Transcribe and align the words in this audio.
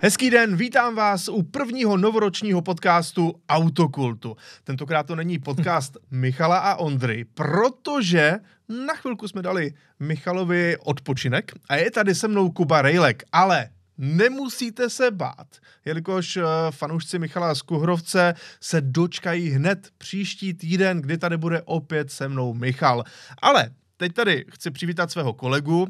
Hezký 0.00 0.30
den, 0.30 0.56
vítám 0.56 0.94
vás 0.94 1.28
u 1.28 1.42
prvního 1.42 1.96
novoročního 1.96 2.62
podcastu 2.62 3.34
Autokultu. 3.48 4.36
Tentokrát 4.64 5.02
to 5.02 5.16
není 5.16 5.38
podcast 5.38 5.96
Michala 6.10 6.58
a 6.58 6.76
Ondry, 6.76 7.24
protože 7.34 8.34
na 8.86 8.94
chvilku 8.94 9.28
jsme 9.28 9.42
dali 9.42 9.74
Michalovi 10.00 10.76
odpočinek 10.76 11.52
a 11.68 11.76
je 11.76 11.90
tady 11.90 12.14
se 12.14 12.28
mnou 12.28 12.50
Kuba 12.50 12.82
Rejlek, 12.82 13.22
ale 13.32 13.68
nemusíte 13.98 14.90
se 14.90 15.10
bát, 15.10 15.46
jelikož 15.84 16.36
eh, 16.36 16.42
fanoušci 16.70 17.18
Michala 17.18 17.54
z 17.54 17.62
Kuhrovce 17.62 18.34
se 18.60 18.80
dočkají 18.80 19.50
hned 19.50 19.88
příští 19.98 20.54
týden, 20.54 21.00
kdy 21.00 21.18
tady 21.18 21.36
bude 21.36 21.62
opět 21.62 22.10
se 22.10 22.28
mnou 22.28 22.54
Michal. 22.54 23.04
Ale 23.42 23.70
teď 23.96 24.12
tady 24.12 24.44
chci 24.50 24.70
přivítat 24.70 25.10
svého 25.10 25.32
kolegu, 25.32 25.88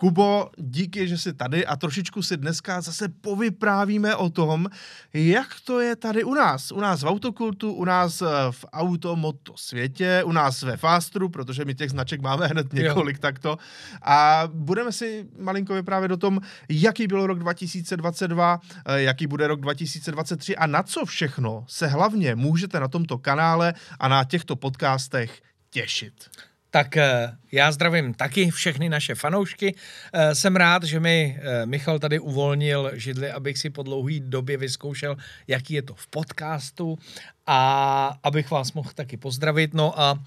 Kubo, 0.00 0.50
díky, 0.56 1.08
že 1.08 1.18
jsi 1.18 1.32
tady 1.32 1.66
a 1.66 1.76
trošičku 1.76 2.22
si 2.22 2.36
dneska 2.36 2.80
zase 2.80 3.08
povyprávíme 3.08 4.16
o 4.16 4.30
tom, 4.30 4.66
jak 5.14 5.48
to 5.64 5.80
je 5.80 5.96
tady 5.96 6.24
u 6.24 6.34
nás. 6.34 6.72
U 6.72 6.80
nás 6.80 7.02
v 7.02 7.06
autokultu, 7.06 7.72
u 7.72 7.84
nás 7.84 8.22
eh, 8.22 8.26
v 8.50 8.64
automoto 8.72 9.52
světě, 9.56 10.22
u 10.24 10.32
nás 10.32 10.62
ve 10.62 10.76
Fastru, 10.76 11.28
protože 11.28 11.64
my 11.64 11.74
těch 11.74 11.90
značek 11.90 12.20
máme 12.20 12.46
hned 12.52 12.72
několik 12.72 13.16
jo. 13.16 13.20
takto. 13.20 13.58
A 14.02 14.42
budeme 14.52 14.92
si 14.92 15.26
malinko 15.38 15.74
vyprávět 15.74 16.12
o 16.12 16.16
tom, 16.16 16.40
jaký 16.68 17.06
byl 17.06 17.26
rok 17.26 17.38
2022, 17.38 18.60
eh, 18.86 19.02
jaký 19.02 19.26
bude 19.26 19.46
rok 19.46 19.60
2023 19.60 20.56
a 20.56 20.66
na 20.66 20.82
co 20.82 21.04
všechno 21.04 21.64
se 21.68 21.86
hlavně 21.86 22.34
můžete 22.34 22.80
na 22.80 22.88
tomto 22.88 23.18
kanále 23.18 23.74
a 23.98 24.08
na 24.08 24.24
těchto 24.24 24.56
podcastech 24.56 25.42
těšit. 25.70 26.30
Tak 26.70 26.96
eh, 26.96 27.32
já 27.52 27.72
zdravím 27.72 28.14
taky 28.14 28.50
všechny 28.50 28.88
naše 28.88 29.14
fanoušky. 29.14 29.74
Eh, 30.12 30.34
jsem 30.34 30.56
rád, 30.56 30.82
že 30.82 31.00
mi 31.00 31.38
eh, 31.40 31.66
Michal 31.66 31.98
tady 31.98 32.18
uvolnil 32.18 32.90
židli, 32.94 33.30
abych 33.30 33.58
si 33.58 33.70
po 33.70 33.82
dlouhé 33.82 34.20
době 34.20 34.56
vyzkoušel, 34.56 35.16
jaký 35.46 35.74
je 35.74 35.82
to 35.82 35.94
v 35.94 36.06
podcastu 36.06 36.98
a 37.46 38.18
abych 38.22 38.50
vás 38.50 38.72
mohl 38.72 38.90
taky 38.94 39.16
pozdravit. 39.16 39.74
No 39.74 40.00
a 40.00 40.24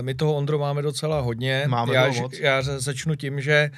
my 0.00 0.14
toho 0.14 0.34
Ondro 0.34 0.58
máme 0.58 0.82
docela 0.82 1.20
hodně. 1.20 1.64
Máme 1.66 1.94
já, 1.94 2.08
moc. 2.08 2.38
já 2.38 2.62
začnu 2.62 3.16
tím, 3.16 3.40
že 3.40 3.70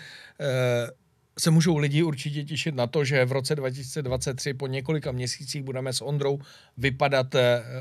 se 1.38 1.50
můžou 1.50 1.76
lidi 1.76 2.02
určitě 2.02 2.44
těšit 2.44 2.74
na 2.74 2.86
to, 2.86 3.04
že 3.04 3.24
v 3.24 3.32
roce 3.32 3.54
2023 3.54 4.54
po 4.54 4.66
několika 4.66 5.12
měsících 5.12 5.62
budeme 5.62 5.92
s 5.92 6.00
Ondrou 6.04 6.38
vypadat 6.76 7.34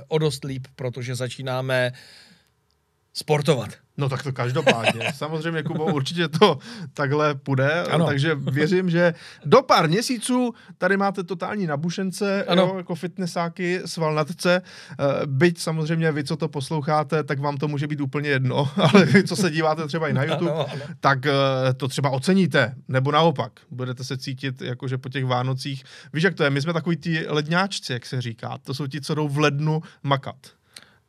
o 0.07 0.17
dost 0.17 0.43
líp, 0.43 0.67
protože 0.75 1.15
začínáme 1.15 1.91
sportovat. 3.17 3.69
No 3.97 4.09
tak 4.09 4.23
to 4.23 4.33
každopádně. 4.33 5.01
Samozřejmě, 5.15 5.63
Kubo, 5.63 5.85
určitě 5.85 6.27
to 6.27 6.57
takhle 6.93 7.35
půjde, 7.35 7.83
ano. 7.83 8.05
takže 8.05 8.35
věřím, 8.35 8.89
že 8.89 9.13
do 9.45 9.61
pár 9.61 9.89
měsíců 9.89 10.53
tady 10.77 10.97
máte 10.97 11.23
totální 11.23 11.67
nabušence, 11.67 12.43
ano. 12.43 12.63
Jo, 12.63 12.77
jako 12.77 12.95
fitnessáky, 12.95 13.81
svalnatce. 13.85 14.61
Eh, 14.91 15.25
byť 15.25 15.59
samozřejmě 15.59 16.11
vy, 16.11 16.23
co 16.23 16.37
to 16.37 16.47
posloucháte, 16.47 17.23
tak 17.23 17.39
vám 17.39 17.57
to 17.57 17.67
může 17.67 17.87
být 17.87 18.01
úplně 18.01 18.29
jedno, 18.29 18.69
ale 18.75 19.05
vy, 19.05 19.23
co 19.23 19.35
se 19.35 19.51
díváte 19.51 19.87
třeba 19.87 20.07
i 20.07 20.13
na 20.13 20.23
YouTube, 20.29 20.51
ano, 20.51 20.65
ano. 20.71 20.81
tak 20.99 21.25
eh, 21.25 21.33
to 21.77 21.87
třeba 21.87 22.09
oceníte, 22.09 22.75
nebo 22.87 23.11
naopak. 23.11 23.51
Budete 23.71 24.03
se 24.03 24.17
cítit, 24.17 24.61
jakože 24.61 24.97
po 24.97 25.09
těch 25.09 25.25
Vánocích. 25.25 25.83
Víš, 26.13 26.23
jak 26.23 26.33
to 26.33 26.43
je? 26.43 26.49
My 26.49 26.61
jsme 26.61 26.73
takový 26.73 26.97
ti 26.97 27.25
ledňáčci, 27.27 27.93
jak 27.93 28.05
se 28.05 28.21
říká. 28.21 28.57
To 28.63 28.73
jsou 28.73 28.87
ti, 28.87 29.01
co 29.01 29.15
jdou 29.15 29.27
v 29.27 29.37
lednu 29.37 29.81
makat. 30.03 30.35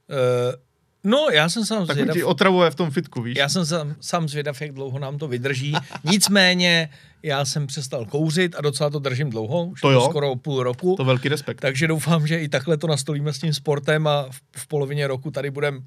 Uh 0.09 0.68
No, 1.09 1.27
já 1.33 1.49
jsem 1.49 1.65
sám 1.65 1.87
tak 1.87 1.95
zvědav... 1.95 2.17
ti 2.17 2.25
otravuje 2.25 2.71
v 2.71 2.75
tom 2.75 2.91
fitku, 2.91 3.23
víš? 3.23 3.39
Já 3.39 3.49
jsem 3.49 3.67
sám, 3.67 3.97
sám 4.01 4.29
zvědav, 4.29 4.61
jak 4.61 4.73
dlouho 4.73 4.99
nám 4.99 5.19
to 5.19 5.29
vydrží. 5.29 5.75
Nicméně, 6.05 6.91
já 7.23 7.45
jsem 7.45 7.67
přestal 7.67 8.07
kouřit 8.07 8.55
a 8.59 8.61
docela 8.61 8.91
to 8.91 8.99
držím 8.99 9.31
dlouho, 9.31 9.65
už 9.65 9.81
to 9.81 9.91
jo? 9.91 10.01
skoro 10.01 10.37
půl 10.37 10.63
roku. 10.63 10.97
To 10.97 11.05
velký 11.05 11.29
respekt. 11.29 11.61
Takže 11.61 11.87
doufám, 11.87 12.27
že 12.27 12.39
i 12.39 12.49
takhle 12.49 12.77
to 12.77 12.87
nastolíme 12.87 13.33
s 13.33 13.39
tím 13.39 13.55
sportem 13.55 14.07
a 14.07 14.27
v, 14.31 14.41
v 14.57 14.67
polovině 14.67 15.07
roku 15.07 15.31
tady 15.31 15.51
budeme, 15.51 15.81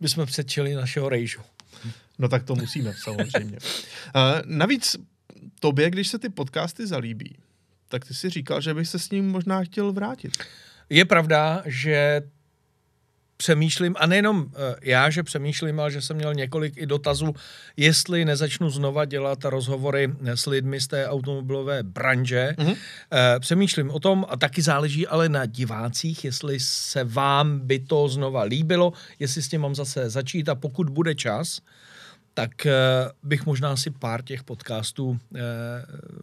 bychom 0.00 0.26
předčili 0.26 0.74
našeho 0.74 1.08
rejžu. 1.08 1.40
No 2.18 2.28
tak 2.28 2.42
to 2.42 2.54
musíme, 2.54 2.94
samozřejmě. 3.02 3.56
Uh, 3.56 4.22
navíc 4.44 4.96
tobě, 5.60 5.90
když 5.90 6.08
se 6.08 6.18
ty 6.18 6.28
podcasty 6.28 6.86
zalíbí, 6.86 7.36
tak 7.88 8.04
ty 8.04 8.14
si 8.14 8.30
říkal, 8.30 8.60
že 8.60 8.74
bych 8.74 8.88
se 8.88 8.98
s 8.98 9.10
ním 9.10 9.28
možná 9.28 9.64
chtěl 9.64 9.92
vrátit. 9.92 10.32
Je 10.90 11.04
pravda, 11.04 11.62
že 11.66 12.22
přemýšlím, 13.40 13.96
a 13.98 14.06
nejenom 14.06 14.46
eh, 14.52 14.76
já, 14.82 15.10
že 15.10 15.22
přemýšlím, 15.22 15.80
ale 15.80 15.90
že 15.90 16.00
jsem 16.00 16.16
měl 16.16 16.34
několik 16.34 16.76
i 16.76 16.86
dotazů, 16.86 17.34
jestli 17.76 18.24
nezačnu 18.24 18.70
znova 18.70 19.04
dělat 19.04 19.44
rozhovory 19.44 20.12
s 20.24 20.46
lidmi 20.46 20.80
z 20.80 20.86
té 20.86 21.08
automobilové 21.08 21.82
branže. 21.82 22.54
Mm-hmm. 22.58 22.76
Přemýšlím 23.40 23.90
o 23.90 24.00
tom, 24.00 24.26
a 24.28 24.36
taky 24.36 24.62
záleží 24.62 25.06
ale 25.06 25.28
na 25.28 25.46
divácích, 25.46 26.24
jestli 26.24 26.60
se 26.60 27.04
vám 27.04 27.58
by 27.64 27.78
to 27.78 28.08
znova 28.08 28.42
líbilo, 28.42 28.92
jestli 29.18 29.42
s 29.42 29.48
tím 29.48 29.60
mám 29.60 29.74
zase 29.74 30.10
začít 30.10 30.48
a 30.48 30.54
pokud 30.54 30.90
bude 30.90 31.14
čas, 31.14 31.60
tak 32.34 32.66
eh, 32.66 32.74
bych 33.22 33.46
možná 33.46 33.76
si 33.76 33.90
pár 33.90 34.22
těch 34.22 34.44
podcastů 34.44 35.18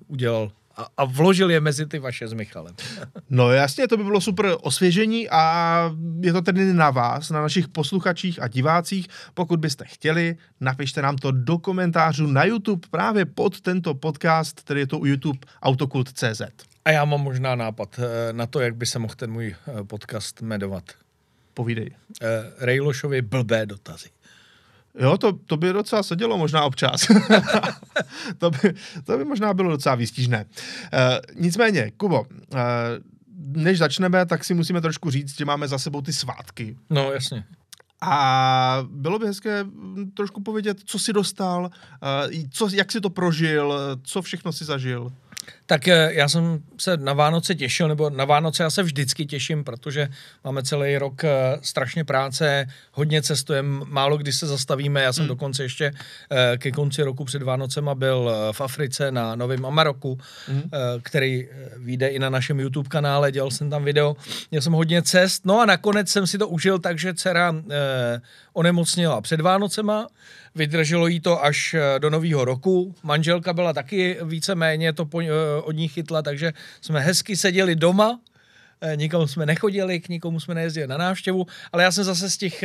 udělal 0.07 0.51
a, 0.77 0.87
a 0.97 1.05
vložil 1.05 1.51
je 1.51 1.59
mezi 1.59 1.85
ty 1.85 1.99
vaše 1.99 2.27
s 2.27 2.33
Michalem. 2.33 2.75
No 3.29 3.51
jasně, 3.51 3.87
to 3.87 3.97
by 3.97 4.03
bylo 4.03 4.21
super 4.21 4.55
osvěžení 4.61 5.29
a 5.29 5.91
je 6.21 6.33
to 6.33 6.41
tedy 6.41 6.73
na 6.73 6.89
vás, 6.89 7.29
na 7.29 7.41
našich 7.41 7.67
posluchačích 7.67 8.41
a 8.41 8.47
divácích. 8.47 9.07
Pokud 9.33 9.59
byste 9.59 9.85
chtěli, 9.85 10.37
napište 10.61 11.01
nám 11.01 11.15
to 11.15 11.31
do 11.31 11.57
komentářů 11.57 12.27
na 12.27 12.43
YouTube 12.43 12.87
právě 12.91 13.25
pod 13.25 13.61
tento 13.61 13.93
podcast, 13.93 14.59
který 14.59 14.79
je 14.79 14.87
to 14.87 14.99
u 14.99 15.05
YouTube 15.05 15.39
autokult.cz. 15.61 16.41
A 16.85 16.91
já 16.91 17.05
mám 17.05 17.21
možná 17.21 17.55
nápad 17.55 17.99
eh, 17.99 18.33
na 18.33 18.45
to, 18.45 18.59
jak 18.59 18.75
by 18.75 18.85
se 18.85 18.99
mohl 18.99 19.15
ten 19.15 19.31
můj 19.31 19.55
eh, 19.67 19.83
podcast 19.83 20.41
jmenovat. 20.41 20.83
Povídej. 21.53 21.91
Uh, 22.21 22.27
Rejlošovi 22.59 23.21
blbé 23.21 23.65
dotazy. 23.65 24.09
Jo, 24.99 25.17
to, 25.17 25.33
to 25.33 25.57
by 25.57 25.73
docela 25.73 26.03
sedělo 26.03 26.37
možná 26.37 26.63
občas. 26.63 27.07
to, 28.37 28.49
by, 28.49 28.73
to 29.03 29.17
by 29.17 29.25
možná 29.25 29.53
bylo 29.53 29.71
docela 29.71 29.95
výstižné. 29.95 30.45
Uh, 30.45 31.41
nicméně, 31.41 31.91
Kubo, 31.97 32.21
uh, 32.21 32.59
než 33.37 33.77
začneme, 33.77 34.25
tak 34.25 34.43
si 34.43 34.53
musíme 34.53 34.81
trošku 34.81 35.09
říct, 35.09 35.37
že 35.37 35.45
máme 35.45 35.67
za 35.67 35.77
sebou 35.77 36.01
ty 36.01 36.13
svátky. 36.13 36.77
No, 36.89 37.11
jasně. 37.11 37.43
A 38.01 38.77
bylo 38.89 39.19
by 39.19 39.25
hezké 39.25 39.65
trošku 40.13 40.41
povědět, 40.41 40.77
co 40.85 40.99
si 40.99 41.13
dostal, 41.13 41.63
uh, 41.63 42.41
co, 42.51 42.69
jak 42.73 42.91
si 42.91 43.01
to 43.01 43.09
prožil, 43.09 43.97
co 44.03 44.21
všechno 44.21 44.51
si 44.53 44.65
zažil. 44.65 45.11
Tak 45.67 45.87
eh, 45.87 46.09
já 46.13 46.29
jsem 46.29 46.59
se 46.77 46.97
na 46.97 47.13
Vánoce 47.13 47.55
těšil, 47.55 47.87
nebo 47.87 48.09
na 48.09 48.25
Vánoce 48.25 48.63
já 48.63 48.69
se 48.69 48.83
vždycky 48.83 49.25
těším, 49.25 49.63
protože 49.63 50.09
máme 50.43 50.63
celý 50.63 50.97
rok 50.97 51.23
eh, 51.23 51.29
strašně 51.61 52.03
práce, 52.03 52.67
hodně 52.91 53.21
cestujeme, 53.21 53.85
málo 53.85 54.17
kdy 54.17 54.33
se 54.33 54.47
zastavíme. 54.47 55.01
Já 55.01 55.13
jsem 55.13 55.21
hmm. 55.21 55.27
dokonce 55.27 55.63
ještě 55.63 55.91
eh, 56.31 56.57
ke 56.57 56.71
konci 56.71 57.03
roku 57.03 57.25
před 57.25 57.43
Vánocema 57.43 57.95
byl 57.95 58.31
v 58.51 58.61
Africe 58.61 59.11
na 59.11 59.35
Novém 59.35 59.65
Amaroku, 59.65 60.19
hmm. 60.47 60.63
který 61.01 61.47
vyjde 61.77 62.07
i 62.07 62.19
na 62.19 62.29
našem 62.29 62.59
YouTube 62.59 62.89
kanále, 62.89 63.31
dělal 63.31 63.51
jsem 63.51 63.69
tam 63.69 63.83
video. 63.83 64.15
Měl 64.51 64.61
jsem 64.61 64.73
hodně 64.73 65.01
cest, 65.01 65.45
no 65.45 65.59
a 65.59 65.65
nakonec 65.65 66.09
jsem 66.09 66.27
si 66.27 66.37
to 66.37 66.47
užil 66.47 66.79
tak, 66.79 66.99
že 66.99 67.13
dcera 67.13 67.55
onemocněla 68.53 69.21
před 69.21 69.41
Vánocema, 69.41 70.07
Vydrželo 70.57 71.07
jí 71.07 71.19
to 71.19 71.45
až 71.45 71.75
do 71.99 72.09
nového 72.09 72.45
roku. 72.45 72.95
Manželka 73.03 73.53
byla 73.53 73.73
taky 73.73 74.17
víceméně 74.23 74.93
to 74.93 75.05
po, 75.05 75.21
od 75.61 75.71
ní 75.71 75.87
chytla, 75.87 76.21
takže 76.21 76.53
jsme 76.81 76.99
hezky 76.99 77.35
seděli 77.35 77.75
doma, 77.75 78.19
eh, 78.81 78.95
nikomu 78.95 79.27
jsme 79.27 79.45
nechodili, 79.45 79.99
k 79.99 80.09
nikomu 80.09 80.39
jsme 80.39 80.55
nejezdili 80.55 80.87
na 80.87 80.97
návštěvu, 80.97 81.47
ale 81.71 81.83
já 81.83 81.91
jsem 81.91 82.03
zase 82.03 82.29
z 82.29 82.37
těch 82.37 82.63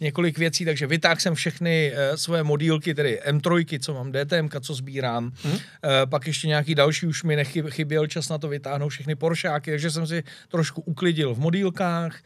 několik 0.00 0.38
věcí, 0.38 0.64
takže 0.64 0.86
vytáhl 0.86 1.20
jsem 1.20 1.34
všechny 1.34 1.92
svoje 2.14 2.42
modílky, 2.42 2.94
tedy 2.94 3.20
M3, 3.26 3.78
co 3.78 3.94
mám, 3.94 4.12
DTM, 4.12 4.60
co 4.60 4.74
sbírám, 4.74 5.32
hmm. 5.42 5.58
pak 6.04 6.26
ještě 6.26 6.48
nějaký 6.48 6.74
další, 6.74 7.06
už 7.06 7.22
mi 7.22 7.36
nechyběl 7.36 8.06
čas 8.06 8.28
na 8.28 8.38
to 8.38 8.48
vytáhnout 8.48 8.88
všechny 8.88 9.14
Poršáky, 9.14 9.70
takže 9.70 9.90
jsem 9.90 10.06
si 10.06 10.22
trošku 10.48 10.80
uklidil 10.80 11.34
v 11.34 11.38
modílkách, 11.38 12.16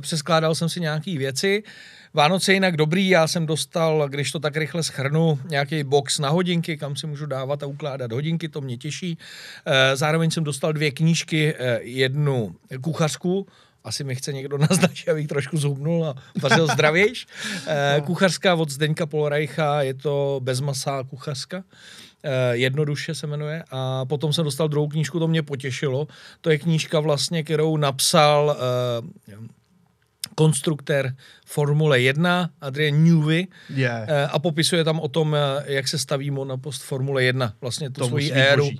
přeskládal 0.00 0.54
jsem 0.54 0.68
si 0.68 0.80
nějaké 0.80 1.18
věci, 1.18 1.62
Vánoce 2.14 2.52
jinak 2.52 2.76
dobrý, 2.76 3.08
já 3.08 3.26
jsem 3.26 3.46
dostal, 3.46 4.08
když 4.08 4.32
to 4.32 4.40
tak 4.40 4.56
rychle 4.56 4.82
schrnu, 4.82 5.38
nějaký 5.48 5.84
box 5.84 6.18
na 6.18 6.28
hodinky, 6.28 6.76
kam 6.76 6.96
si 6.96 7.06
můžu 7.06 7.26
dávat 7.26 7.62
a 7.62 7.66
ukládat 7.66 8.12
hodinky, 8.12 8.48
to 8.48 8.60
mě 8.60 8.76
těší. 8.76 9.18
Eh, 9.66 9.96
zároveň 9.96 10.30
jsem 10.30 10.44
dostal 10.44 10.72
dvě 10.72 10.90
knížky, 10.90 11.54
eh, 11.58 11.80
jednu 11.82 12.54
kuchařku, 12.80 13.46
asi 13.84 14.04
mi 14.04 14.14
chce 14.14 14.32
někdo 14.32 14.58
naznačit, 14.70 15.08
abych 15.08 15.26
trošku 15.28 15.56
zhubnul 15.56 16.06
a 16.06 16.14
vařil 16.42 16.66
zdravějš. 16.66 17.26
Eh, 17.66 17.94
no. 17.98 18.06
Kuchařská 18.06 18.54
od 18.54 18.70
Zdeňka 18.70 19.06
Polorajcha, 19.06 19.82
je 19.82 19.94
to 19.94 20.40
bezmasá 20.42 21.04
kuchařka. 21.04 21.64
jednoduše 22.52 23.14
se 23.14 23.26
jmenuje. 23.26 23.64
A 23.70 24.04
potom 24.04 24.32
jsem 24.32 24.44
dostal 24.44 24.68
druhou 24.68 24.88
knížku, 24.88 25.18
to 25.18 25.28
mě 25.28 25.42
potěšilo. 25.42 26.08
To 26.40 26.50
je 26.50 26.58
knížka 26.58 27.00
vlastně, 27.00 27.42
kterou 27.42 27.76
napsal 27.76 28.56
konstruktér 30.34 31.14
Formule 31.46 32.00
1, 32.00 32.50
Adrian 32.60 33.04
Newey, 33.04 33.46
yeah. 33.74 34.30
a 34.34 34.38
popisuje 34.38 34.84
tam 34.84 35.00
o 35.00 35.08
tom, 35.08 35.34
eh, 35.34 35.72
jak 35.72 35.88
se 35.88 35.98
staví 35.98 36.30
monopost 36.30 36.82
Formule 36.82 37.24
1, 37.24 37.54
vlastně 37.60 37.90
tu 37.90 38.06
svoji 38.06 38.32
éru, 38.32 38.70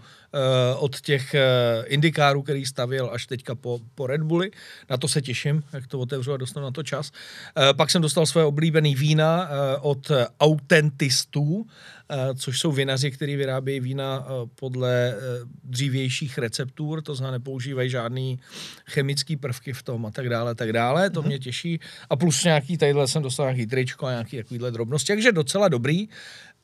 od 0.76 1.00
těch 1.00 1.34
uh, 1.34 1.84
indikárů, 1.87 2.43
který 2.43 2.67
stavěl 2.67 3.11
až 3.12 3.26
teďka 3.26 3.55
po, 3.55 3.81
po 3.94 4.06
Red 4.06 4.23
Bulli. 4.23 4.50
Na 4.90 4.96
to 4.96 5.08
se 5.08 5.23
těším, 5.23 5.62
jak 5.73 5.87
to 5.87 5.99
otevřu 5.99 6.32
a 6.32 6.37
dostanu 6.37 6.67
na 6.67 6.70
to 6.70 6.82
čas. 6.82 7.11
Uh, 7.11 7.76
pak 7.76 7.90
jsem 7.90 8.02
dostal 8.02 8.26
své 8.26 8.44
oblíbený 8.44 8.94
vína 8.94 9.49
uh, 9.49 9.90
od 9.90 10.11
autentistů, 10.40 11.67
Eh, 12.14 12.34
což 12.34 12.61
jsou 12.61 12.73
vinaři, 12.73 13.11
kteří 13.11 13.37
vyrábějí 13.37 13.81
vína 13.81 14.26
eh, 14.26 14.49
podle 14.55 15.14
eh, 15.14 15.19
dřívějších 15.64 16.38
receptur, 16.38 17.02
to 17.02 17.14
znamená 17.14 17.32
nepoužívají 17.38 17.90
žádný 17.90 18.38
chemický 18.87 19.37
prvky 19.37 19.73
v 19.73 19.82
tom 19.82 20.06
a 20.06 20.11
tak 20.11 20.29
dále, 20.29 20.55
tak 20.55 20.73
dále, 20.73 21.11
to 21.11 21.23
mm-hmm. 21.23 21.26
mě 21.26 21.38
těší. 21.38 21.81
A 22.11 22.17
plus 22.17 22.44
nějaký, 22.44 22.79
tadyhle 22.79 23.08
jsem 23.08 23.23
dostal 23.23 23.46
nějaký 23.46 23.67
tričko 23.67 24.06
a 24.06 24.11
nějaký 24.11 24.37
takovýhle 24.37 24.70
drobnosti, 24.70 25.12
takže 25.12 25.32
docela 25.32 25.69
dobrý. 25.69 26.08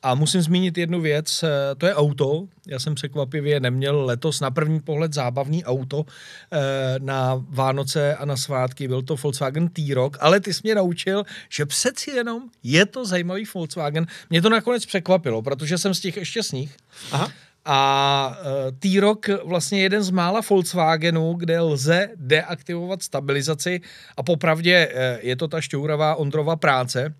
A 0.03 0.15
musím 0.15 0.41
zmínit 0.41 0.77
jednu 0.77 1.01
věc, 1.01 1.43
eh, 1.43 1.75
to 1.77 1.85
je 1.85 1.95
auto. 1.95 2.47
Já 2.67 2.79
jsem 2.79 2.95
překvapivě 2.95 3.59
neměl 3.59 4.05
letos 4.05 4.39
na 4.39 4.51
první 4.51 4.79
pohled 4.79 5.13
zábavný 5.13 5.65
auto 5.65 6.05
eh, 6.51 6.59
na 6.99 7.45
Vánoce 7.49 8.15
a 8.15 8.25
na 8.25 8.37
svátky. 8.37 8.87
Byl 8.87 9.01
to 9.01 9.15
Volkswagen 9.15 9.69
T-Roc, 9.69 10.13
ale 10.19 10.39
ty 10.39 10.53
jsi 10.53 10.61
mě 10.63 10.75
naučil, 10.75 11.23
že 11.49 11.65
přeci 11.65 12.11
jenom 12.11 12.43
je 12.63 12.85
to 12.85 13.05
zajímavý 13.05 13.45
Volkswagen. 13.53 14.07
Mě 14.29 14.41
to 14.41 14.49
nakonec 14.49 14.85
překvapilo, 14.85 15.41
protože 15.41 15.77
jsem 15.77 15.93
z 15.93 15.99
těch 15.99 16.17
ještě 16.17 16.43
sníh. 16.43 16.75
Aha. 17.11 17.31
A 17.65 18.37
uh, 18.39 18.77
T-Roc 18.79 19.19
vlastně 19.45 19.81
jeden 19.81 20.03
z 20.03 20.09
mála 20.09 20.41
Volkswagenů, 20.49 21.33
kde 21.33 21.59
lze 21.59 22.09
deaktivovat 22.15 23.03
stabilizaci 23.03 23.81
a 24.17 24.23
popravdě 24.23 24.89
je 25.21 25.35
to 25.35 25.47
ta 25.47 25.61
šťouravá 25.61 26.15
Ondrova 26.15 26.55
práce, 26.55 27.13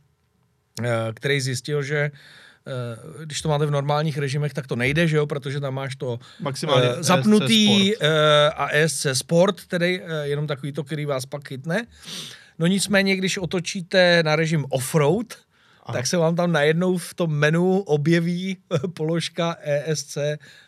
který 1.14 1.42
zjistil, 1.42 1.84
že 1.84 2.12
Eh, 2.12 2.39
když 3.26 3.42
to 3.42 3.50
máte 3.50 3.66
v 3.66 3.72
normálních 3.72 4.18
režimech, 4.18 4.54
tak 4.54 4.68
to 4.68 4.76
nejde, 4.76 5.08
že 5.08 5.18
jo, 5.18 5.28
protože 5.28 5.60
tam 5.60 5.74
máš 5.74 5.96
to 5.96 6.20
Maximálně 6.40 6.90
uh, 6.90 7.02
zapnutý 7.02 7.94
ESC 7.94 8.02
uh, 8.02 8.08
a 8.56 8.68
ESC 8.68 9.06
Sport, 9.14 9.66
tedy 9.68 10.04
jenom 10.24 10.48
takový 10.48 10.72
to, 10.72 10.84
který 10.84 11.06
vás 11.06 11.26
pak 11.26 11.48
chytne. 11.48 11.86
No 12.60 12.68
nicméně, 12.68 13.16
když 13.16 13.38
otočíte 13.38 14.24
na 14.24 14.36
režim 14.36 14.66
offroad, 14.70 15.34
Aha. 15.84 15.94
tak 15.94 16.08
se 16.08 16.18
vám 16.18 16.36
tam 16.36 16.52
najednou 16.52 16.98
v 16.98 17.14
tom 17.14 17.32
menu 17.32 17.80
objeví 17.80 18.58
položka 18.94 19.56
ESC 19.62 20.18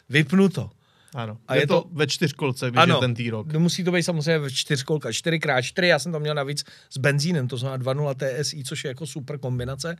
vypnuto. 0.09 0.69
Ano, 1.15 1.37
a 1.47 1.55
je, 1.55 1.61
je 1.61 1.67
to, 1.67 1.81
to 1.81 1.89
ve 1.91 2.07
čtyřkolce, 2.07 2.71
když 2.71 2.83
ano, 2.83 2.95
je 2.95 2.99
ten 2.99 3.13
týrok. 3.13 3.53
No 3.53 3.59
musí 3.59 3.83
to 3.83 3.91
být 3.91 4.03
samozřejmě 4.03 4.39
ve 4.39 4.51
čtyřkolka, 4.51 5.09
4x4, 5.09 5.83
já 5.83 5.99
jsem 5.99 6.11
to 6.11 6.19
měl 6.19 6.35
navíc 6.35 6.63
s 6.89 6.97
benzínem, 6.97 7.47
to 7.47 7.57
znamená 7.57 7.83
2.0 7.83 8.41
TSI, 8.41 8.63
což 8.63 8.83
je 8.83 8.87
jako 8.87 9.07
super 9.07 9.37
kombinace 9.37 9.97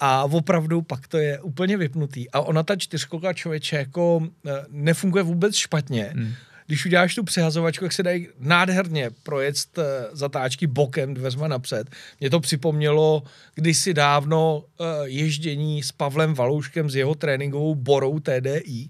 a 0.00 0.24
opravdu 0.24 0.82
pak 0.82 1.08
to 1.08 1.18
je 1.18 1.40
úplně 1.40 1.76
vypnutý. 1.76 2.30
A 2.30 2.40
ona 2.40 2.62
ta 2.62 2.76
čtyřkolka 2.76 3.32
člověče 3.32 3.76
jako 3.76 4.28
eh, 4.46 4.50
nefunguje 4.68 5.22
vůbec 5.22 5.54
špatně. 5.54 6.12
Hmm. 6.14 6.34
Když 6.66 6.86
uděláš 6.86 7.14
tu 7.14 7.24
přehazovačku, 7.24 7.84
jak 7.84 7.92
se 7.92 8.02
dají 8.02 8.28
nádherně 8.38 9.10
projet 9.22 9.56
eh, 9.78 9.82
zatáčky 10.12 10.66
bokem 10.66 11.14
dveřma 11.14 11.48
napřed. 11.48 11.90
Mě 12.20 12.30
to 12.30 12.40
připomnělo 12.40 13.22
kdysi 13.54 13.94
dávno 13.94 14.64
eh, 14.80 14.84
ježdění 15.04 15.82
s 15.82 15.92
Pavlem 15.92 16.34
Valouškem 16.34 16.90
s 16.90 16.96
jeho 16.96 17.14
tréninkovou 17.14 17.74
Borou 17.74 18.18
TDI. 18.18 18.88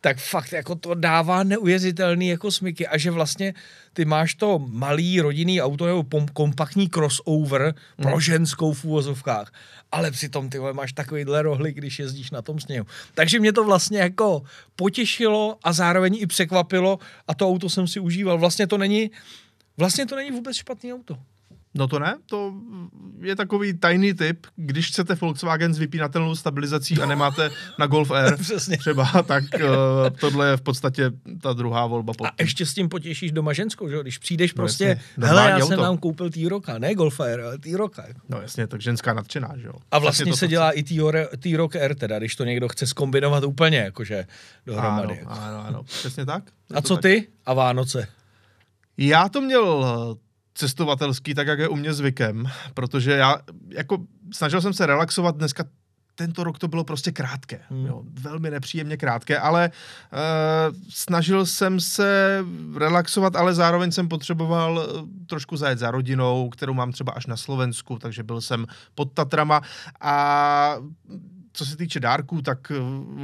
Tak 0.00 0.18
fakt 0.18 0.52
jako 0.52 0.74
to 0.74 0.94
dává 0.94 1.42
neuvěřitelný 1.42 2.28
jako 2.28 2.52
smyky 2.52 2.86
a 2.86 2.98
že 2.98 3.10
vlastně 3.10 3.54
ty 3.92 4.04
máš 4.04 4.34
to 4.34 4.58
malý 4.58 5.20
rodinný 5.20 5.62
auto 5.62 5.86
nebo 5.86 6.04
kompaktní 6.32 6.88
crossover 6.88 7.74
pro 7.96 8.10
hmm. 8.10 8.20
ženskou 8.20 8.72
v 8.72 8.84
úvozovkách 8.84 9.52
ale 9.94 10.10
přitom 10.10 10.50
ty 10.50 10.58
máš 10.58 10.92
takovýhle 10.92 11.42
rohly, 11.42 11.72
když 11.72 11.98
jezdíš 11.98 12.30
na 12.30 12.42
tom 12.42 12.60
sněhu. 12.60 12.86
Takže 13.14 13.40
mě 13.40 13.52
to 13.52 13.64
vlastně 13.64 13.98
jako 13.98 14.42
potěšilo 14.76 15.58
a 15.64 15.72
zároveň 15.72 16.16
i 16.20 16.26
překvapilo 16.26 16.98
a 17.28 17.34
to 17.34 17.48
auto 17.48 17.70
jsem 17.70 17.86
si 17.86 18.00
užíval. 18.00 18.38
Vlastně 18.38 18.66
to 18.66 18.78
není, 18.78 19.10
vlastně 19.76 20.06
to 20.06 20.16
není 20.16 20.30
vůbec 20.30 20.56
špatný 20.56 20.92
auto. 20.94 21.18
No 21.76 21.88
to 21.88 21.98
ne, 21.98 22.16
to 22.26 22.52
je 23.20 23.36
takový 23.36 23.74
tajný 23.74 24.14
tip, 24.14 24.46
když 24.56 24.88
chcete 24.88 25.14
Volkswagen 25.14 25.74
s 25.74 25.78
vypínatelnou 25.78 26.34
stabilizací 26.34 26.98
a 26.98 27.06
nemáte 27.06 27.50
na 27.78 27.86
Golf 27.86 28.10
R 28.10 28.36
Přesně. 28.40 28.78
třeba, 28.78 29.22
tak 29.26 29.44
uh, 29.54 29.70
tohle 30.20 30.48
je 30.48 30.56
v 30.56 30.60
podstatě 30.60 31.10
ta 31.42 31.52
druhá 31.52 31.86
volba. 31.86 32.12
Potom. 32.12 32.26
A 32.26 32.42
ještě 32.42 32.66
s 32.66 32.74
tím 32.74 32.88
potěšíš 32.88 33.32
doma 33.32 33.52
ženskou, 33.52 33.88
že 33.88 34.00
když 34.02 34.18
přijdeš 34.18 34.54
no 34.54 34.56
prostě, 34.56 34.84
jasně, 34.84 35.26
hele, 35.26 35.50
já 35.50 35.56
auto. 35.56 35.66
jsem 35.66 35.78
vám 35.78 35.98
koupil 35.98 36.30
T-Roka, 36.30 36.78
ne 36.78 36.94
Golf 36.94 37.20
R, 37.20 37.40
ale 37.40 37.58
T-Roka. 37.58 38.04
No 38.28 38.40
jasně, 38.40 38.66
tak 38.66 38.80
ženská 38.80 39.12
nadšená, 39.12 39.54
že 39.56 39.66
jo. 39.66 39.74
A 39.90 39.98
vlastně 39.98 40.26
to, 40.26 40.36
se 40.36 40.46
to, 40.46 40.50
dělá 40.50 40.70
i 40.70 40.82
T-Rock 41.38 41.76
R 41.76 41.94
teda, 41.94 42.18
když 42.18 42.36
to 42.36 42.44
někdo 42.44 42.68
chce 42.68 42.86
skombinovat 42.86 43.44
úplně, 43.44 43.78
jakože 43.78 44.26
dohromady. 44.66 45.20
Ano, 45.20 45.40
ano, 45.42 45.64
ano, 45.66 45.82
přesně 45.82 46.26
tak. 46.26 46.44
Je 46.70 46.76
a 46.76 46.82
co 46.82 46.94
tak. 46.94 47.02
ty 47.02 47.28
a 47.46 47.54
Vánoce? 47.54 48.08
Já 48.98 49.28
to 49.28 49.40
měl 49.40 49.84
cestovatelský, 50.54 51.34
tak 51.34 51.46
jak 51.46 51.58
je 51.58 51.68
u 51.68 51.76
mě 51.76 51.94
zvykem, 51.94 52.50
protože 52.74 53.12
já 53.12 53.38
jako 53.68 53.98
snažil 54.32 54.60
jsem 54.60 54.72
se 54.72 54.86
relaxovat 54.86 55.36
dneska 55.36 55.64
tento 56.14 56.44
rok 56.44 56.58
to 56.58 56.68
bylo 56.68 56.84
prostě 56.84 57.12
krátké, 57.12 57.60
hmm. 57.70 57.86
jo, 57.86 58.02
velmi 58.20 58.50
nepříjemně 58.50 58.96
krátké, 58.96 59.38
ale 59.38 59.70
uh, 60.12 60.76
snažil 60.88 61.46
jsem 61.46 61.80
se 61.80 62.40
relaxovat, 62.76 63.36
ale 63.36 63.54
zároveň 63.54 63.92
jsem 63.92 64.08
potřeboval 64.08 64.78
uh, 64.78 65.08
trošku 65.26 65.56
zajet 65.56 65.78
za 65.78 65.90
rodinou, 65.90 66.48
kterou 66.48 66.74
mám 66.74 66.92
třeba 66.92 67.12
až 67.12 67.26
na 67.26 67.36
Slovensku, 67.36 67.98
takže 67.98 68.22
byl 68.22 68.40
jsem 68.40 68.66
pod 68.94 69.12
Tatrama 69.12 69.60
a 70.00 70.76
co 71.54 71.66
se 71.66 71.76
týče 71.76 72.00
dárků, 72.00 72.42
tak 72.42 72.58
eh, 72.70 72.74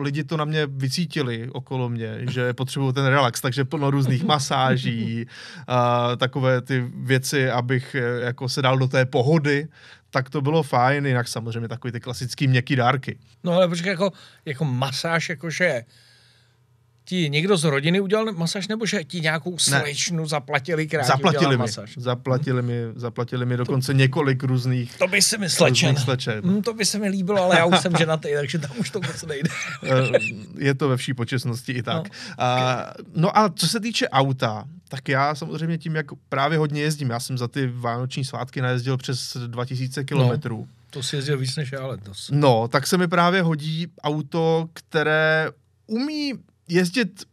lidi 0.03 0.25
to 0.25 0.37
na 0.37 0.45
mě 0.45 0.67
vycítili 0.67 1.51
okolo 1.53 1.89
mě, 1.89 2.19
že 2.31 2.53
potřebuju 2.53 2.93
ten 2.93 3.07
relax, 3.07 3.41
takže 3.41 3.65
plno 3.65 3.91
různých 3.91 4.25
masáží, 4.25 5.27
a 5.67 6.17
takové 6.17 6.61
ty 6.61 6.85
věci, 6.95 7.51
abych 7.51 7.95
eh, 7.95 8.21
jako 8.25 8.49
se 8.49 8.63
dal 8.63 8.79
do 8.79 8.89
té 8.89 9.07
pohody, 9.07 9.69
tak 10.11 10.31
to 10.31 10.41
bylo 10.41 10.63
fajn, 10.63 11.07
jinak 11.07 11.29
samozřejmě 11.29 11.69
takový 11.69 11.93
ty 11.93 12.01
klasický 12.01 12.47
měkký 12.47 12.77
dárky. 12.77 13.19
No 13.45 13.53
ale 13.53 13.69
počkej, 13.69 13.91
jako, 13.91 14.13
jako 14.45 14.65
masáž, 14.65 15.29
jakože 15.29 15.85
ti 17.11 17.31
někdo 17.31 17.57
z 17.57 17.65
rodiny 17.65 18.01
udělal 18.01 18.33
masáž, 18.33 18.69
nebo 18.69 18.87
že 18.87 19.05
ti 19.05 19.21
nějakou 19.21 19.59
slečnu 19.59 20.27
zaplatili, 20.27 20.87
která 20.87 21.05
zaplatili 21.05 21.51
mi, 21.51 21.57
masáž? 21.57 21.95
Zaplatili 21.97 22.63
mi, 22.63 22.75
zaplatili 22.95 23.47
mi 23.47 23.57
dokonce 23.57 23.87
to, 23.87 23.99
několik 23.99 24.43
různých 24.43 24.99
To 24.99 25.07
by 25.07 25.23
se 25.23 25.39
mi 25.39 25.51
slečen. 25.51 25.97
slečen. 25.97 26.45
Hmm, 26.45 26.63
to 26.63 26.75
by 26.75 26.85
se 26.85 26.99
mi 26.99 27.09
líbilo, 27.09 27.43
ale 27.43 27.57
já 27.59 27.65
už 27.65 27.79
jsem 27.79 27.97
ženatý, 27.97 28.29
takže 28.37 28.59
tam 28.59 28.71
už 28.79 28.91
to 28.91 29.01
moc 29.01 29.23
nejde. 29.23 29.51
Eh, 29.85 30.19
je 30.59 30.75
to 30.75 30.89
ve 30.89 30.97
vší 30.97 31.15
počestnosti 31.15 31.73
i 31.73 31.83
tak. 31.83 32.09
No, 32.09 32.45
a, 32.45 32.93
no 33.15 33.39
a 33.39 33.49
co 33.49 33.69
se 33.69 33.81
týče 33.81 34.09
auta, 34.09 34.65
tak 34.89 35.09
já 35.09 35.35
samozřejmě 35.35 35.79
tím, 35.79 35.97
jak 35.97 36.07
právě 36.29 36.59
hodně 36.59 36.83
jezdím, 36.83 37.11
já 37.11 37.21
jsem 37.21 37.39
za 37.39 37.49
ty 37.49 37.67
vánoční 37.75 38.25
svátky 38.25 38.61
najezdil 38.61 38.97
přes 38.97 39.37
2000 39.47 40.05
kilometrů. 40.05 40.59
No. 40.59 40.75
To 40.91 41.03
si 41.03 41.17
jezdil 41.17 41.39
víc 41.39 41.57
než 41.57 41.73
já 41.73 41.87
letos. 41.87 42.31
No, 42.33 42.69
tak 42.69 42.87
se 42.87 42.99
mi 42.99 43.09
právě 43.09 43.43
hodí 43.43 43.87
auto, 44.03 44.69
které 44.73 45.51
umí 45.87 46.35
jezdit 46.71 47.25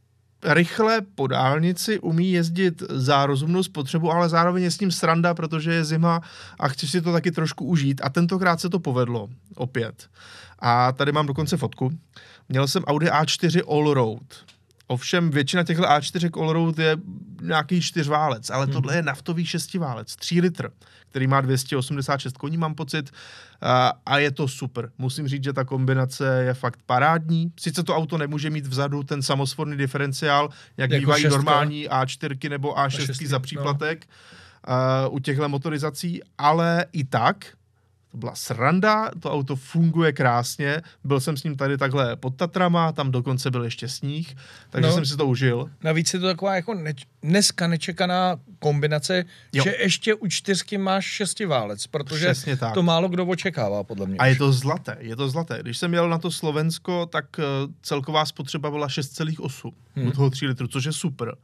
rychle 0.44 1.02
po 1.02 1.28
dálnici, 1.28 2.00
umí 2.00 2.32
jezdit 2.32 2.84
za 2.90 3.26
rozumnou 3.26 3.64
spotřebu, 3.64 4.12
ale 4.12 4.30
zároveň 4.30 4.64
je 4.64 4.72
s 4.72 4.80
ním 4.80 4.92
sranda, 4.92 5.34
protože 5.34 5.74
je 5.74 5.86
zima 5.86 6.22
a 6.60 6.68
chci 6.68 6.88
si 6.88 7.02
to 7.02 7.12
taky 7.12 7.32
trošku 7.32 7.66
užít. 7.66 8.02
A 8.04 8.10
tentokrát 8.10 8.62
se 8.62 8.70
to 8.70 8.80
povedlo, 8.80 9.30
opět. 9.56 10.10
A 10.60 10.92
tady 10.92 11.12
mám 11.12 11.28
dokonce 11.28 11.58
fotku. 11.58 11.92
Měl 12.50 12.68
jsem 12.68 12.84
Audi 12.84 13.08
A4 13.08 13.62
Allroad. 13.78 14.24
Ovšem 14.88 15.30
většina 15.30 15.64
těchto 15.64 15.84
A4 15.84 16.42
Allroad 16.42 16.80
je 16.80 16.98
nějaký 17.42 17.82
čtyřválec, 17.82 18.50
ale 18.50 18.66
hmm. 18.66 18.74
tohle 18.74 18.96
je 18.96 19.02
naftový 19.02 19.46
šestiválec, 19.46 20.16
3 20.16 20.42
litr, 20.42 20.72
který 21.10 21.28
má 21.28 21.42
286 21.42 22.38
koní, 22.38 22.58
mám 22.58 22.76
pocit, 22.76 23.12
a, 23.62 23.94
a 24.06 24.18
je 24.18 24.32
to 24.32 24.48
super. 24.48 24.92
Musím 24.98 25.28
říct, 25.28 25.44
že 25.44 25.54
ta 25.54 25.64
kombinace 25.64 26.44
je 26.44 26.54
fakt 26.54 26.80
parádní. 26.86 27.52
Sice 27.60 27.84
to 27.84 27.96
auto 27.96 28.18
nemůže 28.18 28.50
mít 28.50 28.68
vzadu 28.68 29.04
ten 29.04 29.22
samosvorný 29.22 29.78
diferenciál, 29.78 30.50
jak 30.78 30.92
jako 30.92 31.00
bývají 31.00 31.22
šestka. 31.22 31.38
normální 31.38 31.90
A4 31.90 32.50
nebo 32.50 32.74
A6 32.74 33.06
A6, 33.06 33.28
za 33.28 33.40
příplatek 33.40 34.08
no. 34.68 35.08
uh, 35.08 35.16
u 35.16 35.20
těchto 35.20 35.50
motorizací, 35.50 36.22
ale 36.38 36.86
i 36.92 37.04
tak 37.04 37.46
to 38.18 38.20
byla 38.20 38.36
sranda, 38.36 39.12
to 39.20 39.32
auto 39.32 39.56
funguje 39.56 40.12
krásně, 40.12 40.82
byl 41.04 41.20
jsem 41.20 41.38
s 41.38 41.44
ním 41.44 41.56
tady 41.56 41.78
takhle 41.78 42.16
pod 42.16 42.36
Tatrama, 42.36 42.92
tam 42.92 43.12
dokonce 43.12 43.52
byl 43.52 43.64
ještě 43.64 43.90
sníh, 43.90 44.36
takže 44.70 44.90
no, 44.90 44.94
jsem 44.94 45.06
si 45.06 45.18
to 45.18 45.28
užil. 45.28 45.70
Navíc 45.84 46.14
je 46.14 46.20
to 46.20 46.26
taková 46.26 46.56
jako 46.56 46.74
neč- 46.74 47.06
dneska 47.22 47.68
nečekaná 47.68 48.40
kombinace, 48.60 49.26
jo. 49.54 49.64
že 49.64 49.76
ještě 49.80 50.14
u 50.14 50.28
čtyřky 50.28 50.78
máš 50.78 51.06
šestiválec, 51.06 51.88
protože 51.88 52.34
to 52.74 52.84
málo 52.84 53.10
kdo 53.10 53.26
očekává, 53.26 53.84
podle 53.84 54.08
mě. 54.08 54.18
A 54.18 54.26
je 54.26 54.36
to 54.36 54.52
zlaté, 54.52 54.98
je 55.00 55.16
to 55.16 55.30
zlaté. 55.30 55.60
Když 55.62 55.78
jsem 55.78 55.94
jel 55.94 56.10
na 56.10 56.18
to 56.18 56.32
Slovensko, 56.32 57.06
tak 57.06 57.26
uh, 57.40 57.74
celková 57.82 58.26
spotřeba 58.26 58.72
byla 58.72 58.88
6,8 58.88 59.72
hmm. 59.96 60.08
u 60.08 60.12
toho 60.12 60.30
3 60.30 60.48
litru, 60.48 60.68
což 60.68 60.84
je 60.84 60.94
super. 60.94 61.36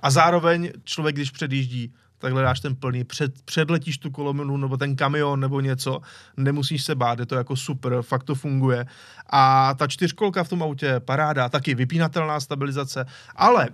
A 0.00 0.10
zároveň 0.10 0.72
člověk, 0.84 1.16
když 1.16 1.30
předjíždí, 1.30 1.92
takhle 2.18 2.42
dáš 2.42 2.60
ten 2.60 2.76
plný, 2.76 3.04
před, 3.04 3.42
předletíš 3.42 3.98
tu 3.98 4.10
kolominu 4.10 4.56
nebo 4.56 4.76
ten 4.76 4.96
kamion 4.96 5.40
nebo 5.40 5.60
něco, 5.60 6.00
nemusíš 6.36 6.84
se 6.84 6.94
bát, 6.94 7.18
je 7.18 7.26
to 7.26 7.34
jako 7.34 7.56
super, 7.56 8.02
fakt 8.02 8.24
to 8.24 8.34
funguje. 8.34 8.86
A 9.30 9.74
ta 9.74 9.86
čtyřkolka 9.86 10.44
v 10.44 10.48
tom 10.48 10.62
autě 10.62 10.86
je 10.86 11.00
paráda, 11.00 11.48
taky 11.48 11.74
vypínatelná 11.74 12.40
stabilizace, 12.40 13.06
ale 13.36 13.68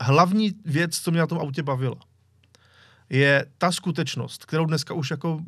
hlavní 0.00 0.52
věc, 0.64 0.98
co 0.98 1.10
mě 1.10 1.20
na 1.20 1.26
tom 1.26 1.38
autě 1.38 1.62
bavila, 1.62 1.96
je 3.10 3.46
ta 3.58 3.72
skutečnost, 3.72 4.44
kterou 4.44 4.66
dneska 4.66 4.94
už 4.94 5.10
jako 5.10 5.40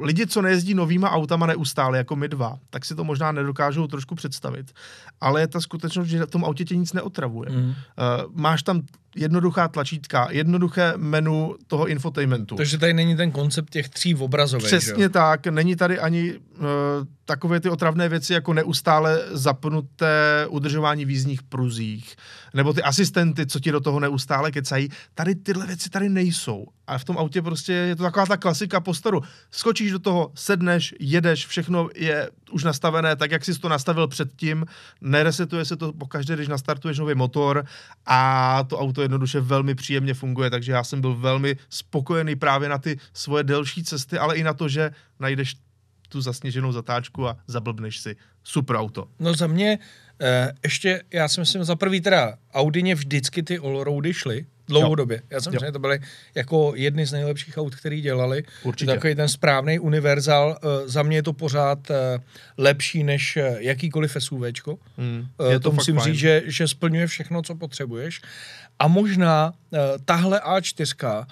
lidi, 0.00 0.26
co 0.26 0.42
nejezdí 0.42 0.74
novýma 0.74 1.10
autama 1.10 1.46
neustále, 1.46 1.98
jako 1.98 2.16
my 2.16 2.28
dva, 2.28 2.58
tak 2.70 2.84
si 2.84 2.94
to 2.94 3.04
možná 3.04 3.32
nedokážou 3.32 3.86
trošku 3.86 4.14
představit. 4.14 4.72
Ale 5.20 5.40
je 5.40 5.46
ta 5.46 5.60
skutečnost, 5.60 6.08
že 6.08 6.26
v 6.26 6.30
tom 6.30 6.44
autě 6.44 6.64
tě 6.64 6.76
nic 6.76 6.92
neotravuje. 6.92 7.50
Mm. 7.50 7.64
Uh, 7.66 7.74
máš 8.34 8.62
tam 8.62 8.82
jednoduchá 9.16 9.68
tlačítka, 9.68 10.28
jednoduché 10.30 10.92
menu 10.96 11.54
toho 11.66 11.86
infotainmentu. 11.86 12.56
Takže 12.56 12.78
tady 12.78 12.94
není 12.94 13.16
ten 13.16 13.30
koncept 13.30 13.70
těch 13.70 13.88
tří 13.88 14.14
obrazovek. 14.14 14.66
Přesně 14.66 15.04
že? 15.04 15.08
tak, 15.08 15.46
není 15.46 15.76
tady 15.76 15.98
ani 15.98 16.34
uh, 16.34 16.66
takové 17.24 17.60
ty 17.60 17.70
otravné 17.70 18.08
věci 18.08 18.32
jako 18.32 18.52
neustále 18.54 19.20
zapnuté 19.30 20.46
udržování 20.48 21.04
v 21.04 21.10
jízdních 21.10 21.42
pruzích, 21.42 22.16
nebo 22.54 22.72
ty 22.72 22.82
asistenty, 22.82 23.46
co 23.46 23.60
ti 23.60 23.72
do 23.72 23.80
toho 23.80 24.00
neustále 24.00 24.50
kecají. 24.50 24.88
Tady 25.14 25.34
tyhle 25.34 25.66
věci 25.66 25.90
tady 25.90 26.08
nejsou. 26.08 26.66
A 26.86 26.98
v 26.98 27.04
tom 27.04 27.18
autě 27.18 27.42
prostě 27.42 27.72
je 27.72 27.96
to 27.96 28.02
taková 28.02 28.26
ta 28.26 28.36
klasika 28.36 28.80
postaru. 28.80 29.22
Skočíš 29.50 29.92
do 29.92 29.98
toho, 29.98 30.32
sedneš, 30.34 30.94
jedeš, 31.00 31.46
všechno 31.46 31.88
je 31.94 32.30
už 32.52 32.64
nastavené 32.64 33.16
tak, 33.16 33.30
jak 33.30 33.44
jsi 33.44 33.58
to 33.58 33.68
nastavil 33.68 34.08
předtím, 34.08 34.66
neresetuje 35.00 35.64
se 35.64 35.76
to 35.76 35.92
pokaždé, 35.92 36.34
když 36.34 36.48
nastartuješ 36.48 36.98
nový 36.98 37.14
motor 37.14 37.64
a 38.06 38.62
to 38.68 38.78
auto 38.78 39.02
jednoduše 39.04 39.40
velmi 39.40 39.74
příjemně 39.74 40.14
funguje, 40.14 40.50
takže 40.50 40.72
já 40.72 40.84
jsem 40.84 41.00
byl 41.00 41.14
velmi 41.14 41.56
spokojený 41.68 42.36
právě 42.36 42.68
na 42.68 42.78
ty 42.78 42.98
svoje 43.12 43.44
delší 43.44 43.84
cesty, 43.84 44.18
ale 44.18 44.36
i 44.36 44.42
na 44.42 44.54
to, 44.54 44.68
že 44.68 44.90
najdeš 45.20 45.56
tu 46.08 46.20
zasněženou 46.20 46.72
zatáčku 46.72 47.28
a 47.28 47.36
zablbneš 47.46 47.98
si. 47.98 48.16
Super 48.44 48.76
auto. 48.76 49.08
No 49.20 49.34
za 49.34 49.46
mě 49.46 49.78
eh, 50.20 50.52
ještě, 50.62 51.02
já 51.12 51.28
si 51.28 51.40
myslím, 51.40 51.64
za 51.64 51.76
prvý 51.76 52.00
teda 52.00 52.38
Audině 52.54 52.94
vždycky 52.94 53.42
ty 53.42 53.58
allroady 53.58 54.14
šly, 54.14 54.46
dlouhodobě. 54.68 55.22
Já 55.30 55.40
jsem 55.40 55.52
že 55.52 55.72
to 55.72 55.78
byly 55.78 56.00
jako 56.34 56.72
jedny 56.76 57.06
z 57.06 57.12
nejlepších 57.12 57.58
aut, 57.58 57.74
který 57.74 58.00
dělali. 58.00 58.44
Určitě. 58.62 58.92
Takový 58.92 59.14
ten 59.14 59.28
správný 59.28 59.78
univerzál. 59.78 60.58
Uh, 60.64 60.70
za 60.88 61.02
mě 61.02 61.16
je 61.16 61.22
to 61.22 61.32
pořád 61.32 61.90
uh, 61.90 61.96
lepší 62.58 63.04
než 63.04 63.36
uh, 63.36 63.42
jakýkoliv 63.58 64.16
SUVčko. 64.18 64.78
Hmm. 64.98 65.26
Uh, 65.38 65.52
to, 65.52 65.60
to 65.60 65.72
musím 65.72 65.96
fajn. 65.96 66.04
říct, 66.04 66.20
že, 66.20 66.42
že 66.46 66.68
splňuje 66.68 67.06
všechno, 67.06 67.42
co 67.42 67.54
potřebuješ. 67.54 68.20
A 68.78 68.88
možná 68.88 69.52
uh, 69.70 69.78
tahle 70.04 70.40
A4 70.40 71.26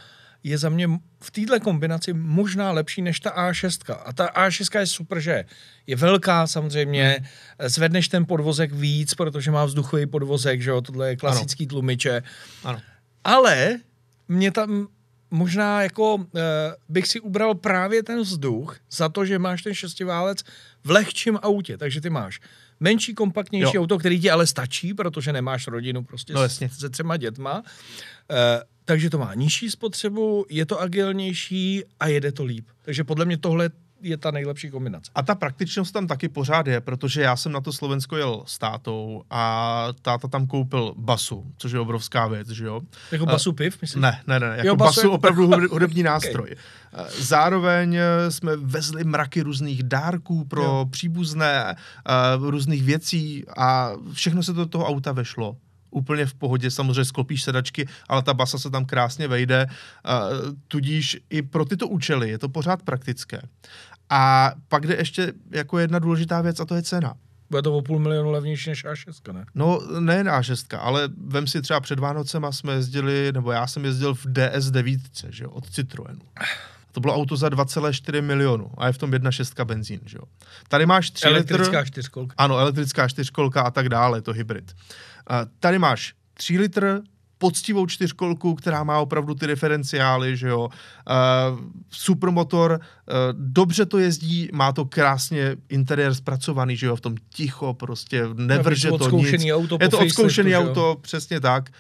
je 0.45 0.59
za 0.59 0.69
mě 0.69 0.89
v 1.21 1.31
této 1.31 1.61
kombinaci 1.61 2.13
možná 2.13 2.73
lepší 2.73 3.03
než 3.03 3.21
ta 3.21 3.51
A6. 3.51 3.97
A 4.05 4.13
ta 4.13 4.27
A6 4.27 4.79
je 4.79 4.87
super, 4.87 5.21
že 5.21 5.45
je 5.87 5.97
velká 5.97 6.47
samozřejmě, 6.47 7.17
hmm. 7.19 7.69
zvedneš 7.69 8.09
ten 8.09 8.27
podvozek 8.27 8.73
víc, 8.73 9.15
protože 9.15 9.51
má 9.51 9.65
vzduchový 9.65 10.07
podvozek, 10.07 10.63
že 10.63 10.71
jo, 10.71 10.81
tohle 10.81 11.09
je 11.09 11.17
klasický 11.17 11.65
ano. 11.65 11.69
tlumiče. 11.69 12.23
Ano. 12.65 12.81
Ale 13.25 13.79
mě 14.29 14.51
tam 14.53 14.89
možná 15.31 15.83
jako 15.83 16.15
uh, 16.15 16.25
bych 16.89 17.07
si 17.07 17.21
ubral 17.21 17.55
právě 17.55 18.03
ten 18.03 18.21
vzduch 18.21 18.79
za 18.91 19.09
to, 19.09 19.25
že 19.25 19.39
máš 19.39 19.63
ten 19.63 19.75
šestiválec 19.75 20.43
v 20.85 20.91
lehčím 20.91 21.39
autě, 21.43 21.77
takže 21.77 22.01
ty 22.01 22.11
máš 22.11 22.41
menší, 22.81 23.15
kompaktnější 23.15 23.77
jo. 23.77 23.83
auto, 23.83 23.99
který 23.99 24.21
ti 24.21 24.31
ale 24.31 24.47
stačí, 24.47 24.95
protože 24.95 25.33
nemáš 25.33 25.67
rodinu 25.67 26.05
prostě 26.05 26.33
no, 26.33 26.49
se, 26.49 26.69
se 26.69 26.89
třema 26.91 27.17
dětma. 27.17 27.59
Uh, 27.59 28.37
takže 28.85 29.11
to 29.11 29.19
má 29.19 29.35
nižší 29.35 29.71
spotřebu, 29.71 30.47
je 30.49 30.67
to 30.67 30.81
agilnější 30.81 31.85
a 32.01 32.07
jede 32.07 32.33
to 32.33 32.45
líp. 32.45 32.69
Takže 32.83 33.05
podle 33.05 33.25
mě 33.25 33.39
tohle 33.39 33.71
je 34.03 34.17
ta 34.17 34.31
nejlepší 34.31 34.71
kombinace. 34.71 35.11
A 35.15 35.23
ta 35.23 35.35
praktičnost 35.35 35.93
tam 35.93 36.07
taky 36.07 36.29
pořád 36.29 36.67
je, 36.67 36.81
protože 36.81 37.23
já 37.23 37.37
jsem 37.37 37.53
na 37.53 37.61
to 37.61 37.73
Slovensko 37.73 38.17
jel 38.17 38.43
s 38.47 38.59
tátou 38.59 39.23
a 39.31 39.89
táta 40.03 40.29
tam 40.29 40.47
koupil 40.47 40.95
basu, 40.97 41.47
což 41.57 41.73
je 41.73 41.81
obrovská 41.81 42.27
věc, 42.27 42.49
že 42.49 42.65
jo? 42.65 42.81
Jako 43.13 43.27
basu 43.27 43.53
piv, 43.53 43.79
myslím? 43.83 44.03
Ne, 44.03 44.21
ne, 44.27 44.41
ne, 44.41 44.47
jako 44.47 44.67
jo, 44.67 44.77
basu, 44.77 45.01
basu 45.01 45.07
je... 45.07 45.11
opravdu 45.11 45.47
hudební 45.71 46.03
nástroj. 46.03 46.55
okay. 46.93 47.07
Zároveň 47.19 47.95
eh, 47.95 48.31
jsme 48.31 48.57
vezli 48.57 49.05
mraky 49.05 49.43
různých 49.43 49.83
dárků 49.83 50.45
pro 50.45 50.63
jo. 50.63 50.87
příbuzné, 50.91 51.77
uh, 52.39 52.51
různých 52.51 52.83
věcí 52.83 53.45
a 53.57 53.93
všechno 54.13 54.43
se 54.43 54.53
do 54.53 54.67
toho 54.67 54.87
auta 54.87 55.13
vešlo 55.13 55.57
úplně 55.93 56.27
v 56.27 56.35
pohodě, 56.35 56.71
samozřejmě 56.71 57.05
sklopíš 57.05 57.43
sedačky, 57.43 57.89
ale 58.09 58.23
ta 58.23 58.35
basa 58.35 58.59
se 58.59 58.71
tam 58.71 58.85
krásně 58.85 59.29
vejde, 59.29 59.67
uh, 59.67 60.55
tudíž 60.69 61.21
i 61.31 61.43
pro 61.43 61.65
tyto 61.65 61.89
účely 61.89 62.31
je 62.31 62.39
to 62.39 62.49
pořád 62.49 62.83
praktické. 62.83 63.43
A 64.15 64.53
pak 64.69 64.87
jde 64.87 64.95
ještě 64.95 65.33
jako 65.51 65.79
jedna 65.79 65.99
důležitá 65.99 66.41
věc 66.41 66.61
a 66.61 66.65
to 66.65 66.75
je 66.75 66.83
cena. 66.83 67.15
Bude 67.51 67.63
to 67.63 67.77
o 67.77 67.83
půl 67.83 67.99
milionu 67.99 68.31
levnější 68.31 68.71
než 68.71 68.85
A6, 68.85 69.33
ne? 69.33 69.45
No, 69.55 69.81
ne 70.01 70.25
A6, 70.25 70.79
ale 70.81 71.09
vem 71.27 71.47
si 71.47 71.63
třeba 71.63 71.81
před 71.81 71.99
Vánocema 71.99 72.53
jsme 72.53 72.73
jezdili, 72.73 73.33
nebo 73.33 73.53
já 73.53 73.67
jsem 73.67 73.85
jezdil 73.85 74.15
v 74.15 74.27
DS9, 74.27 74.99
že 75.29 75.45
jo, 75.45 75.51
od 75.51 75.71
Citroenu. 75.71 76.21
To 76.93 77.01
bylo 77.01 77.15
auto 77.15 77.37
za 77.37 77.49
2,4 77.49 78.23
milionu 78.23 78.71
a 78.79 78.87
je 78.87 78.93
v 78.93 78.99
tom 78.99 79.11
1,6 79.11 79.65
benzín, 79.65 80.01
že 80.07 80.17
jo. 80.17 80.25
Tady 80.69 80.87
máš 80.87 81.11
3 81.11 81.27
Elektrická 81.27 81.79
litr, 81.79 81.91
čtyřkolka. 81.91 82.35
Ano, 82.39 82.59
elektrická 82.59 83.09
čtyřkolka 83.09 83.63
a 83.63 83.71
tak 83.71 83.89
dále, 83.89 84.19
je 84.19 84.23
to 84.23 84.33
hybrid. 84.33 84.73
Uh, 85.31 85.37
tady 85.61 85.79
máš 85.79 86.15
3 86.35 86.59
litr, 86.59 87.01
poctivou 87.43 87.87
čtyřkolku, 87.87 88.55
která 88.55 88.85
má 88.85 88.99
opravdu 88.99 89.35
ty 89.35 89.47
diferenciály, 89.47 90.37
že 90.37 90.49
jo. 90.49 90.69
Uh, 90.69 91.59
supermotor, 91.91 92.81
uh, 92.81 93.17
dobře 93.33 93.87
to 93.87 93.99
jezdí, 93.99 94.49
má 94.53 94.73
to 94.73 94.85
krásně 94.85 95.57
interiér 95.69 96.15
zpracovaný, 96.15 96.77
že 96.77 96.87
jo, 96.87 96.97
v 96.97 97.01
tom 97.01 97.15
ticho, 97.35 97.75
prostě 97.75 98.25
nevrže 98.35 98.89
to, 98.89 98.99
to 98.99 99.11
nic. 99.11 99.53
Auto 99.53 99.79
je 99.81 99.89
to 99.89 99.99
odzkoušený 99.99 100.57
auto, 100.57 100.99
přesně 101.01 101.41
tak, 101.41 101.71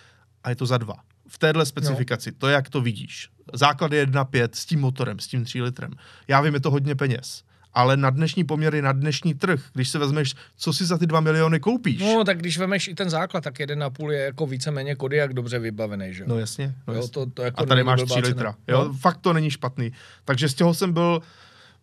a 0.44 0.50
je 0.50 0.56
to 0.56 0.66
za 0.66 0.78
dva. 0.78 0.94
V 1.28 1.38
téhle 1.38 1.66
specifikaci, 1.66 2.30
no. 2.30 2.36
to 2.38 2.48
jak 2.48 2.68
to 2.68 2.80
vidíš. 2.80 3.28
Základ 3.52 3.92
je 3.92 4.06
1.5 4.06 4.48
s 4.52 4.66
tím 4.66 4.80
motorem, 4.80 5.18
s 5.18 5.26
tím 5.26 5.44
3 5.44 5.62
litrem. 5.62 5.90
Já 6.28 6.40
vím, 6.40 6.54
je 6.54 6.60
to 6.60 6.70
hodně 6.70 6.94
peněz 6.94 7.42
ale 7.74 7.96
na 7.96 8.10
dnešní 8.10 8.44
poměry, 8.44 8.82
na 8.82 8.92
dnešní 8.92 9.34
trh, 9.34 9.60
když 9.72 9.88
se 9.88 9.98
vezmeš, 9.98 10.34
co 10.56 10.72
si 10.72 10.84
za 10.86 10.98
ty 10.98 11.06
dva 11.06 11.20
miliony 11.20 11.60
koupíš. 11.60 12.00
No, 12.00 12.24
tak 12.24 12.38
když 12.38 12.58
vemeš 12.58 12.88
i 12.88 12.94
ten 12.94 13.10
základ, 13.10 13.44
tak 13.44 13.60
jeden 13.60 13.78
na 13.78 13.90
půl 13.90 14.12
je 14.12 14.20
jako 14.20 14.46
víceméně 14.46 14.96
jak 15.12 15.34
dobře 15.34 15.58
vybavený, 15.58 16.14
že? 16.14 16.24
No 16.26 16.38
jasně. 16.38 16.74
No, 16.86 16.94
jasně. 16.94 17.18
Jo, 17.18 17.26
to, 17.26 17.30
to 17.30 17.42
jako 17.42 17.62
A 17.62 17.66
tady 17.66 17.84
máš 17.84 18.02
3 18.02 18.20
litra. 18.20 18.54
Jo, 18.68 18.84
no. 18.84 18.92
fakt 18.92 19.18
to 19.20 19.32
není 19.32 19.50
špatný. 19.50 19.92
Takže 20.24 20.48
z 20.48 20.54
toho 20.54 20.74
jsem 20.74 20.92
byl 20.92 21.20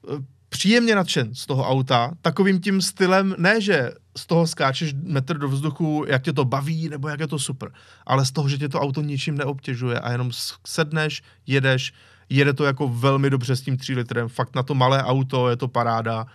eh, 0.07 0.17
příjemně 0.49 0.95
nadšen 0.95 1.35
z 1.35 1.45
toho 1.45 1.67
auta, 1.69 2.11
takovým 2.21 2.61
tím 2.61 2.81
stylem, 2.81 3.35
ne 3.37 3.61
že 3.61 3.91
z 4.17 4.25
toho 4.25 4.47
skáčeš 4.47 4.93
metr 5.03 5.37
do 5.37 5.49
vzduchu, 5.49 6.05
jak 6.07 6.23
tě 6.23 6.33
to 6.33 6.45
baví, 6.45 6.89
nebo 6.89 7.09
jak 7.09 7.19
je 7.19 7.27
to 7.27 7.39
super, 7.39 7.71
ale 8.05 8.25
z 8.25 8.31
toho, 8.31 8.49
že 8.49 8.57
tě 8.57 8.69
to 8.69 8.79
auto 8.79 9.01
ničím 9.01 9.37
neobtěžuje 9.37 9.99
a 9.99 10.11
jenom 10.11 10.31
sedneš, 10.67 11.23
jedeš, 11.47 11.93
jede 12.29 12.53
to 12.53 12.65
jako 12.65 12.87
velmi 12.87 13.29
dobře 13.29 13.55
s 13.55 13.61
tím 13.61 13.77
3 13.77 13.95
litrem, 13.95 14.29
fakt 14.29 14.55
na 14.55 14.63
to 14.63 14.75
malé 14.75 15.03
auto 15.03 15.49
je 15.49 15.55
to 15.55 15.67
paráda 15.67 16.25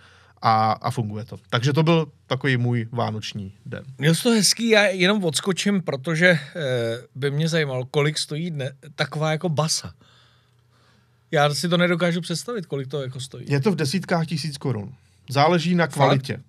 a, 0.41 0.71
a 0.71 0.91
funguje 0.91 1.25
to. 1.25 1.37
Takže 1.49 1.73
to 1.73 1.83
byl 1.83 2.07
takový 2.27 2.57
můj 2.57 2.87
vánoční 2.91 3.53
den. 3.65 3.83
Měl 3.97 4.15
to 4.23 4.29
hezký, 4.29 4.69
já 4.69 4.83
jenom 4.83 5.23
odskočím, 5.23 5.81
protože 5.81 6.27
e, 6.27 6.39
by 7.15 7.31
mě 7.31 7.49
zajímalo, 7.49 7.85
kolik 7.85 8.17
stojí 8.17 8.51
dne, 8.51 8.71
taková 8.95 9.31
jako 9.31 9.49
basa. 9.49 9.93
Já 11.31 11.53
si 11.53 11.69
to 11.69 11.77
nedokážu 11.77 12.21
představit, 12.21 12.65
kolik 12.65 12.87
to 12.87 13.01
jako 13.01 13.19
stojí. 13.19 13.45
Je 13.49 13.59
to 13.59 13.71
v 13.71 13.75
desítkách 13.75 14.27
tisíc 14.27 14.57
korun. 14.57 14.93
Záleží 15.29 15.75
na 15.75 15.87
kvalitě. 15.87 16.33
Fakt? 16.33 16.45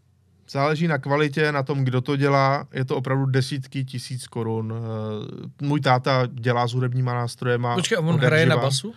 Záleží 0.51 0.89
na 0.89 0.99
kvalitě, 0.99 1.53
na 1.53 1.63
tom, 1.63 1.85
kdo 1.85 2.01
to 2.01 2.17
dělá. 2.17 2.69
Je 2.73 2.85
to 2.85 2.97
opravdu 2.97 3.27
desítky 3.27 3.85
tisíc 3.85 4.27
korun. 4.27 4.75
Eh, 4.77 5.67
můj 5.67 5.81
táta 5.81 6.29
dělá 6.33 6.67
s 6.67 6.73
hudebníma 6.73 7.15
nástrojema. 7.15 7.75
Počkej, 7.75 7.99
on 7.99 8.17
hraje 8.17 8.47
na 8.47 8.57
basu? 8.57 8.95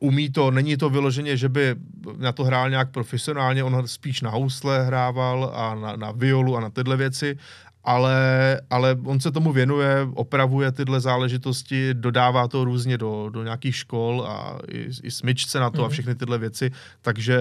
Umí 0.00 0.30
to, 0.30 0.50
není 0.50 0.76
to 0.76 0.90
vyloženě, 0.90 1.36
že 1.36 1.48
by 1.48 1.76
na 2.16 2.32
to 2.32 2.44
hrál 2.44 2.70
nějak 2.70 2.90
profesionálně, 2.90 3.64
on 3.64 3.82
spíš 3.86 4.20
na 4.20 4.30
housle 4.30 4.86
hrával 4.86 5.52
a 5.54 5.74
na, 5.74 5.96
na 5.96 6.10
violu 6.10 6.56
a 6.56 6.60
na 6.60 6.70
tyhle 6.70 6.96
věci, 6.96 7.36
ale, 7.84 8.60
ale 8.70 8.96
on 9.04 9.20
se 9.20 9.30
tomu 9.30 9.52
věnuje, 9.52 10.08
opravuje 10.14 10.72
tyhle 10.72 11.00
záležitosti, 11.00 11.94
dodává 11.94 12.48
to 12.48 12.64
různě 12.64 12.98
do, 12.98 13.30
do 13.32 13.42
nějakých 13.42 13.76
škol 13.76 14.24
a 14.28 14.58
i, 14.68 14.88
i 15.02 15.10
smyčce 15.10 15.60
na 15.60 15.70
to 15.70 15.76
mm-hmm. 15.76 15.80
a 15.80 15.84
mhm. 15.84 15.92
všechny 15.92 16.14
tyhle 16.14 16.38
věci, 16.38 16.70
takže, 17.02 17.40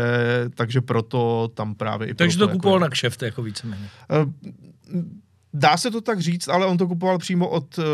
takže 0.56 0.82
proto 0.82 1.52
tam 1.54 1.76
právě 1.76 2.08
i 2.08 2.14
Takže 2.14 2.38
to 2.38 2.44
jako 2.44 2.54
kupoval 2.54 2.76
jako, 2.76 2.84
na 2.84 2.90
kšeft, 2.90 3.22
jako 3.22 3.44
víceméně. 3.44 3.90
Uh, 4.24 5.04
Dá 5.60 5.78
se 5.78 5.92
to 5.92 6.02
tak 6.02 6.20
říct, 6.20 6.48
ale 6.48 6.66
on 6.66 6.78
to 6.78 6.88
kupoval 6.88 7.18
přímo 7.18 7.50
od 7.50 7.78
uh, 7.78 7.86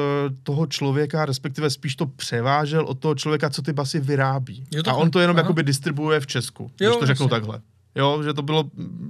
toho 0.44 0.68
člověka, 0.68 1.26
respektive 1.26 1.70
spíš 1.70 1.96
to 1.96 2.06
převážel 2.06 2.86
od 2.86 3.00
toho 3.00 3.16
člověka, 3.16 3.50
co 3.50 3.62
ty 3.62 3.74
basy 3.74 4.00
vyrábí. 4.00 4.64
A 4.88 4.94
on 4.94 5.12
to 5.12 5.20
jenom 5.20 5.38
Aha. 5.38 5.44
jakoby 5.44 5.64
distribuuje 5.64 6.20
v 6.20 6.28
Česku, 6.28 6.64
jo, 6.64 6.90
když 6.90 7.00
to 7.00 7.06
řeknu 7.06 7.24
jasně. 7.24 7.30
takhle. 7.30 7.62
Jo, 7.96 8.24
že 8.24 8.34
to 8.34 8.42
bylo, 8.42 8.64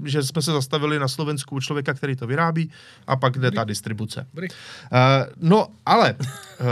že 0.03 0.23
jsme 0.23 0.41
se 0.41 0.51
zastavili 0.51 0.99
na 0.99 1.07
Slovensku 1.07 1.55
u 1.55 1.59
člověka, 1.59 1.93
který 1.93 2.15
to 2.15 2.27
vyrábí 2.27 2.71
a 3.07 3.15
pak 3.15 3.37
jde 3.37 3.51
ta 3.51 3.63
distribuce. 3.63 4.27
Uh, 4.37 4.47
no, 5.37 5.67
ale 5.85 6.13
uh, 6.13 6.67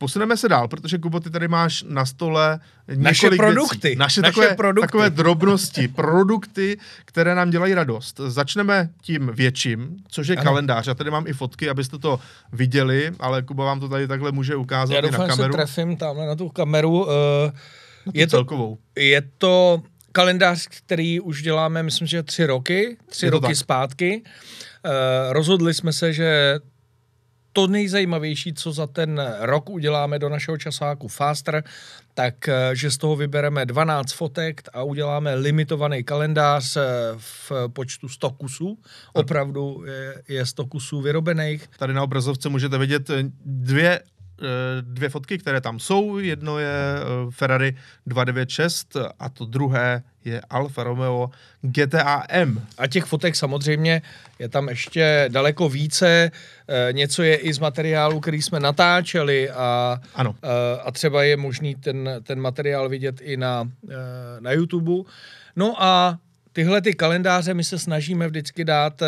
Posuneme 0.00 0.36
se 0.36 0.48
dál, 0.48 0.68
protože 0.68 0.98
Kubo, 0.98 1.20
ty 1.20 1.30
tady 1.30 1.48
máš 1.48 1.84
na 1.88 2.06
stole 2.06 2.60
naše 2.96 3.30
produkty. 3.30 3.88
Věcí. 3.88 3.98
Naše, 3.98 4.20
naše 4.20 4.32
takové, 4.32 4.54
produkty. 4.54 4.86
takové 4.86 5.10
drobnosti, 5.10 5.88
produkty, 5.88 6.78
které 7.04 7.34
nám 7.34 7.50
dělají 7.50 7.74
radost. 7.74 8.20
Začneme 8.26 8.90
tím 9.02 9.30
větším, 9.34 9.96
což 10.08 10.28
je 10.28 10.36
ano. 10.36 10.44
kalendář. 10.44 10.86
Já 10.86 10.94
tady 10.94 11.10
mám 11.10 11.26
i 11.26 11.32
fotky, 11.32 11.70
abyste 11.70 11.98
to 11.98 12.20
viděli, 12.52 13.12
ale 13.20 13.42
Kuba 13.42 13.64
vám 13.64 13.80
to 13.80 13.88
tady 13.88 14.08
takhle 14.08 14.32
může 14.32 14.56
ukázat 14.56 14.94
Já 14.94 15.00
doufám, 15.00 15.20
i 15.20 15.28
na 15.28 15.28
kameru. 15.28 15.52
Já 15.52 15.56
trefím 15.56 15.96
tamhle 15.96 16.26
na 16.26 16.34
tu 16.36 16.48
kameru. 16.48 17.04
Uh, 17.04 17.10
je 18.14 18.26
celkovou. 18.26 18.78
To, 18.94 19.00
je 19.00 19.22
to 19.38 19.82
kalendář, 20.12 20.66
který 20.66 21.20
už 21.20 21.42
děláme, 21.42 21.82
myslím, 21.82 22.06
že 22.06 22.22
tři 22.22 22.46
roky, 22.46 22.96
tři 23.06 23.30
roky 23.30 23.46
tak. 23.46 23.56
zpátky. 23.56 24.22
Uh, 24.84 24.92
rozhodli 25.32 25.74
jsme 25.74 25.92
se, 25.92 26.12
že 26.12 26.58
to 27.52 27.66
nejzajímavější, 27.66 28.54
co 28.54 28.72
za 28.72 28.86
ten 28.86 29.22
rok 29.40 29.70
uděláme 29.70 30.18
do 30.18 30.28
našeho 30.28 30.58
časáku 30.58 31.08
Faster, 31.08 31.64
tak 32.14 32.48
eh, 32.48 32.70
že 32.72 32.90
z 32.90 32.98
toho 32.98 33.16
vybereme 33.16 33.66
12 33.66 34.12
fotek 34.12 34.62
a 34.72 34.82
uděláme 34.82 35.34
limitovaný 35.34 36.04
kalendář 36.04 36.76
eh, 36.76 36.82
v 37.16 37.52
počtu 37.72 38.08
100 38.08 38.30
kusů. 38.30 38.78
Opravdu 39.12 39.84
je, 39.86 40.22
je 40.28 40.46
100 40.46 40.66
kusů 40.66 41.00
vyrobených. 41.00 41.70
Tady 41.78 41.94
na 41.94 42.02
obrazovce 42.02 42.48
můžete 42.48 42.78
vidět 42.78 43.10
dvě 43.44 44.00
Eh, 44.00 44.19
dvě 44.80 45.08
fotky, 45.08 45.38
které 45.38 45.60
tam 45.60 45.78
jsou. 45.78 46.18
Jedno 46.18 46.58
je 46.58 46.68
eh, 46.68 47.30
Ferrari 47.30 47.76
296 48.06 48.96
a 49.18 49.28
to 49.28 49.44
druhé 49.44 50.02
je 50.24 50.40
Alfa 50.50 50.84
Romeo 50.84 51.30
GTA 51.60 52.24
M. 52.28 52.66
A 52.78 52.86
těch 52.86 53.04
fotek 53.04 53.36
samozřejmě 53.36 54.02
je 54.38 54.48
tam 54.48 54.68
ještě 54.68 55.28
daleko 55.32 55.68
více. 55.68 56.30
Eh, 56.68 56.92
něco 56.92 57.22
je 57.22 57.36
i 57.36 57.52
z 57.52 57.58
materiálu, 57.58 58.20
který 58.20 58.42
jsme 58.42 58.60
natáčeli 58.60 59.50
a, 59.50 60.00
ano. 60.14 60.34
a 60.84 60.90
třeba 60.90 61.22
je 61.22 61.36
možný 61.36 61.74
ten, 61.74 62.10
ten 62.22 62.40
materiál 62.40 62.88
vidět 62.88 63.20
i 63.20 63.36
na, 63.36 63.70
na 64.40 64.52
YouTube. 64.52 65.10
No 65.56 65.82
a 65.82 66.18
tyhle 66.52 66.80
ty 66.80 66.94
kalendáře 66.94 67.54
my 67.54 67.64
se 67.64 67.78
snažíme 67.78 68.28
vždycky 68.28 68.64
dát 68.64 69.02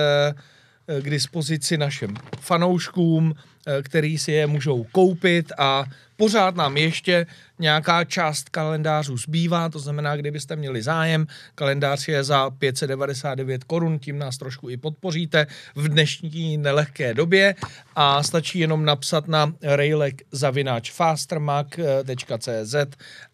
k 1.00 1.10
dispozici 1.10 1.78
našim 1.78 2.16
fanouškům, 2.40 3.34
Eh, 3.66 3.82
který 3.82 4.18
si 4.18 4.32
je 4.32 4.46
můžou 4.46 4.84
koupit 4.92 5.52
a 5.58 5.84
pořád 6.16 6.56
nám 6.56 6.76
ještě 6.76 7.26
nějaká 7.58 8.04
část 8.04 8.48
kalendářů 8.48 9.16
zbývá, 9.16 9.68
to 9.68 9.78
znamená, 9.78 10.16
kdybyste 10.16 10.56
měli 10.56 10.82
zájem, 10.82 11.26
kalendář 11.54 12.08
je 12.08 12.24
za 12.24 12.50
599 12.50 13.64
korun, 13.64 13.98
tím 13.98 14.18
nás 14.18 14.38
trošku 14.38 14.68
i 14.68 14.76
podpoříte 14.76 15.46
v 15.74 15.88
dnešní 15.88 16.56
nelehké 16.56 17.14
době 17.14 17.54
a 17.96 18.22
stačí 18.22 18.58
jenom 18.58 18.84
napsat 18.84 19.28
na 19.28 19.52
railek 19.62 20.22
zavináč 20.32 20.90
fastermac.cz 20.90 22.74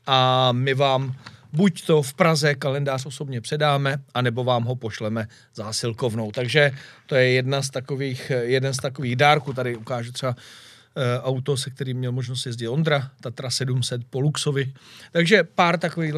a 0.06 0.52
my 0.52 0.74
vám 0.74 1.14
buď 1.52 1.86
to 1.86 2.02
v 2.02 2.14
Praze 2.14 2.54
kalendář 2.54 3.06
osobně 3.06 3.40
předáme, 3.40 3.96
anebo 4.14 4.44
vám 4.44 4.64
ho 4.64 4.76
pošleme 4.76 5.28
zásilkovnou. 5.54 6.32
Takže 6.32 6.70
to 7.06 7.14
je 7.14 7.30
jedna 7.30 7.62
z 7.62 7.70
takových, 7.70 8.32
jeden 8.42 8.74
z 8.74 8.76
takových 8.76 9.16
dárků. 9.16 9.52
Tady 9.52 9.76
ukážu 9.76 10.12
třeba 10.12 10.36
e, 10.96 11.20
auto, 11.20 11.56
se 11.56 11.70
kterým 11.70 11.98
měl 11.98 12.12
možnost 12.12 12.46
jezdit 12.46 12.68
Ondra, 12.68 13.10
Tatra 13.20 13.50
700 13.50 14.00
po 14.10 14.20
Luxovi. 14.20 14.72
Takže 15.12 15.44
pár 15.44 15.78
takových 15.78 16.14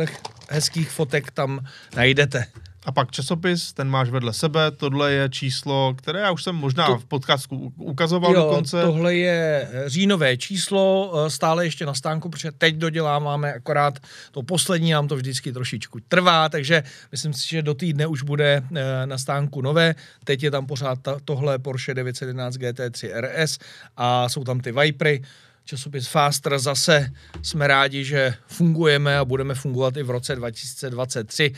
hezkých 0.50 0.90
fotek 0.90 1.30
tam 1.30 1.66
najdete. 1.96 2.46
A 2.86 2.92
pak 2.92 3.10
časopis, 3.10 3.72
ten 3.72 3.88
máš 3.88 4.10
vedle 4.10 4.32
sebe, 4.32 4.70
tohle 4.70 5.12
je 5.12 5.28
číslo, 5.28 5.94
které 5.94 6.20
já 6.20 6.30
už 6.30 6.44
jsem 6.44 6.54
možná 6.54 6.86
to, 6.86 6.98
v 6.98 7.04
podcastu 7.04 7.72
ukazoval 7.76 8.32
jo, 8.34 8.42
dokonce. 8.42 8.82
tohle 8.82 9.14
je 9.14 9.68
eh, 9.72 9.88
říjnové 9.88 10.36
číslo, 10.36 11.12
eh, 11.14 11.30
stále 11.30 11.64
ještě 11.64 11.86
na 11.86 11.94
stánku, 11.94 12.28
protože 12.28 12.52
teď 12.52 12.74
doděláváme 12.74 13.52
akorát 13.52 13.98
to 14.30 14.42
poslední, 14.42 14.90
nám 14.90 15.08
to 15.08 15.16
vždycky 15.16 15.52
trošičku 15.52 15.98
trvá, 16.08 16.48
takže 16.48 16.82
myslím 17.12 17.32
si, 17.32 17.48
že 17.48 17.62
do 17.62 17.74
týdne 17.74 18.06
už 18.06 18.22
bude 18.22 18.62
eh, 18.76 19.06
na 19.06 19.18
stánku 19.18 19.60
nové. 19.60 19.94
Teď 20.24 20.42
je 20.42 20.50
tam 20.50 20.66
pořád 20.66 20.98
tohle 21.24 21.58
Porsche 21.58 21.94
911 21.94 22.56
GT3 22.56 23.10
RS 23.20 23.58
a 23.96 24.28
jsou 24.28 24.44
tam 24.44 24.60
ty 24.60 24.72
Vipery, 24.72 25.22
časopis 25.64 26.08
Faster 26.08 26.58
zase 26.58 27.12
jsme 27.42 27.66
rádi, 27.66 28.04
že 28.04 28.34
fungujeme 28.46 29.18
a 29.18 29.24
budeme 29.24 29.54
fungovat 29.54 29.96
i 29.96 30.02
v 30.02 30.10
roce 30.10 30.36
2023 30.36 31.52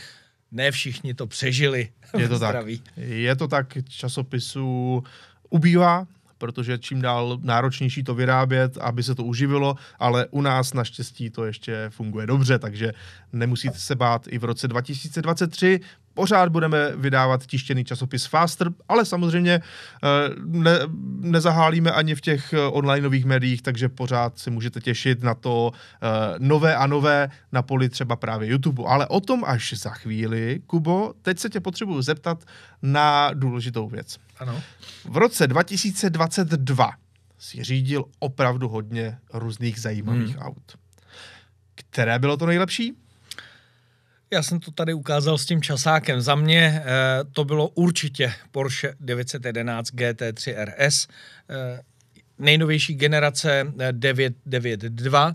ne 0.53 0.71
všichni 0.71 1.15
to 1.15 1.27
přežili. 1.27 1.89
Je 2.19 2.29
to 2.29 2.39
tak. 2.39 2.57
Je 2.97 3.37
to 3.37 3.49
tak, 3.49 3.79
časopisů 3.89 5.03
ubývá, 5.51 6.07
protože 6.39 6.79
čím 6.79 7.01
dál 7.01 7.39
náročnější 7.43 8.03
to 8.03 8.15
vyrábět, 8.15 8.79
aby 8.79 9.03
se 9.03 9.15
to 9.15 9.25
uživilo, 9.25 9.77
ale 9.99 10.27
u 10.31 10.41
nás 10.41 10.75
naštěstí 10.75 11.31
to 11.31 11.45
ještě 11.45 11.87
funguje 11.89 12.27
dobře, 12.27 12.59
takže 12.59 12.93
nemusíte 13.33 13.79
se 13.79 13.95
bát 13.95 14.27
i 14.29 14.39
v 14.39 14.45
roce 14.45 14.69
2023 14.69 15.81
pořád 16.15 16.49
budeme 16.49 16.97
vydávat 16.97 17.47
tištěný 17.47 17.85
časopis 17.85 18.27
Faster, 18.27 18.71
ale 18.89 19.05
samozřejmě 19.05 19.53
eh, 19.53 20.09
ne, 20.45 20.79
nezahálíme 21.21 21.91
ani 21.91 22.15
v 22.15 22.21
těch 22.21 22.53
eh, 22.53 22.59
onlineových 22.59 23.25
médiích, 23.25 23.63
takže 23.63 23.89
pořád 23.89 24.39
si 24.39 24.51
můžete 24.51 24.81
těšit 24.81 25.23
na 25.23 25.35
to 25.35 25.73
eh, 25.73 26.09
nové 26.39 26.77
a 26.77 26.87
nové 26.87 27.31
na 27.53 27.63
poli 27.63 27.89
třeba 27.89 28.17
právě 28.17 28.49
YouTube. 28.49 28.83
Ale 28.87 29.07
o 29.07 29.21
tom 29.21 29.45
až 29.47 29.73
za 29.73 29.91
chvíli, 29.91 30.61
Kubo, 30.67 31.15
teď 31.23 31.39
se 31.39 31.49
tě 31.49 31.61
potřebuju 31.61 32.03
zeptat 32.03 32.45
na 32.83 33.31
důležitou 33.35 33.89
věc. 33.89 34.19
Ano. 34.39 34.63
V 35.05 35.17
roce 35.17 35.47
2022 35.47 36.91
si 37.39 37.65
řídil 37.65 38.05
opravdu 38.19 38.69
hodně 38.69 39.19
různých 39.33 39.81
zajímavých 39.81 40.37
hmm. 40.37 40.47
aut. 40.47 40.79
Které 41.75 42.19
bylo 42.19 42.37
to 42.37 42.47
nejlepší? 42.47 43.02
Já 44.33 44.43
jsem 44.43 44.61
to 44.61 44.71
tady 44.71 44.95
ukázal 44.95 45.39
s 45.39 45.47
tím 45.47 45.63
časákem. 45.63 46.21
Za 46.21 46.35
mě 46.35 46.83
eh, 46.85 46.85
to 47.33 47.45
bylo 47.45 47.69
určitě 47.69 48.33
Porsche 48.51 48.95
911 49.01 49.91
GT3 49.91 50.65
RS, 50.65 51.09
eh, 51.51 51.81
nejnovější 52.39 52.95
generace 52.95 53.73
992. 53.93 55.35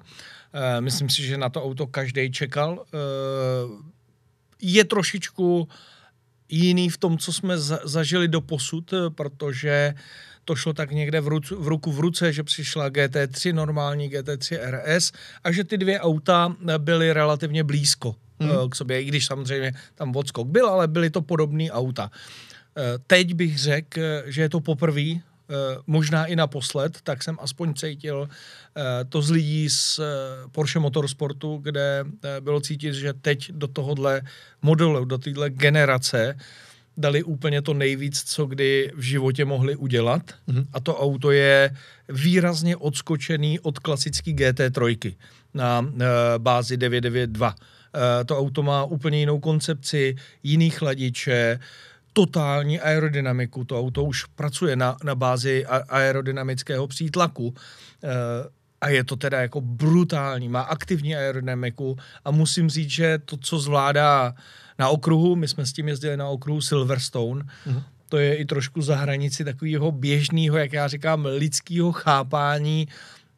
Eh, 0.53 0.81
myslím 0.81 1.09
si, 1.09 1.23
že 1.23 1.37
na 1.37 1.49
to 1.49 1.63
auto 1.63 1.87
každý 1.87 2.31
čekal. 2.31 2.85
Eh, 2.85 2.97
je 4.61 4.83
trošičku 4.83 5.67
jiný 6.49 6.89
v 6.89 6.97
tom, 6.97 7.17
co 7.17 7.33
jsme 7.33 7.57
za, 7.57 7.79
zažili 7.83 8.27
do 8.27 8.41
posud, 8.41 8.93
eh, 8.93 9.09
protože 9.09 9.93
to 10.47 10.55
šlo 10.55 10.73
tak 10.73 10.91
někde 10.91 11.21
v, 11.21 11.27
rucu, 11.27 11.63
v 11.63 11.67
ruku 11.67 11.91
v 11.91 11.99
ruce, 11.99 12.33
že 12.33 12.43
přišla 12.43 12.89
GT3 12.89 13.53
normální, 13.53 14.09
GT3 14.09 14.59
RS 14.71 15.11
a 15.43 15.51
že 15.51 15.63
ty 15.63 15.77
dvě 15.77 15.99
auta 15.99 16.55
byly 16.77 17.13
relativně 17.13 17.63
blízko 17.63 18.15
hmm. 18.39 18.69
k 18.69 18.75
sobě, 18.75 19.01
i 19.01 19.05
když 19.05 19.25
samozřejmě 19.25 19.73
tam 19.95 20.15
odskok 20.15 20.47
byl, 20.47 20.69
ale 20.69 20.87
byly 20.87 21.09
to 21.09 21.21
podobné 21.21 21.71
auta. 21.71 22.11
Eh, 22.77 22.81
teď 23.07 23.33
bych 23.33 23.57
řekl, 23.57 24.01
že 24.25 24.41
je 24.41 24.49
to 24.49 24.59
poprvé, 24.59 25.11
eh, 25.11 25.19
možná 25.87 26.25
i 26.25 26.35
naposled, 26.35 26.97
tak 27.03 27.23
jsem 27.23 27.37
aspoň 27.41 27.73
cítil 27.73 28.29
to 29.09 29.21
z 29.21 29.29
lidí 29.29 29.69
z 29.69 29.99
Porsche 30.51 30.79
Motorsportu, 30.79 31.57
kde 31.57 32.05
bylo 32.39 32.61
cítit, 32.61 32.93
že 32.93 33.13
teď 33.13 33.51
do 33.51 33.67
tohohle 33.67 34.21
modelu, 34.61 35.05
do 35.05 35.17
téhle 35.17 35.49
generace 35.49 36.37
dali 36.97 37.23
úplně 37.23 37.61
to 37.61 37.73
nejvíc, 37.73 38.23
co 38.23 38.45
kdy 38.45 38.91
v 38.95 39.01
životě 39.01 39.45
mohli 39.45 39.75
udělat. 39.75 40.21
Mm-hmm. 40.47 40.65
A 40.73 40.79
to 40.79 40.97
auto 40.97 41.31
je 41.31 41.75
výrazně 42.09 42.77
odskočený 42.77 43.59
od 43.59 43.79
klasické 43.79 44.31
GT3 44.31 45.15
na 45.53 45.79
uh, 45.79 45.89
bázi 46.37 46.77
992. 46.77 47.47
Uh, 47.47 47.55
to 48.25 48.39
auto 48.39 48.63
má 48.63 48.83
úplně 48.83 49.19
jinou 49.19 49.39
koncepci, 49.39 50.15
jiný 50.43 50.69
chladiče, 50.69 51.59
totální 52.13 52.79
aerodynamiku. 52.79 53.63
To 53.63 53.79
auto 53.79 54.03
už 54.03 54.25
pracuje 54.25 54.75
na, 54.75 54.97
na 55.03 55.15
bázi 55.15 55.65
aerodynamického 55.65 56.87
přítlaku. 56.87 57.47
Uh, 57.47 57.53
a 58.81 58.89
je 58.89 59.03
to 59.03 59.15
teda 59.15 59.41
jako 59.41 59.61
brutální, 59.61 60.49
má 60.49 60.61
aktivní 60.61 61.15
aerodynamiku 61.15 61.97
a 62.25 62.31
musím 62.31 62.69
říct, 62.69 62.89
že 62.89 63.17
to, 63.25 63.37
co 63.37 63.59
zvládá 63.59 64.33
na 64.79 64.89
okruhu, 64.89 65.35
my 65.35 65.47
jsme 65.47 65.65
s 65.65 65.73
tím 65.73 65.87
jezdili 65.87 66.17
na 66.17 66.27
okruhu 66.27 66.61
Silverstone, 66.61 67.43
uh-huh. 67.43 67.83
to 68.09 68.17
je 68.17 68.35
i 68.35 68.45
trošku 68.45 68.81
za 68.81 68.95
hranici 68.95 69.45
takového 69.45 69.91
běžného, 69.91 70.57
jak 70.57 70.73
já 70.73 70.87
říkám, 70.87 71.25
lidského 71.25 71.91
chápání 71.91 72.87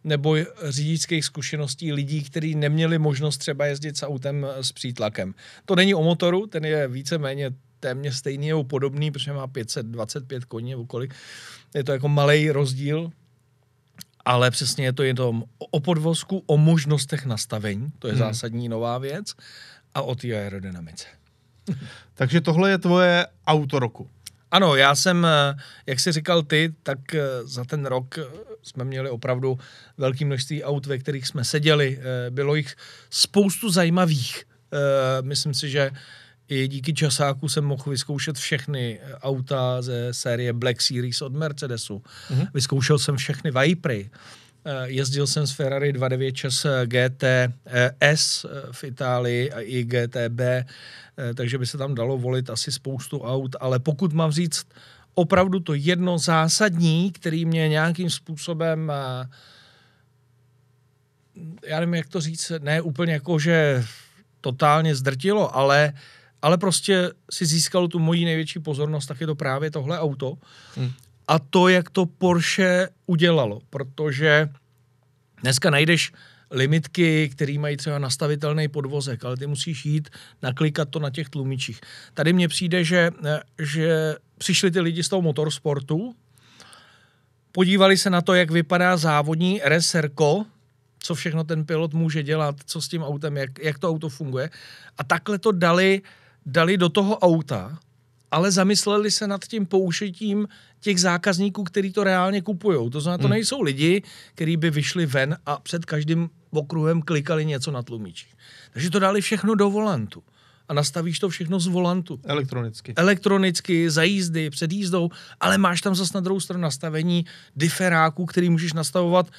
nebo 0.03 0.35
řidičských 0.63 1.25
zkušeností 1.25 1.93
lidí, 1.93 2.23
kteří 2.23 2.55
neměli 2.55 2.99
možnost 2.99 3.37
třeba 3.37 3.65
jezdit 3.65 3.97
s 3.97 4.05
autem 4.05 4.47
s 4.61 4.71
přítlakem. 4.71 5.33
To 5.65 5.75
není 5.75 5.95
o 5.95 6.03
motoru, 6.03 6.47
ten 6.47 6.65
je 6.65 6.87
víceméně 6.87 7.51
téměř 7.79 8.15
stejný 8.15 8.47
nebo 8.47 8.63
podobný, 8.63 9.11
protože 9.11 9.33
má 9.33 9.47
525 9.47 10.45
koní 10.45 10.71
nebo 10.71 10.85
kolik. 10.85 11.13
Je 11.75 11.83
to 11.83 11.91
jako 11.91 12.07
malý 12.07 12.51
rozdíl, 12.51 13.11
ale 14.25 14.51
přesně 14.51 14.85
je 14.85 14.93
to 14.93 15.03
jenom 15.03 15.43
o 15.59 15.79
podvozku, 15.79 16.43
o 16.45 16.57
možnostech 16.57 17.25
nastavení, 17.25 17.91
to 17.99 18.07
je 18.07 18.13
hmm. 18.13 18.19
zásadní 18.19 18.69
nová 18.69 18.97
věc, 18.97 19.33
a 19.93 20.01
o 20.01 20.15
té 20.15 20.27
aerodynamice. 20.27 21.05
Takže 22.13 22.41
tohle 22.41 22.69
je 22.69 22.77
tvoje 22.77 23.27
auto 23.47 23.79
roku. 23.79 24.09
Ano, 24.51 24.75
já 24.75 24.95
jsem, 24.95 25.25
eh, 25.25 25.55
jak 25.85 25.99
jsi 25.99 26.11
říkal 26.11 26.43
ty, 26.43 26.73
tak 26.83 27.15
eh, 27.15 27.21
za 27.43 27.65
ten 27.65 27.85
rok 27.85 28.17
eh, 28.17 28.23
jsme 28.63 28.83
měli 28.83 29.09
opravdu 29.09 29.59
velké 29.97 30.25
množství 30.25 30.63
aut, 30.63 30.85
ve 30.85 30.97
kterých 30.97 31.27
jsme 31.27 31.43
seděli. 31.43 31.99
Bylo 32.29 32.55
jich 32.55 32.75
spoustu 33.09 33.69
zajímavých. 33.69 34.43
Myslím 35.21 35.53
si, 35.53 35.69
že 35.69 35.91
i 36.47 36.67
díky 36.67 36.93
časáku 36.93 37.49
jsem 37.49 37.63
mohl 37.63 37.83
vyzkoušet 37.87 38.37
všechny 38.37 38.99
auta 39.21 39.81
ze 39.81 40.13
série 40.13 40.53
Black 40.53 40.81
Series 40.81 41.21
od 41.21 41.33
Mercedesu. 41.33 42.03
Mm-hmm. 42.29 42.47
Vyzkoušel 42.53 42.99
jsem 42.99 43.17
všechny 43.17 43.51
Vipery. 43.51 44.09
Jezdil 44.85 45.27
jsem 45.27 45.47
s 45.47 45.51
Ferrari 45.51 45.93
296 45.93 46.65
GT 46.85 47.23
S 47.99 48.45
v 48.71 48.83
Itálii 48.83 49.51
a 49.51 49.59
i 49.59 49.83
GTB 49.83 50.41
Eh, 51.19 51.33
takže 51.33 51.57
by 51.57 51.65
se 51.65 51.77
tam 51.77 51.95
dalo 51.95 52.17
volit 52.17 52.49
asi 52.49 52.71
spoustu 52.71 53.21
aut, 53.21 53.55
ale 53.59 53.79
pokud 53.79 54.13
mám 54.13 54.31
říct 54.31 54.67
opravdu 55.13 55.59
to 55.59 55.73
jedno 55.73 56.17
zásadní, 56.17 57.11
který 57.11 57.45
mě 57.45 57.69
nějakým 57.69 58.09
způsobem 58.09 58.91
eh, 58.91 59.29
já 61.67 61.79
nevím, 61.79 61.93
jak 61.95 62.07
to 62.07 62.21
říct, 62.21 62.51
ne 62.59 62.81
úplně 62.81 63.13
jako, 63.13 63.39
že 63.39 63.85
totálně 64.41 64.95
zdrtilo, 64.95 65.55
ale, 65.55 65.93
ale 66.41 66.57
prostě 66.57 67.11
si 67.31 67.45
získalo 67.45 67.87
tu 67.87 67.99
moji 67.99 68.25
největší 68.25 68.59
pozornost, 68.59 69.05
tak 69.05 69.21
je 69.21 69.27
to 69.27 69.35
právě 69.35 69.71
tohle 69.71 69.99
auto. 69.99 70.37
Hmm. 70.75 70.91
A 71.29 71.39
to, 71.39 71.67
jak 71.67 71.89
to 71.89 72.05
Porsche 72.05 72.89
udělalo, 73.05 73.61
protože 73.69 74.49
dneska 75.41 75.69
najdeš 75.69 76.11
limitky, 76.51 77.29
které 77.29 77.59
mají 77.59 77.77
třeba 77.77 77.99
nastavitelný 77.99 78.67
podvozek, 78.67 79.25
ale 79.25 79.37
ty 79.37 79.47
musíš 79.47 79.85
jít 79.85 80.09
naklikat 80.41 80.89
to 80.89 80.99
na 80.99 81.09
těch 81.09 81.29
tlumičích. 81.29 81.81
Tady 82.13 82.33
mně 82.33 82.47
přijde, 82.47 82.83
že, 82.83 83.11
že 83.61 84.15
přišli 84.37 84.71
ty 84.71 84.79
lidi 84.79 85.03
z 85.03 85.09
toho 85.09 85.21
motorsportu, 85.21 86.15
podívali 87.51 87.97
se 87.97 88.09
na 88.09 88.21
to, 88.21 88.33
jak 88.33 88.51
vypadá 88.51 88.97
závodní 88.97 89.61
RSRko, 89.65 90.45
co 90.99 91.15
všechno 91.15 91.43
ten 91.43 91.65
pilot 91.65 91.93
může 91.93 92.23
dělat, 92.23 92.55
co 92.65 92.81
s 92.81 92.87
tím 92.87 93.03
autem, 93.03 93.37
jak, 93.37 93.59
jak 93.59 93.79
to 93.79 93.89
auto 93.89 94.09
funguje. 94.09 94.49
A 94.97 95.03
takhle 95.03 95.39
to 95.39 95.51
dali, 95.51 96.01
dali 96.45 96.77
do 96.77 96.89
toho 96.89 97.19
auta, 97.19 97.79
ale 98.31 98.51
zamysleli 98.51 99.11
se 99.11 99.27
nad 99.27 99.45
tím 99.45 99.65
použitím 99.65 100.47
těch 100.79 101.01
zákazníků, 101.01 101.63
kteří 101.63 101.91
to 101.91 102.03
reálně 102.03 102.41
kupují. 102.41 102.89
To 102.89 103.01
znamená, 103.01 103.17
to 103.17 103.27
hmm. 103.27 103.31
nejsou 103.31 103.61
lidi, 103.61 104.03
kteří 104.35 104.57
by 104.57 104.69
vyšli 104.69 105.05
ven 105.05 105.37
a 105.45 105.59
před 105.59 105.85
každým 105.85 106.29
okruhem 106.51 107.01
klikali 107.01 107.45
něco 107.45 107.71
na 107.71 107.83
tlumičích. 107.83 108.33
Takže 108.73 108.89
to 108.89 108.99
dali 108.99 109.21
všechno 109.21 109.55
do 109.55 109.69
volantu. 109.69 110.23
A 110.67 110.73
nastavíš 110.73 111.19
to 111.19 111.29
všechno 111.29 111.59
z 111.59 111.67
volantu. 111.67 112.19
Elektronicky. 112.23 112.93
Elektronicky, 112.95 113.89
za 113.89 114.03
jízdy, 114.03 114.49
před 114.49 114.71
jízdou, 114.71 115.09
ale 115.39 115.57
máš 115.57 115.81
tam 115.81 115.95
zase 115.95 116.11
na 116.15 116.21
druhou 116.21 116.39
stranu 116.39 116.61
nastavení 116.61 117.25
diferáků, 117.55 118.25
který 118.25 118.49
můžeš 118.49 118.73
nastavovat 118.73 119.31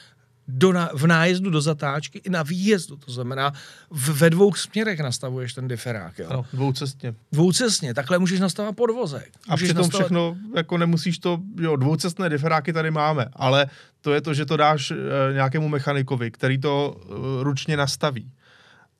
do 0.50 0.72
na, 0.72 0.90
v 0.94 1.06
nájezdu 1.06 1.50
do 1.50 1.60
zatáčky 1.60 2.18
i 2.18 2.30
na 2.30 2.42
výjezdu. 2.42 2.96
To 2.96 3.12
znamená, 3.12 3.52
v, 3.90 4.08
ve 4.08 4.30
dvou 4.30 4.54
směrech 4.54 5.00
nastavuješ 5.00 5.52
ten 5.52 5.68
diferák. 5.68 6.18
Jo? 6.18 6.26
Ano, 6.30 6.46
dvoucestně. 6.52 7.14
Dvoucestně, 7.32 7.94
takhle 7.94 8.18
můžeš 8.18 8.40
nastavovat 8.40 8.76
podvozek. 8.76 9.30
A 9.48 9.56
přitom 9.56 9.76
nastavovat... 9.76 10.06
všechno, 10.06 10.36
jako 10.56 10.78
nemusíš 10.78 11.18
to, 11.18 11.40
jo, 11.60 11.76
dvoucestné 11.76 12.28
diferáky 12.28 12.72
tady 12.72 12.90
máme, 12.90 13.26
ale 13.32 13.66
to 14.00 14.12
je 14.12 14.20
to, 14.20 14.34
že 14.34 14.46
to 14.46 14.56
dáš 14.56 14.90
e, 14.90 14.94
nějakému 15.32 15.68
mechanikovi, 15.68 16.30
který 16.30 16.58
to 16.58 17.00
e, 17.00 17.44
ručně 17.44 17.76
nastaví. 17.76 18.32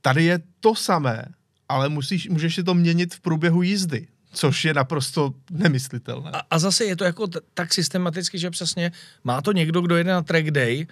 Tady 0.03 0.25
je 0.25 0.41
to 0.61 0.75
samé, 0.75 1.25
ale 1.69 1.89
musíš, 1.89 2.29
můžeš 2.29 2.55
si 2.55 2.65
to 2.65 2.75
měnit 2.75 3.15
v 3.15 3.21
průběhu 3.21 3.63
jízdy 3.63 4.07
což 4.33 4.65
je 4.65 4.75
naprosto 4.75 5.35
nemyslitelné. 5.51 6.31
A, 6.31 6.43
a 6.51 6.59
zase 6.59 6.85
je 6.85 6.97
to 6.97 7.05
jako 7.05 7.27
t- 7.27 7.41
tak 7.55 7.75
systematicky, 7.75 8.39
že 8.39 8.51
přesně 8.51 8.93
má 9.25 9.43
to 9.43 9.53
někdo, 9.53 9.81
kdo 9.81 9.97
jede 9.97 10.11
na 10.11 10.23
track 10.23 10.51
day, 10.51 10.87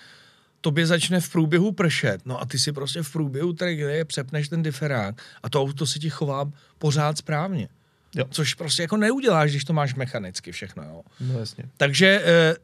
tobě 0.60 0.86
začne 0.86 1.20
v 1.20 1.28
průběhu 1.28 1.72
pršet, 1.72 2.26
no 2.26 2.40
a 2.40 2.44
ty 2.44 2.58
si 2.58 2.72
prostě 2.72 3.02
v 3.02 3.12
průběhu 3.12 3.52
day 3.52 4.04
přepneš 4.04 4.48
ten 4.48 4.62
diferák 4.62 5.22
a 5.42 5.48
to 5.48 5.62
auto 5.62 5.86
si 5.86 5.98
ti 5.98 6.10
chová 6.10 6.50
pořád 6.78 7.18
správně. 7.18 7.68
Jo. 8.14 8.24
Což 8.30 8.54
prostě 8.54 8.82
jako 8.82 8.96
neuděláš, 8.96 9.50
když 9.50 9.64
to 9.64 9.72
máš 9.72 9.94
mechanicky 9.94 10.52
všechno. 10.52 10.82
Jo. 10.82 11.02
No 11.20 11.38
jasně. 11.38 11.64
Takže 11.76 12.22
eh, 12.24 12.56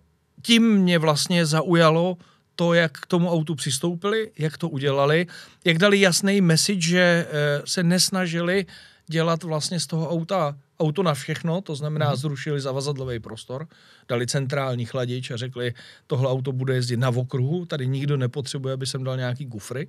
tím 0.42 0.76
mě 0.76 0.98
vlastně 0.98 1.46
zaujalo 1.46 2.16
to, 2.56 2.74
jak 2.74 2.92
k 2.92 3.06
tomu 3.06 3.32
autu 3.32 3.54
přistoupili, 3.54 4.30
jak 4.38 4.58
to 4.58 4.68
udělali, 4.68 5.26
jak 5.64 5.78
dali 5.78 6.00
jasný 6.00 6.40
message, 6.40 6.80
že 6.80 7.26
eh, 7.28 7.62
se 7.64 7.82
nesnažili 7.82 8.66
dělat 9.06 9.42
vlastně 9.42 9.80
z 9.80 9.86
toho 9.86 10.10
auta 10.10 10.56
auto 10.80 11.02
na 11.02 11.14
všechno, 11.14 11.60
to 11.60 11.74
znamená 11.74 12.10
mm. 12.10 12.16
zrušili 12.16 12.60
zavazadlový 12.60 13.20
prostor, 13.20 13.66
dali 14.08 14.26
centrální 14.26 14.84
chladič 14.84 15.30
a 15.30 15.36
řekli, 15.36 15.74
tohle 16.06 16.30
auto 16.30 16.52
bude 16.52 16.74
jezdit 16.74 16.96
na 16.96 17.08
okruhu, 17.08 17.66
tady 17.66 17.86
nikdo 17.86 18.16
nepotřebuje, 18.16 18.74
aby 18.74 18.86
jsem 18.86 19.04
dal 19.04 19.16
nějaký 19.16 19.46
kufry, 19.46 19.86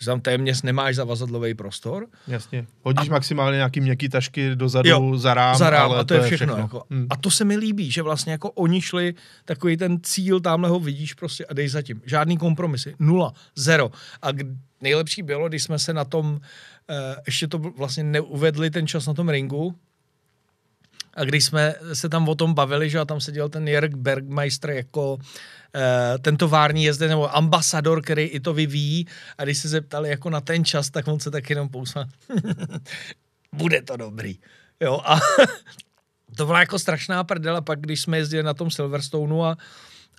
že 0.00 0.06
tam 0.06 0.20
téměř 0.20 0.62
nemáš 0.62 0.96
zavazadlový 0.96 1.54
prostor. 1.54 2.06
Jasně. 2.28 2.66
Hodíš 2.82 3.08
a, 3.08 3.12
maximálně 3.12 3.56
nějaký 3.56 3.80
měkký 3.80 4.08
tašky 4.08 4.56
dozadu 4.56 4.88
jo, 4.88 5.18
za 5.18 5.34
rám, 5.34 5.56
za 5.56 5.70
rám 5.70 5.90
ale 5.90 6.00
a 6.00 6.04
to, 6.04 6.04
to 6.04 6.14
je 6.14 6.20
všechno. 6.20 6.46
všechno. 6.46 6.62
Jako. 6.62 6.84
Hmm. 6.90 7.06
A 7.10 7.16
to 7.16 7.30
se 7.30 7.44
mi 7.44 7.56
líbí, 7.56 7.90
že 7.90 8.02
vlastně 8.02 8.32
jako 8.32 8.50
oni 8.50 8.80
šli 8.82 9.14
takový 9.44 9.76
ten 9.76 9.98
cíl, 10.02 10.40
tamhle 10.40 10.70
ho 10.70 10.80
vidíš 10.80 11.14
prostě 11.14 11.46
a 11.46 11.54
dej 11.54 11.68
zatím. 11.68 12.02
Žádný 12.04 12.38
kompromisy. 12.38 12.94
Nula. 12.98 13.32
Zero. 13.56 13.90
A 14.22 14.32
k, 14.32 14.42
nejlepší 14.80 15.22
bylo, 15.22 15.48
když 15.48 15.62
jsme 15.62 15.78
se 15.78 15.92
na 15.92 16.04
tom, 16.04 16.26
uh, 16.26 16.40
ještě 17.26 17.48
to 17.48 17.58
vlastně 17.58 18.04
neuvedli 18.04 18.70
ten 18.70 18.86
čas 18.86 19.06
na 19.06 19.14
tom 19.14 19.28
ringu, 19.28 19.74
a 21.16 21.24
když 21.24 21.44
jsme 21.44 21.74
se 21.92 22.08
tam 22.08 22.28
o 22.28 22.34
tom 22.34 22.54
bavili, 22.54 22.90
že 22.90 22.98
a 22.98 23.04
tam 23.04 23.20
seděl 23.20 23.48
ten 23.48 23.64
Jörg 23.64 23.96
Bergmeister 23.96 24.70
jako 24.70 25.14
uh, 25.14 25.20
ten 26.20 26.36
tovární 26.36 26.84
jezdec 26.84 27.10
nebo 27.10 27.36
ambasador, 27.36 28.02
který 28.02 28.22
i 28.22 28.40
to 28.40 28.54
vyvíjí 28.54 29.06
a 29.38 29.44
když 29.44 29.58
se 29.58 29.68
zeptali 29.68 30.08
jako 30.08 30.30
na 30.30 30.40
ten 30.40 30.64
čas, 30.64 30.90
tak 30.90 31.08
on 31.08 31.20
se 31.20 31.30
tak 31.30 31.50
jenom 31.50 31.68
pousmál. 31.68 32.04
Bude 33.52 33.82
to 33.82 33.96
dobrý. 33.96 34.38
Jo, 34.80 35.00
a 35.04 35.20
to 36.36 36.46
byla 36.46 36.60
jako 36.60 36.78
strašná 36.78 37.24
prdela, 37.24 37.60
pak 37.60 37.80
když 37.80 38.00
jsme 38.00 38.18
jezdili 38.18 38.42
na 38.42 38.54
tom 38.54 38.70
Silverstoneu 38.70 39.42
a, 39.42 39.56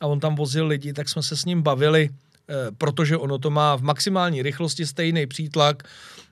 a 0.01 0.07
on 0.07 0.19
tam 0.19 0.35
vozil 0.35 0.67
lidi, 0.67 0.93
tak 0.93 1.09
jsme 1.09 1.23
se 1.23 1.37
s 1.37 1.45
ním 1.45 1.61
bavili, 1.61 2.09
uh, 2.09 2.75
protože 2.77 3.17
ono 3.17 3.37
to 3.37 3.49
má 3.49 3.75
v 3.75 3.81
maximální 3.81 4.41
rychlosti 4.41 4.85
stejný 4.85 5.27
přítlak 5.27 5.83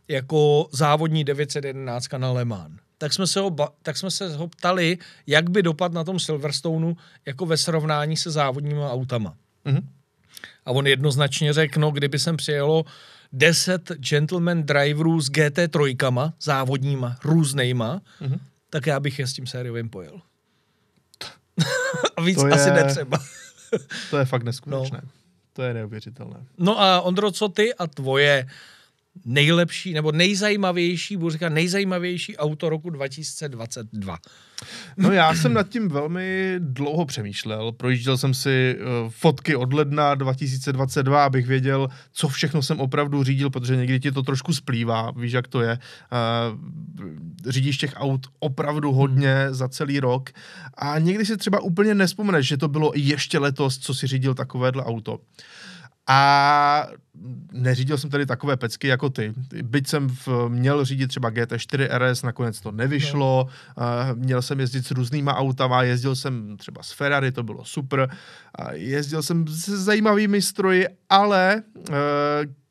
jako 0.08 0.70
závodní 0.72 1.24
911 1.24 2.08
na 2.18 2.32
Le 2.32 2.46
Mans 2.46 2.83
tak 2.98 3.14
jsme 3.14 3.28
se 3.28 3.40
ho, 3.40 3.56
tak 3.82 3.98
jsme 3.98 4.12
se 4.12 4.36
ho 4.36 4.48
ptali, 4.48 4.98
jak 5.28 5.50
by 5.50 5.64
dopad 5.64 5.94
na 5.94 6.04
tom 6.04 6.20
Silverstoneu 6.20 6.96
jako 7.26 7.46
ve 7.46 7.58
srovnání 7.58 8.18
se 8.18 8.32
závodníma 8.32 8.92
autama. 8.92 9.36
Mm-hmm. 9.66 9.84
A 10.66 10.72
on 10.72 10.88
jednoznačně 10.88 11.54
řekl, 11.54 11.80
no 11.80 11.92
kdyby 11.92 12.20
sem 12.20 12.38
přijelo 12.38 12.86
10 13.34 13.92
gentleman 13.92 14.64
driverů 14.64 15.22
s 15.22 15.30
GT3, 15.30 16.34
závodníma, 16.42 17.16
různejma, 17.24 18.02
mm-hmm. 18.22 18.40
tak 18.70 18.88
já 18.88 19.00
bych 19.00 19.20
je 19.20 19.28
s 19.28 19.34
tím 19.34 19.48
sériovým 19.48 19.90
pojel. 19.90 20.22
a 22.18 22.22
víc 22.22 22.38
to 22.42 22.54
asi 22.54 22.70
je, 22.70 22.74
netřeba. 22.74 23.20
to 24.10 24.18
je 24.18 24.26
fakt 24.26 24.44
neskutečné. 24.44 25.00
No. 25.04 25.10
To 25.54 25.62
je 25.62 25.74
neuvěřitelné. 25.74 26.38
No 26.58 26.82
a 26.82 27.02
Ondro, 27.02 27.32
co 27.32 27.50
ty 27.50 27.74
a 27.74 27.88
tvoje 27.88 28.48
nejlepší 29.26 29.94
nebo 29.94 30.12
nejzajímavější, 30.12 31.18
budu 31.18 31.30
říkat 31.30 31.50
nejzajímavější 31.50 32.38
auto 32.38 32.70
roku 32.70 32.90
2022? 32.90 34.18
No 34.98 35.12
já 35.12 35.36
jsem 35.36 35.54
nad 35.54 35.70
tím 35.70 35.90
velmi 35.90 36.56
dlouho 36.60 37.06
přemýšlel. 37.06 37.72
Projížděl 37.72 38.18
jsem 38.18 38.34
si 38.34 38.76
uh, 38.76 39.10
fotky 39.10 39.56
od 39.56 39.74
ledna 39.74 40.16
2022, 40.16 41.26
abych 41.26 41.48
věděl, 41.48 41.90
co 42.12 42.28
všechno 42.28 42.62
jsem 42.62 42.80
opravdu 42.80 43.24
řídil, 43.24 43.50
protože 43.50 43.76
někdy 43.76 44.00
ti 44.00 44.12
to 44.12 44.24
trošku 44.24 44.54
splývá, 44.54 45.12
víš, 45.12 45.32
jak 45.32 45.48
to 45.48 45.62
je. 45.62 45.80
Uh, 46.52 47.52
řídíš 47.52 47.78
těch 47.78 47.94
aut 47.96 48.28
opravdu 48.40 48.92
hodně 48.92 49.36
hmm. 49.46 49.54
za 49.54 49.70
celý 49.70 50.00
rok 50.00 50.30
a 50.74 51.00
někdy 51.00 51.26
si 51.26 51.38
třeba 51.38 51.60
úplně 51.60 51.96
nespomeneš, 51.96 52.48
že 52.48 52.58
to 52.58 52.68
bylo 52.68 52.92
ještě 52.96 53.40
letos, 53.40 53.78
co 53.78 53.94
si 53.94 54.08
řídil 54.08 54.34
takovéhle 54.34 54.84
auto. 54.84 55.20
A 56.08 56.88
neřídil 57.52 57.98
jsem 57.98 58.10
tady 58.10 58.26
takové 58.26 58.58
pecky 58.58 58.88
jako 58.88 59.10
ty. 59.10 59.34
Byť 59.62 59.88
jsem 59.88 60.10
v, 60.10 60.28
měl 60.48 60.86
řídit 60.86 61.08
třeba 61.08 61.32
GT4 61.32 61.88
RS, 61.98 62.24
nakonec 62.24 62.60
to 62.62 62.72
nevyšlo. 62.72 63.48
No. 63.78 63.84
Uh, 64.12 64.18
měl 64.18 64.42
jsem 64.42 64.60
jezdit 64.60 64.88
s 64.88 64.92
různýma 64.92 65.36
autama, 65.36 65.84
jezdil 65.84 66.16
jsem 66.16 66.58
třeba 66.58 66.84
s 66.84 66.92
Ferrari, 66.92 67.32
to 67.32 67.44
bylo 67.44 67.66
super. 67.66 68.10
Uh, 68.60 68.72
jezdil 68.72 69.24
jsem 69.24 69.48
s 69.48 69.70
zajímavými 69.70 70.42
stroji, 70.42 70.88
ale 71.10 71.64
uh, 71.90 71.96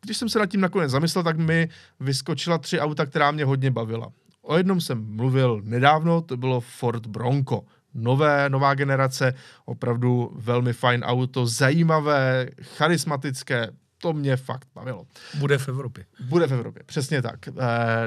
když 0.04 0.16
jsem 0.16 0.28
se 0.28 0.38
nad 0.38 0.46
tím 0.46 0.60
nakonec 0.60 0.90
zamyslel, 0.90 1.24
tak 1.24 1.38
mi 1.38 1.68
vyskočila 2.00 2.58
tři 2.58 2.80
auta, 2.80 3.06
která 3.06 3.30
mě 3.30 3.44
hodně 3.44 3.70
bavila. 3.70 4.12
O 4.42 4.56
jednom 4.56 4.80
jsem 4.80 5.16
mluvil 5.16 5.60
nedávno, 5.64 6.20
to 6.20 6.36
bylo 6.36 6.60
Ford 6.60 7.06
Bronco 7.06 7.62
nové, 7.94 8.50
nová 8.50 8.74
generace, 8.74 9.34
opravdu 9.64 10.32
velmi 10.34 10.72
fajn 10.72 11.02
auto, 11.04 11.46
zajímavé, 11.46 12.48
charismatické, 12.62 13.70
to 13.98 14.12
mě 14.12 14.36
fakt 14.36 14.68
bavilo. 14.74 15.06
Bude 15.38 15.58
v 15.58 15.68
Evropě. 15.68 16.04
Bude 16.20 16.46
v 16.46 16.52
Evropě, 16.52 16.82
přesně 16.86 17.22
tak. 17.22 17.48
E, 17.48 17.52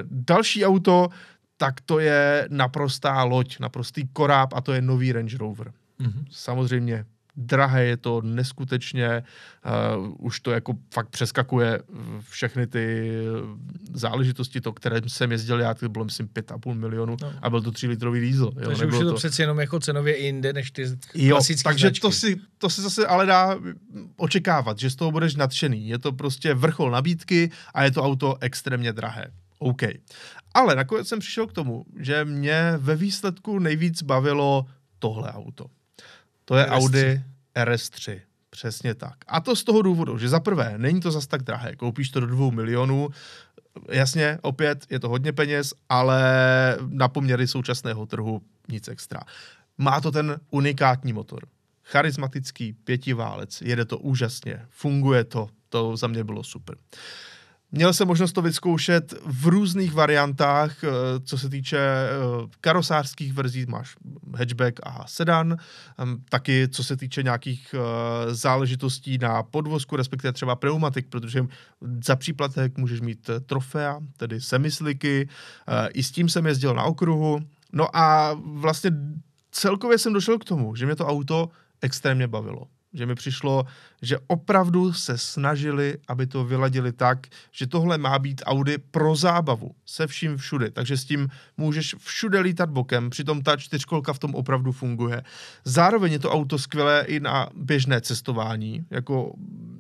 další 0.04 0.66
auto, 0.66 1.10
tak 1.58 1.82
to 1.82 2.00
je 2.00 2.48
naprostá 2.52 3.24
loď, 3.24 3.60
naprostý 3.60 4.08
koráb 4.14 4.54
a 4.54 4.62
to 4.62 4.74
je 4.74 4.82
nový 4.82 5.12
Range 5.12 5.38
Rover. 5.38 5.72
Mm-hmm. 6.00 6.26
Samozřejmě 6.30 7.06
drahé 7.38 7.86
je 7.86 7.98
to 7.98 8.22
neskutečně, 8.22 9.24
uh, 9.98 10.16
už 10.18 10.40
to 10.40 10.52
jako 10.52 10.74
fakt 10.94 11.10
přeskakuje 11.10 11.80
všechny 12.30 12.68
ty 12.68 13.12
záležitosti, 13.94 14.62
to, 14.62 14.74
které 14.74 15.02
jsem 15.08 15.32
jezdil 15.32 15.60
já, 15.60 15.74
to 15.74 15.90
bylo 15.90 16.06
myslím 16.06 16.28
5,5 16.28 16.74
milionů 16.74 17.18
no. 17.22 17.34
a 17.42 17.50
byl 17.50 17.62
to 17.62 17.72
3 17.72 17.88
litrový 17.88 18.20
diesel. 18.20 18.52
Jo, 18.56 18.68
takže 18.68 18.86
už 18.86 18.94
je 18.94 19.00
to, 19.00 19.10
to 19.10 19.16
přeci 19.16 19.42
jenom 19.42 19.60
jako 19.60 19.80
cenově 19.80 20.16
i 20.16 20.26
jinde 20.26 20.54
než 20.54 20.72
ty 20.72 20.86
jo, 21.16 21.40
takže 21.64 21.92
to 21.92 22.12
si, 22.12 22.38
to 22.58 22.70
si 22.70 22.82
zase 22.82 23.08
ale 23.08 23.26
dá 23.26 23.56
očekávat, 24.18 24.80
že 24.80 24.90
z 24.90 24.96
toho 24.96 25.12
budeš 25.12 25.36
nadšený. 25.36 25.88
Je 25.88 26.00
to 26.00 26.12
prostě 26.12 26.54
vrchol 26.54 26.92
nabídky 26.92 27.52
a 27.74 27.84
je 27.84 27.92
to 27.92 28.04
auto 28.04 28.38
extrémně 28.42 28.94
drahé. 28.94 29.32
OK. 29.60 29.82
Ale 30.54 30.76
nakonec 30.76 31.08
jsem 31.08 31.20
přišel 31.20 31.48
k 31.48 31.54
tomu, 31.54 31.86
že 32.00 32.26
mě 32.26 32.74
ve 32.78 32.96
výsledku 32.96 33.60
nejvíc 33.60 34.04
bavilo 34.04 34.66
tohle 35.00 35.32
auto. 35.32 35.66
To 36.46 36.56
je 36.56 36.66
RS3. 36.66 36.72
Audi 36.72 37.22
RS3. 37.56 38.22
Přesně 38.50 38.96
tak. 38.96 39.16
A 39.28 39.40
to 39.40 39.56
z 39.56 39.64
toho 39.64 39.82
důvodu, 39.82 40.18
že 40.18 40.30
za 40.30 40.40
prvé, 40.40 40.74
není 40.78 41.02
to 41.02 41.12
zas 41.12 41.28
tak 41.28 41.44
drahé. 41.44 41.76
Koupíš 41.76 42.10
to 42.10 42.20
do 42.20 42.28
dvou 42.28 42.52
milionů, 42.52 43.10
jasně, 43.92 44.40
opět 44.42 44.86
je 44.90 45.00
to 45.00 45.10
hodně 45.10 45.34
peněz, 45.34 45.74
ale 45.90 46.22
na 46.90 47.08
poměry 47.08 47.48
současného 47.48 48.06
trhu 48.06 48.42
nic 48.70 48.88
extra. 48.88 49.20
Má 49.78 50.02
to 50.02 50.12
ten 50.12 50.40
unikátní 50.50 51.14
motor. 51.14 51.40
Charismatický 51.84 52.74
pětiválec, 52.74 53.62
jede 53.62 53.86
to 53.86 53.98
úžasně, 53.98 54.66
funguje 54.70 55.24
to, 55.24 55.50
to 55.70 55.98
za 55.98 56.08
mě 56.08 56.24
bylo 56.24 56.44
super. 56.44 56.76
Uh, 56.76 57.00
Měl 57.72 57.94
jsem 57.94 58.08
možnost 58.08 58.34
to 58.34 58.42
vyzkoušet 58.42 59.14
v 59.26 59.48
různých 59.48 59.94
variantách, 59.94 60.84
eh, 60.84 60.90
co 61.24 61.38
se 61.38 61.50
týče 61.50 61.78
eh, 61.78 62.10
karosářských 62.62 63.34
verzí, 63.34 63.66
máš 63.66 63.96
hatchback 64.38 64.80
a 64.84 65.08
sedan, 65.08 65.58
taky 66.30 66.68
co 66.68 66.84
se 66.84 66.98
týče 66.98 67.24
nějakých 67.24 67.76
eh, 67.78 68.34
záležitostí 68.36 69.18
na 69.18 69.44
podvozku, 69.44 69.96
respektive 69.96 70.34
třeba 70.34 70.56
pneumatik, 70.56 71.08
protože 71.10 71.46
za 72.06 72.16
příplatek 72.16 72.78
můžeš 72.78 73.02
mít 73.02 73.30
trofea, 73.46 74.00
tedy 74.18 74.42
semisliky, 74.42 75.30
i 75.94 76.04
s 76.04 76.12
tím 76.12 76.30
jsem 76.30 76.46
jezdil 76.46 76.74
na 76.74 76.84
okruhu, 76.84 77.40
no 77.74 77.98
a 77.98 78.34
vlastně 78.34 78.92
celkově 79.52 79.98
jsem 79.98 80.14
došel 80.14 80.40
k 80.40 80.46
tomu, 80.46 80.76
že 80.76 80.86
mě 80.86 80.96
to 80.96 81.08
auto 81.08 81.50
extrémně 81.82 82.28
bavilo. 82.28 82.68
Že 82.94 83.06
mi 83.06 83.16
přišlo, 83.16 83.66
že 84.06 84.18
opravdu 84.28 84.94
se 84.94 85.18
snažili, 85.18 85.98
aby 86.08 86.28
to 86.28 86.46
vyladili 86.46 86.92
tak, 86.92 87.28
že 87.52 87.68
tohle 87.68 87.98
má 87.98 88.20
být 88.20 88.42
Audi 88.46 88.78
pro 88.78 89.16
zábavu, 89.16 89.72
se 89.86 90.08
vším 90.08 90.38
všude, 90.38 90.72
takže 90.72 90.98
s 90.98 91.06
tím 91.06 91.30
můžeš 91.58 91.96
všude 92.00 92.40
lítat 92.40 92.70
bokem, 92.70 93.10
přitom 93.10 93.42
ta 93.42 93.58
čtyřkolka 93.58 94.14
v 94.14 94.20
tom 94.20 94.36
opravdu 94.36 94.72
funguje. 94.72 95.24
Zároveň 95.64 96.12
je 96.12 96.20
to 96.20 96.32
auto 96.32 96.58
skvělé 96.58 97.06
i 97.08 97.20
na 97.20 97.50
běžné 97.56 98.02
cestování, 98.02 98.86
jako 98.90 99.34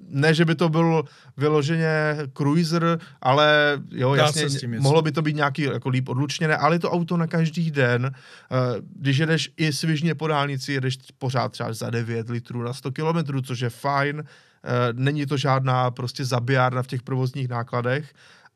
ne, 0.09 0.33
že 0.33 0.45
by 0.45 0.55
to 0.55 0.69
byl 0.69 1.03
vyloženě 1.37 2.17
cruiser, 2.37 2.99
ale 3.21 3.79
jo, 3.91 4.15
Dá 4.15 4.23
jasně, 4.23 4.67
mohlo 4.79 5.01
by 5.01 5.11
to 5.11 5.21
být 5.21 5.35
nějaký 5.35 5.61
jako 5.61 5.89
líp 5.89 6.09
odlučněné, 6.09 6.57
ale 6.57 6.75
je 6.75 6.79
to 6.79 6.91
auto 6.91 7.17
na 7.17 7.27
každý 7.27 7.71
den. 7.71 8.11
Eh, 8.11 8.81
když 8.95 9.17
jedeš 9.17 9.51
i 9.57 9.73
svižně 9.73 10.15
po 10.15 10.27
dálnici, 10.27 10.73
jedeš 10.73 10.97
pořád 11.17 11.51
třeba 11.51 11.73
za 11.73 11.89
9 11.89 12.29
litrů 12.29 12.63
na 12.63 12.73
100 12.73 12.91
kilometrů, 12.91 13.41
což 13.41 13.59
je 13.59 13.69
fajn. 13.69 14.14
Eh, 14.19 14.93
není 14.93 15.25
to 15.25 15.37
žádná 15.37 15.91
prostě 15.91 16.25
zabijárna 16.25 16.83
v 16.83 16.87
těch 16.87 17.01
provozních 17.01 17.47
nákladech, 17.47 18.13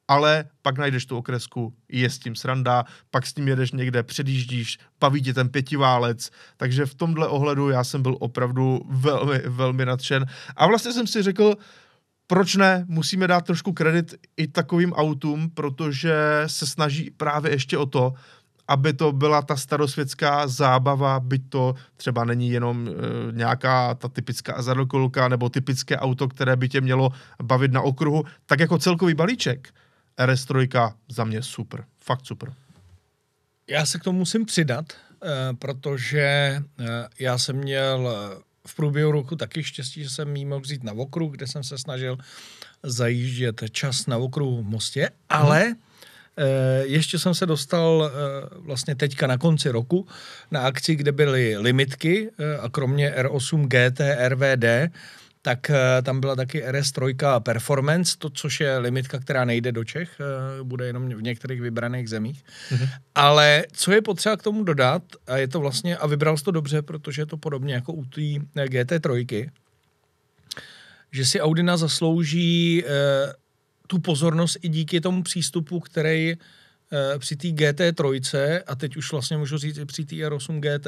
ale 0.08 0.46
pak 0.62 0.78
najdeš 0.78 1.06
tu 1.06 1.18
okresku, 1.18 1.74
je 1.90 2.10
s 2.10 2.20
tím 2.20 2.36
sranda, 2.36 2.86
pak 3.12 3.26
s 3.26 3.34
tím 3.34 3.48
jedeš 3.48 3.72
někde, 3.72 4.04
předjíždíš, 4.04 4.80
baví 5.00 5.22
tě 5.22 5.34
ten 5.34 5.50
pětiválec, 5.50 6.30
takže 6.58 6.86
v 6.86 6.96
tomhle 6.96 7.28
ohledu 7.28 7.70
já 7.70 7.84
jsem 7.84 8.02
byl 8.02 8.18
opravdu 8.20 8.82
velmi, 8.90 9.40
velmi 9.46 9.86
nadšen. 9.86 10.26
A 10.56 10.68
vlastně 10.68 10.94
jsem 10.94 11.08
si 11.08 11.22
řekl, 11.22 11.56
proč 12.28 12.56
ne, 12.56 12.86
musíme 12.88 13.28
dát 13.28 13.46
trošku 13.46 13.74
kredit 13.74 14.16
i 14.38 14.48
takovým 14.48 14.94
autům, 14.94 15.50
protože 15.50 16.44
se 16.48 16.68
snaží 16.68 17.12
právě 17.12 17.52
ještě 17.52 17.78
o 17.78 17.86
to, 17.86 18.14
aby 18.70 18.94
to 18.94 19.12
byla 19.12 19.42
ta 19.42 19.58
starosvětská 19.58 20.48
zábava, 20.48 21.20
byť 21.20 21.42
to 21.50 21.76
třeba 21.98 22.26
není 22.26 22.50
jenom 22.50 22.88
e, 22.88 22.92
nějaká 23.32 23.96
ta 23.96 24.08
typická 24.08 24.62
zadokolka 24.62 25.28
nebo 25.28 25.50
typické 25.50 25.98
auto, 25.98 26.28
které 26.28 26.56
by 26.56 26.70
tě 26.70 26.82
mělo 26.82 27.10
bavit 27.44 27.72
na 27.72 27.82
okruhu, 27.82 28.24
tak 28.46 28.60
jako 28.60 28.78
celkový 28.78 29.14
balíček 29.14 29.70
RS3 30.18 30.94
za 31.10 31.24
mě 31.24 31.42
super, 31.42 31.84
fakt 32.02 32.26
super. 32.26 32.54
Já 33.68 33.86
se 33.86 34.00
k 34.00 34.04
tomu 34.04 34.20
musím 34.20 34.46
přidat, 34.46 34.86
eh, 34.94 35.28
protože 35.60 36.22
eh, 36.80 36.86
já 37.20 37.38
jsem 37.38 37.56
měl 37.56 38.10
eh, 38.10 38.42
v 38.68 38.76
průběhu 38.76 39.12
roku 39.12 39.36
taky 39.36 39.64
štěstí, 39.64 40.04
že 40.04 40.10
jsem 40.10 40.36
jí 40.36 40.46
mohl 40.46 40.62
vzít 40.62 40.84
na 40.84 40.94
okruh, 40.94 41.32
kde 41.32 41.48
jsem 41.48 41.64
se 41.64 41.78
snažil 41.78 42.18
zajíždět 42.84 43.64
čas 43.72 44.08
na 44.08 44.18
okruhu 44.18 44.62
v 44.62 44.66
Mostě, 44.66 45.10
ale 45.30 45.64
hmm. 45.64 45.76
Ještě 46.82 47.20
jsem 47.20 47.34
se 47.34 47.46
dostal 47.46 48.12
vlastně 48.56 48.96
teďka 48.96 49.28
na 49.28 49.38
konci 49.38 49.70
roku 49.70 50.08
na 50.52 50.62
akci, 50.62 50.96
kde 50.96 51.12
byly 51.12 51.58
limitky 51.58 52.30
a 52.62 52.70
kromě 52.70 53.14
R8 53.18 53.68
GT 53.68 54.02
RVD 54.28 54.66
tak 55.42 55.72
tam 56.04 56.20
byla 56.20 56.36
taky 56.36 56.64
RS3 56.64 57.40
Performance, 57.40 58.16
to, 58.18 58.30
což 58.30 58.60
je 58.60 58.78
limitka, 58.78 59.20
která 59.20 59.46
nejde 59.46 59.72
do 59.72 59.84
Čech, 59.84 60.22
bude 60.64 60.88
jenom 60.88 61.10
v 61.10 61.22
některých 61.22 61.62
vybraných 61.62 62.10
zemích. 62.10 62.44
Mm-hmm. 62.70 62.90
Ale 63.16 63.66
co 63.72 63.92
je 63.92 64.02
potřeba 64.02 64.38
k 64.38 64.44
tomu 64.44 64.64
dodat, 64.64 65.04
a 65.28 65.38
je 65.38 65.48
to 65.48 65.60
vlastně, 65.60 65.98
a 65.98 66.08
vybral 66.08 66.38
jsi 66.38 66.44
to 66.44 66.52
dobře, 66.52 66.82
protože 66.82 67.22
je 67.22 67.26
to 67.26 67.38
podobně 67.38 67.74
jako 67.74 67.94
u 67.94 68.06
té 68.06 68.22
eh, 68.56 68.66
GT3, 68.66 69.50
že 71.12 71.26
si 71.26 71.42
Audina 71.42 71.78
zaslouží 71.78 72.84
tu 73.90 74.00
pozornost 74.00 74.58
i 74.62 74.70
díky 74.70 75.02
tomu 75.02 75.24
přístupu, 75.24 75.80
který 75.80 76.36
při 77.18 77.36
té 77.36 77.48
GT3, 77.48 78.62
a 78.68 78.76
teď 78.76 78.98
už 78.98 79.12
vlastně 79.12 79.38
můžu 79.38 79.58
říct 79.58 79.78
i 79.78 79.86
při 79.86 80.06
té 80.06 80.16
R8 80.16 80.60
GT, 80.60 80.88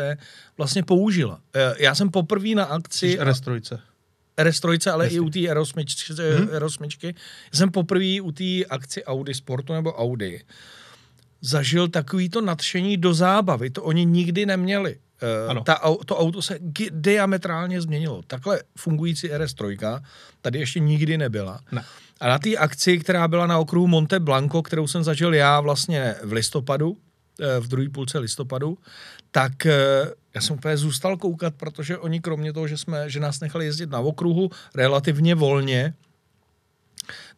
vlastně 0.57 0.83
použila. 0.83 1.41
Já 1.77 1.95
jsem 1.95 2.09
poprvé 2.09 2.49
na 2.55 2.63
akci... 2.63 3.19
RS3. 3.19 3.79
RS3, 4.37 4.93
ale 4.93 5.05
Jasně. 5.05 5.17
i 5.17 5.19
u 5.19 5.29
té 5.29 5.39
R8, 5.39 5.85
hmm. 6.37 7.13
jsem 7.53 7.71
poprvé 7.71 8.21
u 8.21 8.31
té 8.31 8.65
akci 8.69 9.03
Audi 9.03 9.33
Sportu 9.33 9.73
nebo 9.73 9.93
Audi 9.93 10.43
zažil 11.41 11.87
takový 11.87 12.29
to 12.29 12.41
nadšení 12.41 12.97
do 12.97 13.13
zábavy. 13.13 13.69
To 13.69 13.83
oni 13.83 14.05
nikdy 14.05 14.45
neměli. 14.45 14.97
Eh, 15.21 15.49
ano. 15.49 15.63
Ta, 15.63 15.81
to 16.05 16.17
auto 16.17 16.41
se 16.41 16.59
diametrálně 16.89 17.81
změnilo. 17.81 18.21
Takhle 18.27 18.61
fungující 18.77 19.29
RS3 19.29 20.01
tady 20.41 20.59
ještě 20.59 20.79
nikdy 20.79 21.17
nebyla. 21.17 21.59
Ne. 21.71 21.83
A 22.19 22.27
na 22.27 22.39
té 22.39 22.57
akci, 22.57 22.99
která 22.99 23.27
byla 23.27 23.47
na 23.47 23.59
okruhu 23.59 23.87
Monte 23.87 24.19
Blanco, 24.19 24.61
kterou 24.61 24.87
jsem 24.87 25.03
zažil 25.03 25.33
já 25.33 25.59
vlastně 25.59 26.15
v 26.23 26.31
listopadu, 26.31 26.97
eh, 27.41 27.59
v 27.59 27.67
druhé 27.67 27.89
půlce 27.89 28.19
listopadu, 28.19 28.77
tak 29.31 29.65
eh, 29.65 30.11
já 30.35 30.41
jsem 30.41 30.55
úplně 30.55 30.77
zůstal 30.77 31.17
koukat, 31.17 31.53
protože 31.55 31.97
oni 31.97 32.19
kromě 32.19 32.53
toho, 32.53 32.67
že, 32.67 32.77
jsme, 32.77 33.09
že 33.09 33.19
nás 33.19 33.39
nechali 33.39 33.65
jezdit 33.65 33.89
na 33.89 33.99
okruhu 33.99 34.49
relativně 34.75 35.35
volně, 35.35 35.93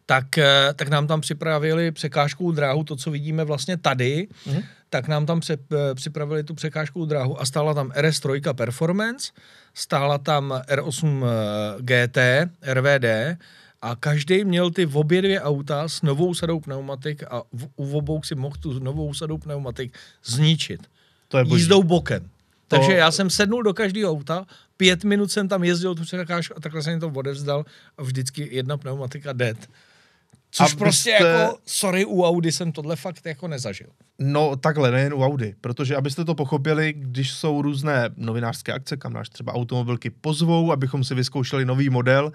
tak, 0.06 0.38
eh, 0.38 0.74
tak 0.76 0.88
nám 0.88 1.06
tam 1.06 1.20
připravili 1.20 1.90
překážkou 1.92 2.52
dráhu, 2.52 2.84
to, 2.84 2.96
co 2.96 3.10
vidíme 3.10 3.44
vlastně 3.44 3.76
tady, 3.76 4.28
mm-hmm. 4.46 4.64
tak 4.90 5.08
nám 5.08 5.26
tam 5.26 5.40
pře, 5.40 5.58
eh, 5.72 5.94
připravili 5.94 6.44
tu 6.44 6.54
překážkou 6.54 7.04
dráhu 7.04 7.40
a 7.40 7.46
stála 7.46 7.74
tam 7.74 7.90
RS3 7.90 8.52
Performance, 8.52 9.32
stála 9.74 10.18
tam 10.18 10.62
R8 10.68 11.24
GT, 11.80 12.18
RVD 12.62 13.38
a 13.82 13.96
každý 13.96 14.44
měl 14.44 14.70
ty 14.70 14.86
v 14.86 14.96
obě 14.96 15.22
dvě 15.22 15.40
auta 15.40 15.88
s 15.88 16.02
novou 16.02 16.34
sadou 16.34 16.60
pneumatik 16.60 17.22
a 17.22 17.42
v, 17.52 17.68
u 17.76 17.98
obou 17.98 18.22
si 18.22 18.34
mohl 18.34 18.56
tu 18.60 18.78
novou 18.78 19.14
sadou 19.14 19.38
pneumatik 19.38 19.92
zničit. 20.24 20.80
To 21.28 21.38
je 21.38 21.44
boží. 21.44 21.62
jízdou 21.62 21.82
bokem. 21.82 22.22
To... 22.68 22.76
Takže 22.76 22.92
já 22.92 23.10
jsem 23.10 23.30
sednul 23.30 23.62
do 23.62 23.74
každého 23.74 24.12
auta, 24.12 24.46
pět 24.76 25.04
minut 25.04 25.30
jsem 25.30 25.48
tam 25.48 25.64
jezdil 25.64 25.94
tu 25.94 26.02
překážku 26.02 26.54
a 26.56 26.60
takhle 26.60 26.82
jsem 26.82 27.00
to 27.00 27.08
odevzdal 27.08 27.64
a 27.98 28.02
vždycky 28.02 28.48
jedna 28.52 28.76
pneumatika 28.76 29.32
dead. 29.32 29.56
Což 30.56 30.72
a 30.72 30.76
prostě 30.76 31.10
jako, 31.10 31.58
sorry, 31.66 32.04
u 32.04 32.22
Audi 32.22 32.52
jsem 32.52 32.72
tohle 32.72 32.96
fakt 32.96 33.26
jako 33.26 33.48
nezažil. 33.48 33.88
No 34.18 34.56
takhle, 34.56 34.90
nejen 34.90 35.14
u 35.14 35.24
Audi, 35.24 35.54
protože 35.60 35.96
abyste 35.96 36.24
to 36.24 36.34
pochopili, 36.34 36.92
když 36.96 37.32
jsou 37.32 37.62
různé 37.62 38.10
novinářské 38.16 38.72
akce, 38.72 38.96
kam 38.96 39.12
náš 39.12 39.28
třeba 39.28 39.54
automobilky 39.54 40.10
pozvou, 40.10 40.72
abychom 40.72 41.04
si 41.04 41.14
vyzkoušeli 41.14 41.64
nový 41.64 41.90
model, 41.90 42.32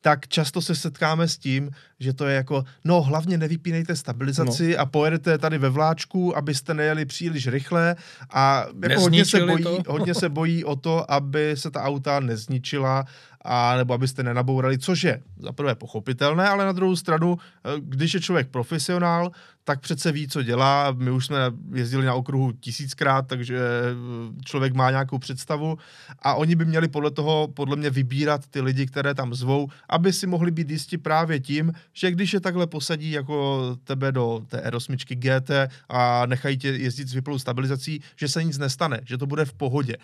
tak 0.00 0.28
často 0.28 0.62
se 0.62 0.74
setkáme 0.74 1.28
s 1.28 1.38
tím, 1.38 1.70
že 2.00 2.12
to 2.12 2.26
je 2.26 2.36
jako, 2.36 2.64
no 2.84 3.02
hlavně 3.02 3.38
nevypínejte 3.38 3.96
stabilizaci 3.96 4.70
no. 4.70 4.80
a 4.80 4.86
pojedete 4.86 5.38
tady 5.38 5.58
ve 5.58 5.68
vláčku, 5.68 6.36
abyste 6.36 6.74
nejeli 6.74 7.04
příliš 7.04 7.48
rychle 7.48 7.96
a 8.30 8.66
jako 8.88 9.00
hodně 9.00 9.24
se, 9.24 9.46
bojí, 9.46 9.64
hodně 9.88 10.14
se 10.14 10.28
bojí 10.28 10.64
o 10.64 10.76
to, 10.76 11.12
aby 11.12 11.52
se 11.54 11.70
ta 11.70 11.82
auta 11.82 12.20
nezničila 12.20 13.04
a 13.44 13.76
nebo 13.76 13.94
abyste 13.94 14.22
nenabourali, 14.22 14.78
což 14.78 15.02
je 15.02 15.22
za 15.38 15.52
prvé 15.52 15.74
pochopitelné, 15.74 16.48
ale 16.48 16.64
na 16.64 16.72
druhou 16.72 16.96
stranu, 16.96 17.38
eh, 17.38 17.70
když 17.78 18.14
je 18.14 18.20
člověk 18.20 18.48
profesionál, 18.48 19.30
tak 19.64 19.80
přece 19.80 20.12
ví, 20.12 20.28
co 20.28 20.42
dělá. 20.42 20.92
My 20.92 21.10
už 21.10 21.26
jsme 21.26 21.36
jezdili 21.74 22.06
na 22.06 22.14
okruhu 22.14 22.52
tisíckrát, 22.52 23.26
takže 23.26 23.58
eh, 23.58 24.44
člověk 24.44 24.74
má 24.74 24.90
nějakou 24.90 25.18
představu 25.18 25.78
a 26.18 26.34
oni 26.34 26.56
by 26.56 26.64
měli 26.64 26.88
podle 26.88 27.10
toho, 27.10 27.48
podle 27.54 27.76
mě, 27.76 27.90
vybírat 27.90 28.46
ty 28.46 28.60
lidi, 28.60 28.86
které 28.86 29.14
tam 29.14 29.34
zvou, 29.34 29.68
aby 29.88 30.12
si 30.12 30.26
mohli 30.26 30.50
být 30.50 30.70
jistí 30.70 30.98
právě 30.98 31.40
tím, 31.40 31.72
že 31.92 32.10
když 32.10 32.32
je 32.32 32.40
takhle 32.40 32.66
posadí 32.66 33.10
jako 33.10 33.60
tebe 33.84 34.12
do 34.12 34.42
té 34.48 34.70
R8 34.70 34.96
GT 35.14 35.50
a 35.88 36.26
nechají 36.26 36.58
tě 36.58 36.68
jezdit 36.68 37.08
s 37.08 37.14
vyplou 37.14 37.38
stabilizací, 37.38 38.00
že 38.16 38.28
se 38.28 38.44
nic 38.44 38.58
nestane, 38.58 39.00
že 39.04 39.18
to 39.18 39.26
bude 39.26 39.44
v 39.44 39.52
pohodě. 39.52 39.96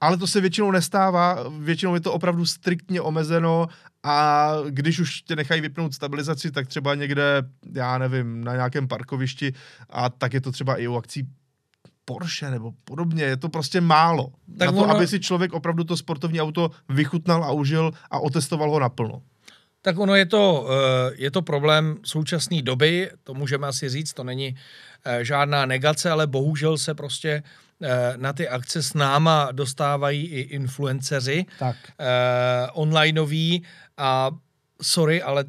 Ale 0.00 0.16
to 0.16 0.26
se 0.26 0.40
většinou 0.40 0.70
nestává, 0.70 1.44
většinou 1.58 1.94
je 1.94 2.00
to 2.00 2.12
opravdu 2.12 2.46
striktně 2.46 3.00
omezeno 3.00 3.68
a 4.02 4.50
když 4.68 5.00
už 5.00 5.22
tě 5.22 5.36
nechají 5.36 5.60
vypnout 5.60 5.94
stabilizaci, 5.94 6.50
tak 6.50 6.66
třeba 6.66 6.94
někde, 6.94 7.42
já 7.72 7.98
nevím, 7.98 8.44
na 8.44 8.54
nějakém 8.54 8.88
parkovišti 8.88 9.52
a 9.90 10.10
tak 10.10 10.34
je 10.34 10.40
to 10.40 10.52
třeba 10.52 10.76
i 10.76 10.88
u 10.88 10.96
akcí 10.96 11.28
Porsche 12.04 12.50
nebo 12.50 12.72
podobně, 12.84 13.24
je 13.24 13.36
to 13.36 13.48
prostě 13.48 13.80
málo. 13.80 14.32
Tak 14.58 14.66
na 14.66 14.72
to, 14.72 14.78
ono... 14.78 14.96
aby 14.96 15.06
si 15.06 15.20
člověk 15.20 15.52
opravdu 15.52 15.84
to 15.84 15.96
sportovní 15.96 16.40
auto 16.40 16.70
vychutnal 16.88 17.44
a 17.44 17.52
užil 17.52 17.92
a 18.10 18.18
otestoval 18.18 18.70
ho 18.70 18.80
naplno. 18.80 19.22
Tak 19.82 19.98
ono 19.98 20.14
je 20.14 20.26
to, 20.26 20.68
eh, 20.70 21.14
je 21.14 21.30
to 21.30 21.42
problém 21.42 21.96
současné 22.04 22.62
doby, 22.62 23.10
to 23.24 23.34
můžeme 23.34 23.66
asi 23.66 23.88
říct, 23.88 24.12
to 24.12 24.24
není 24.24 24.56
eh, 25.04 25.24
žádná 25.24 25.66
negace, 25.66 26.10
ale 26.10 26.26
bohužel 26.26 26.78
se 26.78 26.94
prostě 26.94 27.42
na 28.16 28.32
ty 28.32 28.48
akce 28.48 28.82
s 28.82 28.94
náma 28.94 29.48
dostávají 29.52 30.26
i 30.26 30.40
influenceři 30.40 31.46
tak. 31.58 31.76
Eh, 31.98 32.70
onlineoví 32.72 33.64
a 33.96 34.30
sorry, 34.82 35.22
ale 35.22 35.44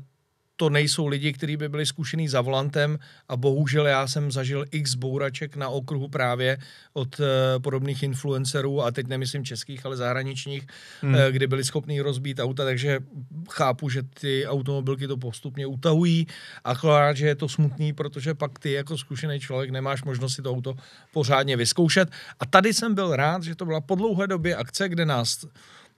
to 0.60 0.70
nejsou 0.70 1.08
lidi, 1.08 1.34
kteří 1.34 1.58
by 1.58 1.70
byli 1.70 1.86
zkušený 1.86 2.28
za 2.28 2.42
volantem 2.42 3.00
a 3.30 3.38
bohužel 3.38 3.88
já 3.88 4.08
jsem 4.08 4.32
zažil 4.32 4.66
x 4.72 4.96
bouraček 4.96 5.56
na 5.56 5.70
okruhu 5.70 6.08
právě 6.08 6.58
od 6.94 7.20
uh, 7.20 7.26
podobných 7.62 8.04
influencerů 8.04 8.84
a 8.84 8.92
teď 8.92 9.08
nemyslím 9.08 9.46
českých, 9.46 9.86
ale 9.86 9.98
zahraničních, 9.98 10.68
hmm. 11.02 11.14
uh, 11.14 11.22
kdy 11.32 11.48
byli 11.48 11.64
schopní 11.64 12.02
rozbít 12.02 12.40
auta, 12.40 12.66
takže 12.66 13.00
chápu, 13.50 13.90
že 13.90 14.04
ty 14.04 14.48
automobilky 14.48 15.08
to 15.08 15.18
postupně 15.18 15.68
utahují, 15.68 16.28
akorát, 16.64 17.18
že 17.18 17.28
je 17.28 17.36
to 17.36 17.50
smutný, 17.50 17.94
protože 17.94 18.34
pak 18.36 18.60
ty 18.60 18.72
jako 18.72 18.98
zkušený 18.98 19.40
člověk 19.40 19.70
nemáš 19.70 20.04
možnost 20.04 20.36
si 20.36 20.42
to 20.42 20.52
auto 20.52 20.76
pořádně 21.14 21.58
vyzkoušet. 21.58 22.12
A 22.40 22.46
tady 22.46 22.74
jsem 22.74 22.96
byl 22.96 23.16
rád, 23.16 23.44
že 23.44 23.56
to 23.56 23.66
byla 23.66 23.82
po 23.82 23.96
dlouhé 23.96 24.28
době 24.28 24.56
akce, 24.56 24.90
kde 24.90 25.06
nás 25.06 25.46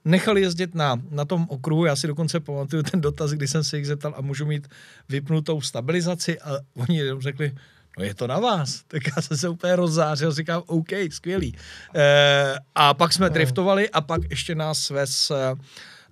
nechal 0.06 0.38
jezdit 0.38 0.76
na, 0.76 1.02
na 1.10 1.26
tom 1.26 1.46
okruhu. 1.50 1.86
Já 1.86 1.96
si 1.96 2.08
dokonce 2.08 2.40
pamatuju 2.40 2.84
ten 2.84 3.02
dotaz, 3.02 3.32
kdy 3.32 3.48
jsem 3.48 3.64
se 3.64 3.78
jich 3.78 3.88
zeptal 3.88 4.14
a 4.18 4.22
můžu 4.22 4.46
mít 4.46 4.68
vypnutou 5.10 5.62
stabilizaci 5.62 6.40
a 6.40 6.52
oni 6.76 6.98
jenom 6.98 7.22
řekli, 7.22 7.52
no 7.98 8.04
je 8.04 8.14
to 8.14 8.28
na 8.28 8.40
vás. 8.40 8.84
Tak 8.88 9.02
já 9.16 9.22
jsem 9.22 9.38
se 9.38 9.50
úplně 9.50 9.76
rozzářil, 9.76 10.32
říkám, 10.32 10.64
OK, 10.66 10.90
skvělý. 11.12 11.56
E, 11.96 12.56
a 12.76 12.94
pak 12.94 13.14
jsme 13.14 13.30
driftovali 13.30 13.90
a 13.90 14.02
pak 14.02 14.22
ještě 14.30 14.56
nás 14.56 14.80
svez 14.80 15.32
eh, 15.32 15.56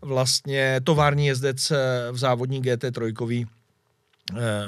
vlastně 0.01 0.81
tovární 0.83 1.27
jezdec 1.27 1.71
eh, 1.71 1.77
v 2.11 2.17
závodní 2.17 2.61
GT3 2.61 3.47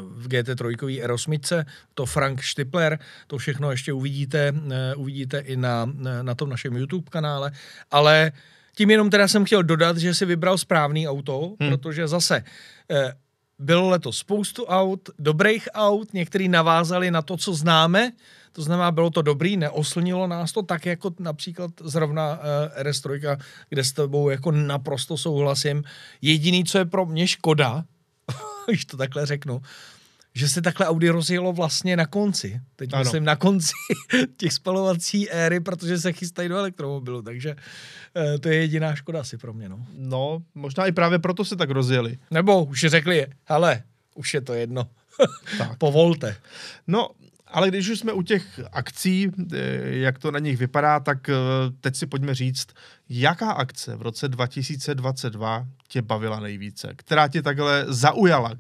v 0.02 0.28
GT3 0.28 0.76
R8, 1.06 1.66
to 1.94 2.06
Frank 2.06 2.42
Štipler, 2.42 3.00
to 3.28 3.38
všechno 3.38 3.72
ještě 3.72 3.94
uvidíte, 3.94 4.54
uvidíte 4.96 5.40
i 5.40 5.56
na, 5.56 5.86
na 6.22 6.36
tom 6.36 6.50
našem 6.50 6.78
YouTube 6.78 7.10
kanále, 7.10 7.52
ale 7.92 8.32
tím 8.76 8.92
jenom 8.92 9.10
teda 9.10 9.28
jsem 9.28 9.46
chtěl 9.46 9.64
dodat, 9.64 9.98
že 9.98 10.14
si 10.14 10.26
vybral 10.26 10.58
správný 10.58 11.08
auto, 11.08 11.56
hmm. 11.60 11.70
protože 11.70 12.08
zase 12.08 12.44
eh, 12.92 13.14
bylo 13.60 13.90
letos 13.90 14.18
spoustu 14.18 14.66
aut, 14.66 15.10
dobrých 15.20 15.70
aut, 15.74 16.14
některý 16.14 16.50
navázali 16.50 17.12
na 17.12 17.22
to, 17.22 17.38
co 17.38 17.54
známe, 17.54 18.12
to 18.52 18.62
znamená, 18.62 18.92
bylo 18.92 19.10
to 19.10 19.22
dobrý, 19.22 19.58
neoslnilo 19.58 20.28
nás 20.28 20.52
to, 20.52 20.62
tak 20.64 20.86
jako 20.86 21.12
například 21.20 21.72
zrovna 21.84 22.40
uh, 22.40 22.84
RS3, 22.84 23.38
kde 23.70 23.84
s 23.84 23.92
tebou 23.92 24.30
jako 24.30 24.52
naprosto 24.52 25.18
souhlasím. 25.18 25.84
Jediný, 26.22 26.64
co 26.64 26.78
je 26.78 26.86
pro 26.86 27.06
mě 27.06 27.28
škoda, 27.28 27.84
když 28.68 28.86
to 28.86 28.98
takhle 28.98 29.26
řeknu, 29.26 29.62
že 30.34 30.50
se 30.50 30.62
takhle 30.62 30.88
Audi 30.88 31.10
rozjelo 31.10 31.54
vlastně 31.54 31.98
na 31.98 32.06
konci. 32.06 32.62
Teď 32.76 32.94
ano. 32.94 33.04
myslím 33.04 33.24
na 33.24 33.36
konci 33.36 33.74
těch 34.38 34.54
spalovací 34.54 35.30
éry, 35.30 35.60
protože 35.60 36.00
se 36.00 36.14
chystají 36.14 36.50
do 36.50 36.58
elektromobilu, 36.58 37.22
takže 37.22 37.56
e, 38.16 38.40
to 38.40 38.50
je 38.50 38.56
jediná 38.56 38.96
škoda 38.96 39.20
asi 39.20 39.38
pro 39.38 39.54
mě. 39.54 39.70
No. 39.70 39.86
no, 39.98 40.44
možná 40.56 40.86
i 40.86 40.92
právě 40.92 41.20
proto 41.20 41.46
se 41.46 41.56
tak 41.56 41.70
rozjeli. 41.70 42.18
Nebo 42.32 42.66
už 42.66 42.86
řekli, 42.88 43.28
hele, 43.46 43.84
už 44.16 44.34
je 44.34 44.42
to 44.42 44.54
jedno. 44.54 44.88
tak. 45.58 45.78
Povolte. 45.78 46.36
No, 46.88 47.10
ale 47.48 47.68
když 47.68 47.90
už 47.90 48.00
jsme 48.00 48.14
u 48.14 48.22
těch 48.22 48.60
akcí, 48.72 49.32
eh, 49.54 49.58
jak 49.84 50.20
to 50.20 50.32
na 50.32 50.40
nich 50.40 50.58
vypadá, 50.58 51.00
tak 51.00 51.30
eh, 51.30 51.34
teď 51.82 51.96
si 51.96 52.08
pojďme 52.08 52.36
říct, 52.36 52.68
jaká 53.10 53.52
akce 53.52 53.96
v 53.96 54.02
roce 54.02 54.28
2022 54.28 55.68
tě 55.88 56.02
bavila 56.02 56.40
nejvíce, 56.40 56.94
která 56.96 57.28
tě 57.28 57.42
takhle 57.42 57.86
zaujala, 57.88 58.56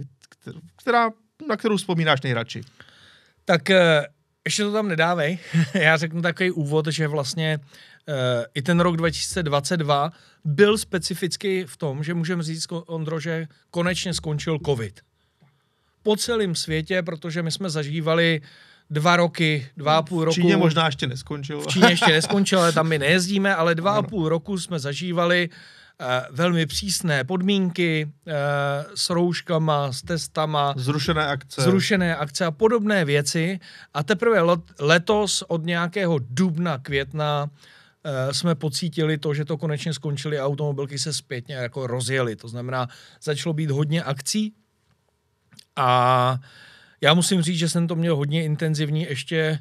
která 0.75 1.09
na 1.49 1.57
kterou 1.57 1.77
vzpomínáš 1.77 2.21
nejradši? 2.21 2.61
Tak 3.45 3.69
eh, 3.69 4.05
ještě 4.45 4.63
to 4.63 4.73
tam 4.73 4.87
nedávej. 4.87 5.39
Já 5.73 5.97
řeknu 5.97 6.21
takový 6.21 6.51
úvod, 6.51 6.87
že 6.87 7.07
vlastně 7.07 7.59
uh, 7.59 8.15
i 8.53 8.61
ten 8.61 8.79
rok 8.79 8.97
2022 8.97 10.11
byl 10.45 10.77
specifický 10.77 11.63
v 11.63 11.77
tom, 11.77 12.03
že 12.03 12.13
můžeme 12.13 12.43
říct, 12.43 12.67
Ondro, 12.71 13.19
že 13.19 13.47
konečně 13.71 14.13
skončil 14.13 14.59
covid. 14.65 14.99
Po 16.03 16.15
celém 16.15 16.55
světě, 16.55 17.03
protože 17.03 17.43
my 17.43 17.51
jsme 17.51 17.69
zažívali 17.69 18.41
dva 18.89 19.15
roky, 19.15 19.67
dva 19.77 19.97
a 19.97 20.01
půl 20.01 20.25
roku. 20.25 20.33
V 20.33 20.41
Číně 20.41 20.57
možná 20.57 20.85
ještě 20.85 21.07
neskončil. 21.07 21.61
V 21.61 21.67
Číně 21.67 21.89
ještě 21.89 22.11
neskončil, 22.11 22.59
ale 22.59 22.73
tam 22.73 22.87
my 22.87 22.99
nejezdíme, 23.05 23.55
ale 23.55 23.75
dva 23.75 23.91
a 23.91 24.01
půl 24.01 24.29
roku 24.29 24.57
jsme 24.57 24.79
zažívali 24.79 25.49
uh, 25.49 25.55
velmi 26.31 26.65
přísné 26.65 27.23
podmínky 27.23 28.11
eh, 28.27 28.33
s 28.95 29.09
rouškama, 29.09 29.91
s 29.91 30.01
testama. 30.01 30.73
Zrušené 30.77 31.27
akce. 31.27 31.61
Zrušené 31.61 32.15
akce 32.15 32.45
a 32.45 32.51
podobné 32.51 33.05
věci. 33.05 33.59
A 33.93 34.03
teprve 34.03 34.41
letos 34.79 35.43
od 35.47 35.65
nějakého 35.65 36.19
dubna, 36.19 36.77
května 36.77 37.49
eh, 38.03 38.33
jsme 38.33 38.55
pocítili 38.55 39.17
to, 39.17 39.33
že 39.33 39.45
to 39.45 39.57
konečně 39.57 39.93
skončily 39.93 40.39
a 40.39 40.45
automobilky 40.45 40.99
se 40.99 41.13
zpětně 41.13 41.55
jako 41.55 41.87
rozjeli. 41.87 42.35
To 42.35 42.47
znamená, 42.47 42.87
začalo 43.23 43.53
být 43.53 43.71
hodně 43.71 44.03
akcí 44.03 44.53
a 45.75 46.39
já 47.01 47.13
musím 47.13 47.41
říct, 47.41 47.57
že 47.57 47.69
jsem 47.69 47.87
to 47.87 47.95
měl 47.95 48.15
hodně 48.15 48.43
intenzivní 48.43 49.03
ještě 49.03 49.59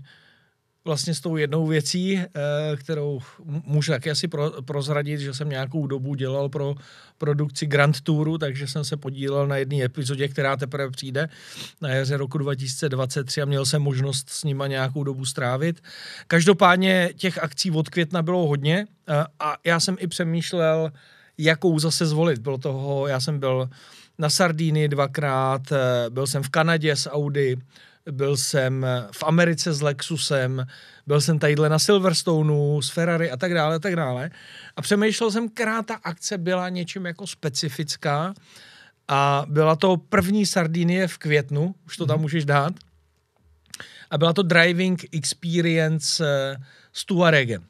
vlastně 0.85 1.15
s 1.15 1.21
tou 1.21 1.37
jednou 1.37 1.67
věcí, 1.67 2.19
eh, 2.19 2.29
kterou 2.77 3.21
můžu 3.45 3.93
taky 3.93 4.11
asi 4.11 4.29
pro, 4.29 4.63
prozradit, 4.63 5.21
že 5.21 5.35
jsem 5.35 5.49
nějakou 5.49 5.87
dobu 5.87 6.15
dělal 6.15 6.49
pro 6.49 6.75
produkci 7.19 7.67
Grand 7.67 8.01
Touru, 8.01 8.39
takže 8.39 8.67
jsem 8.67 8.85
se 8.85 8.97
podílel 8.97 9.47
na 9.47 9.57
jedné 9.57 9.85
epizodě, 9.85 10.29
která 10.29 10.57
teprve 10.57 10.91
přijde 10.91 11.29
na 11.81 11.89
jaře 11.89 12.17
roku 12.17 12.39
2023 12.39 13.43
a 13.43 13.45
měl 13.45 13.67
jsem 13.67 13.83
možnost 13.83 14.31
s 14.31 14.45
nima 14.45 14.67
nějakou 14.67 15.05
dobu 15.05 15.25
strávit. 15.25 15.83
Každopádně 16.27 17.11
těch 17.17 17.39
akcí 17.39 17.71
od 17.71 17.89
května 17.89 18.23
bylo 18.23 18.47
hodně 18.47 18.87
eh, 19.09 19.25
a 19.41 19.57
já 19.65 19.81
jsem 19.81 19.97
i 20.01 20.07
přemýšlel, 20.07 20.93
jakou 21.39 21.79
zase 21.79 22.07
zvolit. 22.07 22.39
Bylo 22.39 22.59
toho, 22.59 23.07
já 23.07 23.21
jsem 23.21 23.39
byl 23.39 23.71
na 24.19 24.31
Sardíny 24.31 24.89
dvakrát, 24.89 25.73
eh, 25.73 26.11
byl 26.11 26.27
jsem 26.27 26.43
v 26.43 26.49
Kanadě 26.49 26.97
s 26.97 27.11
Audi, 27.11 27.57
byl 28.11 28.37
jsem 28.37 28.87
v 29.13 29.23
Americe 29.23 29.73
s 29.73 29.83
Lexusem, 29.83 30.67
byl 31.07 31.21
jsem 31.21 31.39
tadyhle 31.39 31.69
na 31.69 31.79
Silverstoneu, 31.79 32.83
s 32.83 32.91
Ferrari 32.91 33.31
a 33.31 33.37
tak 33.37 33.55
dále, 33.55 33.77
a 33.77 33.79
tak 33.79 33.97
dále. 33.97 34.31
A 34.77 34.83
přemýšlel 34.83 35.31
jsem, 35.31 35.49
která 35.49 35.83
ta 35.83 35.95
akce 35.95 36.39
byla 36.39 36.69
něčím 36.69 37.07
jako 37.07 37.27
specifická 37.27 38.35
a 39.09 39.45
byla 39.49 39.77
to 39.77 39.97
první 39.97 40.47
Sardinie 40.47 41.09
v 41.09 41.19
květnu, 41.19 41.75
už 41.87 41.97
to 41.97 42.07
tam 42.07 42.17
mm. 42.17 42.23
můžeš 42.23 42.45
dát. 42.45 42.73
A 44.11 44.19
byla 44.19 44.33
to 44.33 44.43
Driving 44.43 45.05
Experience 45.13 46.27
eh, 46.27 46.57
s 46.93 47.05
Tuaregem. 47.05 47.65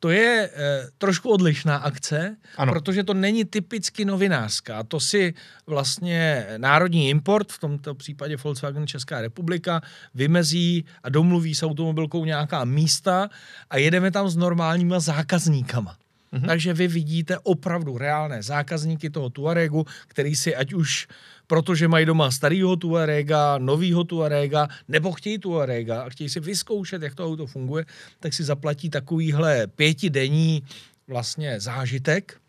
To 0.00 0.10
je 0.10 0.50
eh, 0.52 0.88
trošku 0.98 1.30
odlišná 1.30 1.76
akce, 1.76 2.36
ano. 2.56 2.72
protože 2.72 3.04
to 3.04 3.14
není 3.14 3.44
typicky 3.44 4.04
novinářská. 4.04 4.82
To 4.82 5.00
si 5.00 5.34
vlastně 5.66 6.46
národní 6.56 7.08
import, 7.08 7.52
v 7.52 7.58
tomto 7.58 7.94
případě 7.94 8.36
Volkswagen 8.36 8.86
Česká 8.86 9.20
republika, 9.20 9.80
vymezí 10.14 10.84
a 11.02 11.08
domluví 11.08 11.54
s 11.54 11.62
automobilkou 11.62 12.24
nějaká 12.24 12.64
místa 12.64 13.30
a 13.70 13.76
jedeme 13.76 14.10
tam 14.10 14.28
s 14.28 14.36
normálníma 14.36 15.00
zákazníkama. 15.00 15.99
Mhm. 16.32 16.46
Takže 16.46 16.74
vy 16.74 16.88
vidíte 16.88 17.38
opravdu 17.38 17.98
reálné 17.98 18.42
zákazníky 18.42 19.10
toho 19.10 19.30
Tuaregu, 19.30 19.84
který 20.08 20.36
si 20.36 20.56
ať 20.56 20.72
už 20.72 21.08
protože 21.50 21.88
mají 21.88 22.06
doma 22.06 22.30
starého 22.30 22.76
Tuarega, 22.76 23.58
novýho 23.58 24.04
Tuarega, 24.04 24.68
nebo 24.88 25.12
chtějí 25.12 25.38
Tuarega 25.38 26.02
a 26.02 26.08
chtějí 26.08 26.30
si 26.30 26.40
vyzkoušet, 26.40 27.02
jak 27.02 27.14
to 27.14 27.26
auto 27.26 27.46
funguje, 27.46 27.84
tak 28.20 28.34
si 28.34 28.44
zaplatí 28.44 28.90
takovýhle 28.90 29.66
pětidenní 29.66 30.62
vlastně 31.06 31.60
zážitek, 31.60 32.40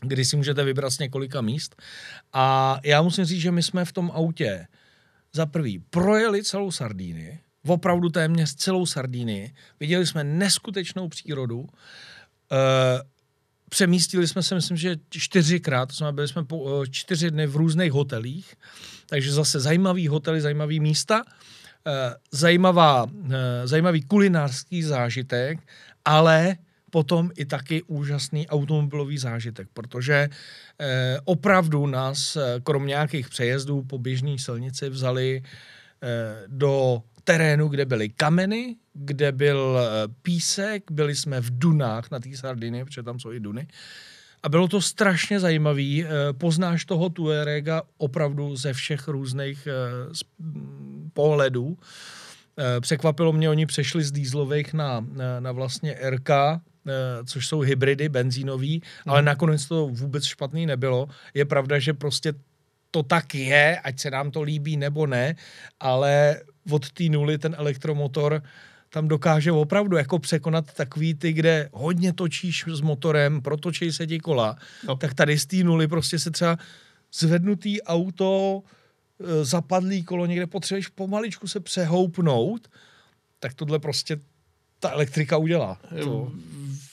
kdy 0.00 0.24
si 0.24 0.36
můžete 0.36 0.64
vybrat 0.64 0.90
z 0.90 0.98
několika 0.98 1.40
míst. 1.40 1.82
A 2.32 2.78
já 2.84 3.02
musím 3.02 3.24
říct, 3.24 3.40
že 3.40 3.50
my 3.50 3.62
jsme 3.62 3.84
v 3.84 3.92
tom 3.92 4.10
autě 4.14 4.66
za 5.32 5.46
prvý 5.46 5.78
projeli 5.78 6.44
celou 6.44 6.70
Sardínii, 6.70 7.38
opravdu 7.66 8.08
téměř 8.08 8.54
celou 8.54 8.86
Sardínii. 8.86 9.54
Viděli 9.80 10.06
jsme 10.06 10.24
neskutečnou 10.24 11.08
přírodu. 11.08 11.68
E, 12.52 13.02
přemístili 13.68 14.28
jsme 14.28 14.42
se, 14.42 14.54
myslím, 14.54 14.76
že 14.76 14.96
čtyřikrát, 15.10 15.86
to 15.86 15.94
znamená, 15.94 16.14
byli 16.14 16.28
jsme 16.28 16.44
po 16.44 16.82
e, 16.82 16.86
čtyři 16.90 17.30
dny 17.30 17.46
v 17.46 17.56
různých 17.56 17.92
hotelích, 17.92 18.54
takže 19.06 19.32
zase 19.32 19.60
zajímavý 19.60 20.08
hotely, 20.08 20.40
zajímavý 20.40 20.80
místa, 20.80 21.22
e, 21.86 22.14
zajímavá, 22.32 23.06
zajímavý 23.64 24.02
kulinářský 24.02 24.82
zážitek, 24.82 25.58
ale 26.04 26.56
potom 26.96 27.30
i 27.36 27.44
taky 27.44 27.82
úžasný 27.82 28.48
automobilový 28.48 29.18
zážitek, 29.18 29.68
protože 29.74 30.28
eh, 30.80 31.18
opravdu 31.24 31.86
nás, 31.86 32.38
krom 32.62 32.86
nějakých 32.86 33.28
přejezdů 33.28 33.82
po 33.82 33.98
běžné 33.98 34.38
silnici, 34.38 34.88
vzali 34.88 35.42
eh, 35.42 36.08
do 36.46 37.02
terénu, 37.26 37.68
kde 37.68 37.84
byly 37.84 38.08
kameny, 38.08 38.76
kde 38.94 39.32
byl 39.32 39.78
eh, 39.78 40.08
písek, 40.22 40.90
byli 40.90 41.14
jsme 41.14 41.40
v 41.40 41.58
dunách 41.58 42.10
na 42.10 42.20
té 42.20 42.36
Sardiny, 42.36 42.84
protože 42.84 43.02
tam 43.02 43.20
jsou 43.20 43.32
i 43.32 43.40
duny. 43.40 43.66
A 44.42 44.48
bylo 44.48 44.68
to 44.68 44.80
strašně 44.80 45.40
zajímavý. 45.40 46.04
Eh, 46.04 46.08
poznáš 46.32 46.84
toho 46.84 47.08
Tuarega 47.08 47.82
opravdu 47.98 48.56
ze 48.56 48.72
všech 48.72 49.08
různých 49.08 49.66
eh, 49.66 49.72
pohledů. 51.12 51.78
Překvapilo 52.80 53.32
mě, 53.32 53.50
oni 53.50 53.66
přešli 53.66 54.04
z 54.04 54.12
dýzlových 54.12 54.74
na, 54.74 55.06
na 55.40 55.52
vlastně 55.52 55.96
RK, 56.10 56.30
což 57.24 57.46
jsou 57.46 57.60
hybridy 57.60 58.08
benzínový, 58.08 58.82
mm. 59.06 59.12
ale 59.12 59.22
nakonec 59.22 59.66
to 59.66 59.86
vůbec 59.86 60.24
špatný 60.24 60.66
nebylo. 60.66 61.08
Je 61.34 61.44
pravda, 61.44 61.78
že 61.78 61.94
prostě 61.94 62.32
to 62.96 63.02
tak 63.02 63.34
je, 63.34 63.80
ať 63.84 64.00
se 64.00 64.10
nám 64.10 64.30
to 64.30 64.42
líbí 64.42 64.76
nebo 64.76 65.06
ne, 65.06 65.36
ale 65.80 66.40
od 66.70 66.92
té 66.92 67.04
nuly 67.04 67.38
ten 67.38 67.54
elektromotor 67.58 68.42
tam 68.88 69.08
dokáže 69.08 69.52
opravdu 69.52 69.96
jako 69.96 70.18
překonat 70.18 70.72
takový 70.72 71.14
ty, 71.14 71.32
kde 71.32 71.68
hodně 71.72 72.12
točíš 72.12 72.64
s 72.72 72.80
motorem, 72.80 73.42
protočí 73.42 73.92
se 73.92 74.06
ti 74.06 74.18
kola, 74.18 74.56
no. 74.88 74.96
tak 74.96 75.14
tady 75.14 75.38
z 75.38 75.46
té 75.46 75.56
nuly 75.56 75.88
prostě 75.88 76.18
se 76.18 76.30
třeba 76.30 76.56
zvednutý 77.12 77.82
auto, 77.82 78.62
e, 79.20 79.44
zapadlý 79.44 80.04
kolo, 80.04 80.26
někde 80.26 80.46
potřebuješ 80.46 80.88
pomaličku 80.88 81.48
se 81.48 81.60
přehoupnout, 81.60 82.68
tak 83.40 83.54
tohle 83.54 83.78
prostě 83.78 84.20
ta 84.80 84.90
elektrika 84.90 85.36
udělá. 85.36 85.80
To... 86.04 86.32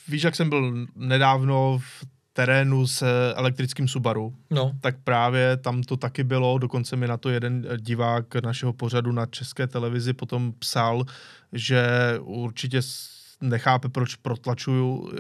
Víš, 0.08 0.24
jak 0.24 0.36
jsem 0.36 0.50
byl 0.50 0.88
nedávno 0.96 1.80
v 1.80 2.13
terénu 2.34 2.88
s 2.88 3.06
elektrickým 3.36 3.88
Subaru, 3.88 4.34
no. 4.52 4.72
tak 4.82 4.96
právě 5.04 5.58
tam 5.58 5.84
to 5.84 5.98
taky 5.98 6.24
bylo, 6.24 6.58
dokonce 6.58 6.96
mi 6.96 7.08
na 7.08 7.18
to 7.18 7.30
jeden 7.30 7.68
divák 7.78 8.36
našeho 8.36 8.74
pořadu 8.74 9.12
na 9.12 9.26
české 9.26 9.68
televizi 9.68 10.14
potom 10.14 10.54
psal, 10.60 11.06
že 11.52 11.84
určitě 12.20 12.82
nechápe, 13.44 13.90
proč 13.90 14.16
protlačuju 14.16 15.12
eh, 15.12 15.18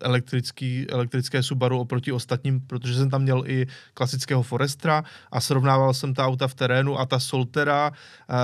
elektrický, 0.00 0.86
elektrické 0.90 1.42
Subaru 1.42 1.80
oproti 1.80 2.12
ostatním, 2.12 2.60
protože 2.60 2.94
jsem 2.94 3.10
tam 3.10 3.22
měl 3.22 3.42
i 3.46 3.66
klasického 3.94 4.42
Forestra 4.42 5.04
a 5.32 5.40
srovnával 5.40 5.94
jsem 5.94 6.14
ta 6.14 6.26
auta 6.26 6.48
v 6.48 6.54
terénu 6.54 7.00
a 7.00 7.06
ta 7.06 7.18
Soltera 7.18 7.92
eh, 7.92 8.34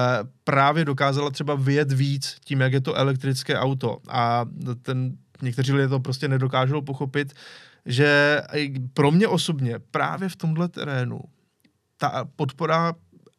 právě 0.45 0.85
dokázala 0.85 1.31
třeba 1.31 1.55
vyjet 1.55 1.93
víc 1.93 2.37
tím, 2.45 2.61
jak 2.61 2.73
je 2.73 2.81
to 2.81 2.95
elektrické 2.95 3.59
auto 3.59 3.99
a 4.09 4.45
ten 4.83 5.17
někteří 5.43 5.73
lidé 5.73 5.89
to 5.89 6.01
prostě 6.01 6.29
nedokážou 6.29 6.81
pochopit, 6.81 7.33
že 7.87 8.41
pro 8.95 9.11
mě 9.11 9.29
osobně 9.29 9.79
právě 9.91 10.29
v 10.29 10.37
tomhle 10.37 10.69
terénu 10.69 11.21
ta 11.97 12.29
podpora 12.37 12.95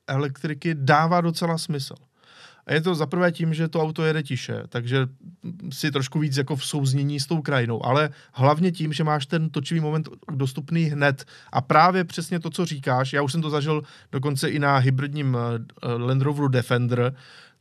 elektriky 0.08 0.76
dává 0.76 1.22
docela 1.22 1.58
smysl. 1.58 1.96
A 2.66 2.74
je 2.74 2.82
to 2.82 2.96
zaprvé 2.96 3.32
tím, 3.32 3.54
že 3.54 3.68
to 3.68 3.82
auto 3.82 4.04
jede 4.04 4.24
tiše, 4.24 4.64
takže 4.70 5.08
si 5.72 5.92
trošku 5.92 6.20
víc 6.20 6.38
jako 6.38 6.56
v 6.56 6.66
souznění 6.66 7.20
s 7.20 7.26
tou 7.26 7.42
krajinou, 7.42 7.86
ale 7.86 8.10
hlavně 8.34 8.72
tím, 8.72 8.94
že 8.94 9.04
máš 9.04 9.26
ten 9.26 9.50
točivý 9.50 9.80
moment 9.80 10.10
dostupný 10.32 10.84
hned. 10.84 11.26
A 11.52 11.62
právě 11.62 12.04
přesně 12.04 12.40
to, 12.40 12.50
co 12.50 12.66
říkáš, 12.66 13.14
já 13.14 13.22
už 13.22 13.32
jsem 13.32 13.42
to 13.42 13.50
zažil 13.50 13.84
dokonce 14.12 14.50
i 14.50 14.60
na 14.60 14.78
hybridním 14.78 15.38
eh, 15.38 15.88
Land 15.88 16.22
Roveru 16.22 16.48
Defender, 16.48 17.16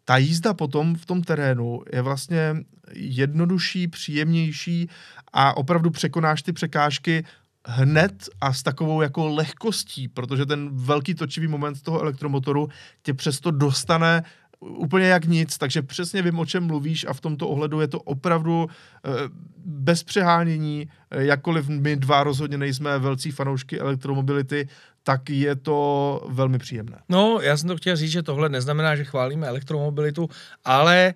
ta 0.04 0.16
jízda 0.16 0.54
potom 0.54 0.94
v 0.94 1.06
tom 1.06 1.22
terénu 1.22 1.82
je 1.92 2.02
vlastně 2.02 2.56
jednodušší, 2.94 3.88
příjemnější 3.88 4.88
a 5.32 5.56
opravdu 5.56 5.90
překonáš 5.90 6.42
ty 6.42 6.52
překážky 6.52 7.24
hned 7.66 8.28
a 8.40 8.52
s 8.52 8.62
takovou 8.62 9.02
jako 9.02 9.28
lehkostí, 9.28 10.08
protože 10.08 10.46
ten 10.46 10.70
velký 10.72 11.14
točivý 11.14 11.48
moment 11.48 11.82
toho 11.82 12.00
elektromotoru 12.00 12.68
tě 13.02 13.14
přesto 13.14 13.50
dostane 13.50 14.22
úplně 14.62 15.06
jak 15.06 15.24
nic, 15.24 15.58
takže 15.58 15.82
přesně 15.82 16.22
vím, 16.22 16.38
o 16.38 16.46
čem 16.46 16.66
mluvíš 16.66 17.06
a 17.08 17.12
v 17.12 17.20
tomto 17.20 17.48
ohledu 17.48 17.80
je 17.80 17.88
to 17.88 18.00
opravdu 18.00 18.66
e, 18.66 19.10
bez 19.64 20.02
přehánění, 20.02 20.88
e, 21.10 21.24
jakkoliv 21.24 21.68
my 21.68 21.96
dva 21.96 22.24
rozhodně 22.24 22.58
nejsme 22.58 22.98
velcí 22.98 23.30
fanoušky 23.30 23.80
elektromobility, 23.80 24.68
tak 25.02 25.30
je 25.30 25.56
to 25.56 26.26
velmi 26.28 26.58
příjemné. 26.58 26.98
No, 27.08 27.40
já 27.40 27.56
jsem 27.56 27.68
to 27.68 27.76
chtěl 27.76 27.96
říct, 27.96 28.10
že 28.10 28.22
tohle 28.22 28.48
neznamená, 28.48 28.96
že 28.96 29.04
chválíme 29.04 29.46
elektromobilitu, 29.46 30.28
ale 30.64 31.14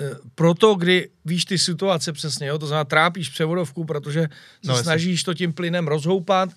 Eh, 0.00 0.10
proto, 0.34 0.74
kdy 0.74 1.10
víš 1.24 1.44
ty 1.44 1.58
situace 1.58 2.12
přesně, 2.12 2.46
jo, 2.46 2.58
to 2.58 2.66
znamená 2.66 2.84
trápíš 2.84 3.28
převodovku, 3.28 3.84
protože 3.84 4.20
se 4.64 4.72
no, 4.72 4.76
snažíš 4.76 5.22
to 5.22 5.34
tím 5.34 5.52
plynem 5.52 5.88
rozhoupat, 5.88 6.50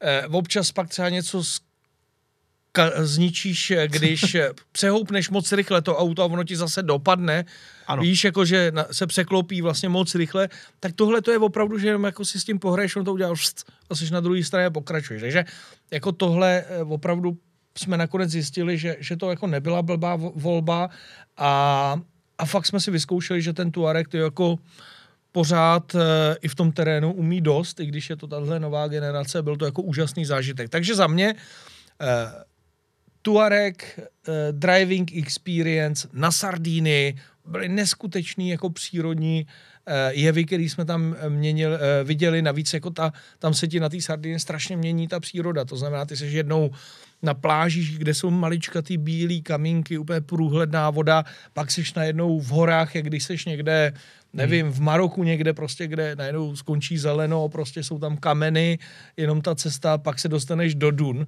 eh, 0.00 0.26
občas 0.26 0.72
pak 0.72 0.88
třeba 0.88 1.08
něco 1.08 1.42
zničíš, 2.96 3.70
eh, 3.70 3.88
když 3.88 4.34
eh, 4.34 4.50
přehoupneš 4.72 5.30
moc 5.30 5.52
rychle 5.52 5.82
to 5.82 5.96
auto 5.96 6.22
a 6.22 6.24
ono 6.26 6.44
ti 6.44 6.56
zase 6.56 6.82
dopadne, 6.82 7.44
ano. 7.86 8.02
víš, 8.02 8.24
jako 8.24 8.44
že 8.44 8.72
se 8.92 9.06
překlopí 9.06 9.62
vlastně 9.62 9.88
moc 9.88 10.14
rychle, 10.14 10.48
tak 10.80 10.92
tohle 10.92 11.22
to 11.22 11.30
je 11.30 11.38
opravdu, 11.38 11.78
že 11.78 11.86
jenom 11.86 12.04
jako 12.04 12.24
si 12.24 12.40
s 12.40 12.44
tím 12.44 12.58
pohraješ, 12.58 12.96
on 12.96 13.04
to 13.04 13.12
udělal 13.12 13.34
a 13.90 13.94
jsi 13.94 14.10
na 14.10 14.20
druhé 14.20 14.44
straně 14.44 14.70
pokračuješ. 14.70 15.22
Takže 15.22 15.44
jako 15.90 16.12
tohle 16.12 16.64
opravdu 16.88 17.38
jsme 17.78 17.96
nakonec 17.96 18.30
zjistili, 18.30 18.78
že, 18.78 18.96
že 19.00 19.16
to 19.16 19.30
jako 19.30 19.46
nebyla 19.46 19.82
blbá 19.82 20.16
volba 20.16 20.90
a 21.36 22.00
a 22.38 22.46
fakt 22.46 22.66
jsme 22.66 22.80
si 22.80 22.90
vyzkoušeli, 22.90 23.42
že 23.42 23.52
ten 23.52 23.70
Tuareg 23.70 24.08
to 24.08 24.16
jako 24.16 24.58
pořád 25.32 25.94
e, 25.94 25.98
i 26.42 26.48
v 26.48 26.54
tom 26.54 26.72
terénu 26.72 27.12
umí 27.12 27.40
dost, 27.40 27.80
i 27.80 27.86
když 27.86 28.10
je 28.10 28.16
to 28.16 28.26
tahle 28.26 28.60
nová 28.60 28.88
generace, 28.88 29.42
byl 29.42 29.56
to 29.56 29.64
jako 29.64 29.82
úžasný 29.82 30.24
zážitek. 30.24 30.68
Takže 30.68 30.94
za 30.94 31.06
mě 31.06 31.28
e, 31.28 31.34
Tuareg, 33.26 33.98
e, 33.98 34.52
driving 34.52 35.16
experience 35.16 36.08
na 36.12 36.30
Sardíny, 36.30 37.14
byly 37.46 37.68
neskutečný 37.68 38.48
jako 38.48 38.70
přírodní 38.70 39.46
e, 39.86 40.14
jevy, 40.14 40.44
který 40.44 40.68
jsme 40.68 40.84
tam 40.84 41.16
měnil, 41.28 41.74
e, 41.74 42.04
viděli. 42.04 42.42
Navíc 42.42 42.74
jako 42.74 42.90
ta, 42.90 43.12
tam 43.38 43.54
se 43.54 43.68
ti 43.68 43.80
na 43.80 43.88
té 43.88 44.00
Sardině 44.00 44.38
strašně 44.38 44.76
mění 44.76 45.08
ta 45.08 45.20
příroda. 45.20 45.64
To 45.64 45.76
znamená, 45.76 46.04
ty 46.04 46.16
jsi 46.16 46.26
jednou 46.26 46.70
na 47.22 47.34
plážích, 47.34 47.98
kde 47.98 48.14
jsou 48.14 48.30
maličkatý 48.30 48.96
bílé 48.96 49.40
kamínky, 49.40 49.98
úplně 49.98 50.20
průhledná 50.20 50.90
voda, 50.90 51.24
pak 51.52 51.70
seš 51.70 51.94
najednou 51.94 52.40
v 52.40 52.48
horách, 52.48 52.94
jak 52.94 53.04
když 53.06 53.24
seš 53.24 53.44
někde, 53.44 53.92
nevím, 54.32 54.70
v 54.70 54.80
Maroku 54.80 55.24
někde 55.24 55.52
prostě, 55.52 55.86
kde 55.86 56.16
najednou 56.16 56.56
skončí 56.56 56.98
zeleno, 56.98 57.48
prostě 57.48 57.82
jsou 57.82 57.98
tam 57.98 58.16
kameny, 58.16 58.78
jenom 59.16 59.40
ta 59.40 59.54
cesta, 59.54 59.98
pak 59.98 60.18
se 60.18 60.28
dostaneš 60.28 60.74
do 60.74 60.90
Dun, 60.90 61.26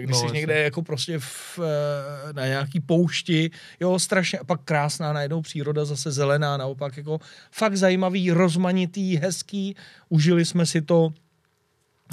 když 0.00 0.22
no, 0.22 0.28
jsi 0.28 0.34
někde 0.34 0.62
jako 0.62 0.82
prostě 0.82 1.18
v, 1.18 1.58
eh, 1.58 2.32
na 2.32 2.46
nějaký 2.46 2.80
poušti, 2.80 3.50
jo, 3.80 3.98
strašně, 3.98 4.38
a 4.38 4.44
pak 4.44 4.60
krásná 4.64 5.12
najednou 5.12 5.42
příroda, 5.42 5.84
zase 5.84 6.12
zelená, 6.12 6.56
naopak 6.56 6.96
jako 6.96 7.18
fakt 7.50 7.76
zajímavý, 7.76 8.30
rozmanitý, 8.30 9.16
hezký, 9.16 9.76
užili 10.08 10.44
jsme 10.44 10.66
si 10.66 10.82
to, 10.82 11.12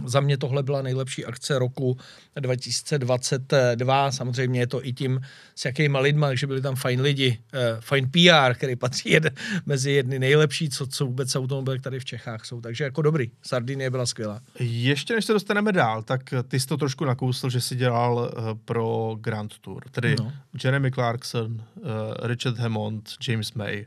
za 0.05 0.19
mě 0.19 0.37
tohle 0.37 0.63
byla 0.63 0.81
nejlepší 0.81 1.25
akce 1.25 1.59
roku 1.59 1.97
2022. 2.39 4.11
Samozřejmě 4.11 4.59
je 4.59 4.67
to 4.67 4.85
i 4.85 4.93
tím, 4.93 5.21
s 5.55 5.65
jakýma 5.65 5.99
lidma, 5.99 6.35
že 6.35 6.47
byli 6.47 6.61
tam 6.61 6.75
fajn 6.75 7.01
lidi, 7.01 7.39
uh, 7.53 7.81
fajn 7.81 8.09
PR, 8.11 8.53
který 8.53 8.75
patří 8.75 9.09
jed, 9.09 9.39
mezi 9.65 9.91
jedny 9.91 10.19
nejlepší, 10.19 10.69
co, 10.69 10.87
co 10.87 11.05
vůbec 11.05 11.35
automobily 11.35 11.79
tady 11.79 11.99
v 11.99 12.05
Čechách 12.05 12.45
jsou. 12.45 12.61
Takže 12.61 12.83
jako 12.83 13.01
dobrý. 13.01 13.31
Sardinie 13.41 13.89
byla 13.89 14.05
skvělá. 14.05 14.41
Ještě 14.59 15.15
než 15.15 15.25
se 15.25 15.33
dostaneme 15.33 15.71
dál, 15.71 16.03
tak 16.03 16.21
ty 16.47 16.59
jsi 16.59 16.67
to 16.67 16.77
trošku 16.77 17.05
nakousl, 17.05 17.49
že 17.49 17.61
jsi 17.61 17.75
dělal 17.75 18.15
uh, 18.15 18.43
pro 18.65 19.15
Grand 19.19 19.59
Tour. 19.59 19.83
Tedy 19.91 20.15
no. 20.19 20.33
Jeremy 20.63 20.91
Clarkson, 20.91 21.51
uh, 21.51 21.87
Richard 22.21 22.57
Hammond, 22.57 23.09
James 23.27 23.53
May. 23.53 23.85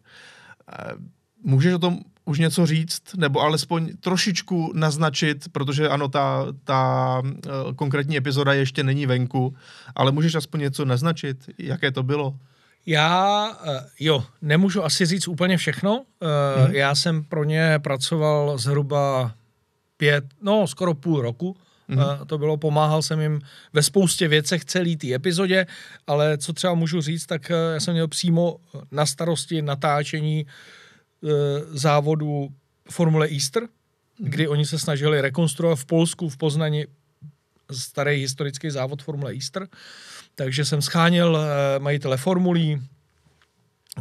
Můžeš 1.45 1.75
o 1.75 1.79
tom 1.79 2.01
už 2.25 2.39
něco 2.39 2.67
říct, 2.67 3.03
nebo 3.17 3.41
alespoň 3.41 3.97
trošičku 4.01 4.73
naznačit, 4.75 5.45
protože 5.53 5.89
ano, 5.89 6.09
ta, 6.09 6.47
ta 6.65 7.23
uh, 7.25 7.73
konkrétní 7.77 8.17
epizoda 8.17 8.53
ještě 8.53 8.83
není 8.83 9.07
venku, 9.07 9.57
ale 9.95 10.13
můžeš 10.13 10.35
aspoň 10.35 10.61
něco 10.61 10.85
naznačit, 10.85 11.51
jaké 11.59 11.91
to 11.91 12.03
bylo? 12.03 12.35
Já, 12.87 13.49
uh, 13.51 13.77
jo, 14.01 14.25
nemůžu 14.43 14.85
asi 14.85 15.07
říct 15.07 15.29
úplně 15.29 15.57
všechno. 15.57 15.99
Uh, 15.99 16.65
hmm. 16.65 16.75
Já 16.75 16.95
jsem 16.95 17.25
pro 17.25 17.45
ně 17.45 17.79
pracoval 17.79 18.59
zhruba 18.59 19.33
pět, 19.97 20.25
no 20.43 20.67
skoro 20.67 20.95
půl 20.95 21.23
roku. 21.23 21.57
Mm-hmm. 21.89 22.27
To 22.27 22.39
bylo, 22.39 22.57
pomáhal 22.57 23.03
jsem 23.03 23.21
jim 23.21 23.41
ve 23.73 23.83
spoustě 23.83 24.29
věcech 24.29 24.65
celý 24.65 24.97
té 24.97 25.15
epizodě, 25.15 25.67
ale 26.07 26.39
co 26.39 26.53
třeba 26.53 26.75
můžu 26.75 27.01
říct, 27.01 27.27
tak 27.27 27.51
eh, 27.51 27.55
já 27.75 27.81
jsem 27.81 27.95
měl 27.95 28.09
přímo 28.09 28.57
na 28.91 29.07
starosti 29.07 29.63
natáčení 29.63 30.41
e, 30.41 30.47
závodu 31.73 32.49
Formule 32.91 33.29
Easter, 33.29 33.63
mm-hmm. 33.63 34.29
kdy 34.29 34.49
oni 34.49 34.67
se 34.67 34.79
snažili 34.79 35.21
rekonstruovat 35.21 35.79
v 35.79 35.85
Polsku, 35.85 36.29
v 36.29 36.37
Poznani 36.37 36.87
starý 37.73 38.17
historický 38.17 38.71
závod 38.71 39.03
Formule 39.03 39.33
Easter. 39.33 39.69
Takže 40.35 40.65
jsem 40.65 40.83
scháněl 40.83 41.37
e, 41.37 41.79
majitele 41.79 42.17
formulí, 42.17 42.83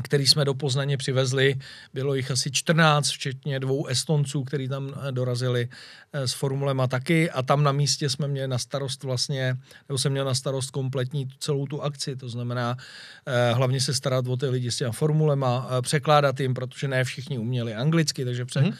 který 0.02 0.28
jsme 0.28 0.46
do 0.46 0.54
Poznaně 0.54 0.98
přivezli. 0.98 1.56
Bylo 1.94 2.16
jich 2.16 2.32
asi 2.32 2.52
14, 2.52 3.10
včetně 3.10 3.60
dvou 3.60 3.86
Estonců, 3.86 4.44
kteří 4.44 4.68
tam 4.68 4.90
eh, 4.90 5.12
dorazili 5.12 5.70
eh, 6.14 6.28
s 6.28 6.34
formulema 6.34 6.88
taky. 6.88 7.32
A 7.32 7.42
tam 7.42 7.64
na 7.64 7.72
místě 7.72 8.10
jsme 8.10 8.28
měli 8.28 8.48
na 8.48 8.58
starost 8.58 9.04
vlastně, 9.04 9.58
nebo 9.90 9.98
jsem 9.98 10.12
měl 10.12 10.26
na 10.26 10.34
starost 10.34 10.72
kompletní 10.72 11.28
celou 11.40 11.66
tu 11.66 11.82
akci, 11.82 12.16
to 12.16 12.30
znamená 12.30 12.78
eh, 13.26 13.54
hlavně 13.54 13.82
se 13.82 13.94
starat 13.94 14.28
o 14.28 14.38
ty 14.38 14.46
lidi 14.46 14.72
s 14.72 14.78
těma 14.78 14.92
formulema, 14.92 15.70
překládat 15.82 16.40
jim, 16.40 16.54
protože 16.54 16.88
ne 16.88 17.04
všichni 17.04 17.38
uměli 17.38 17.76
anglicky, 17.76 18.26
takže 18.26 18.46
pře- 18.46 18.62
mm. 18.62 18.72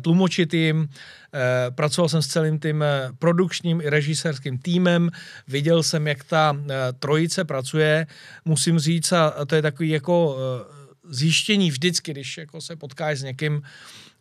tlumočit 0.00 0.54
jim, 0.54 0.88
pracoval 1.70 2.08
jsem 2.08 2.22
s 2.22 2.26
celým 2.26 2.58
tím 2.58 2.84
produkčním 3.18 3.80
i 3.80 3.90
režisérským 3.90 4.58
týmem, 4.58 5.10
viděl 5.48 5.82
jsem, 5.82 6.06
jak 6.06 6.24
ta 6.24 6.56
trojice 6.98 7.44
pracuje, 7.44 8.06
musím 8.44 8.78
říct, 8.78 9.12
a 9.12 9.44
to 9.46 9.54
je 9.54 9.62
takový 9.62 9.88
jako 9.88 10.36
zjištění 11.08 11.70
vždycky, 11.70 12.10
když 12.10 12.38
jako 12.38 12.60
se 12.60 12.76
potkáš 12.76 13.18
s 13.18 13.22
někým, 13.22 13.62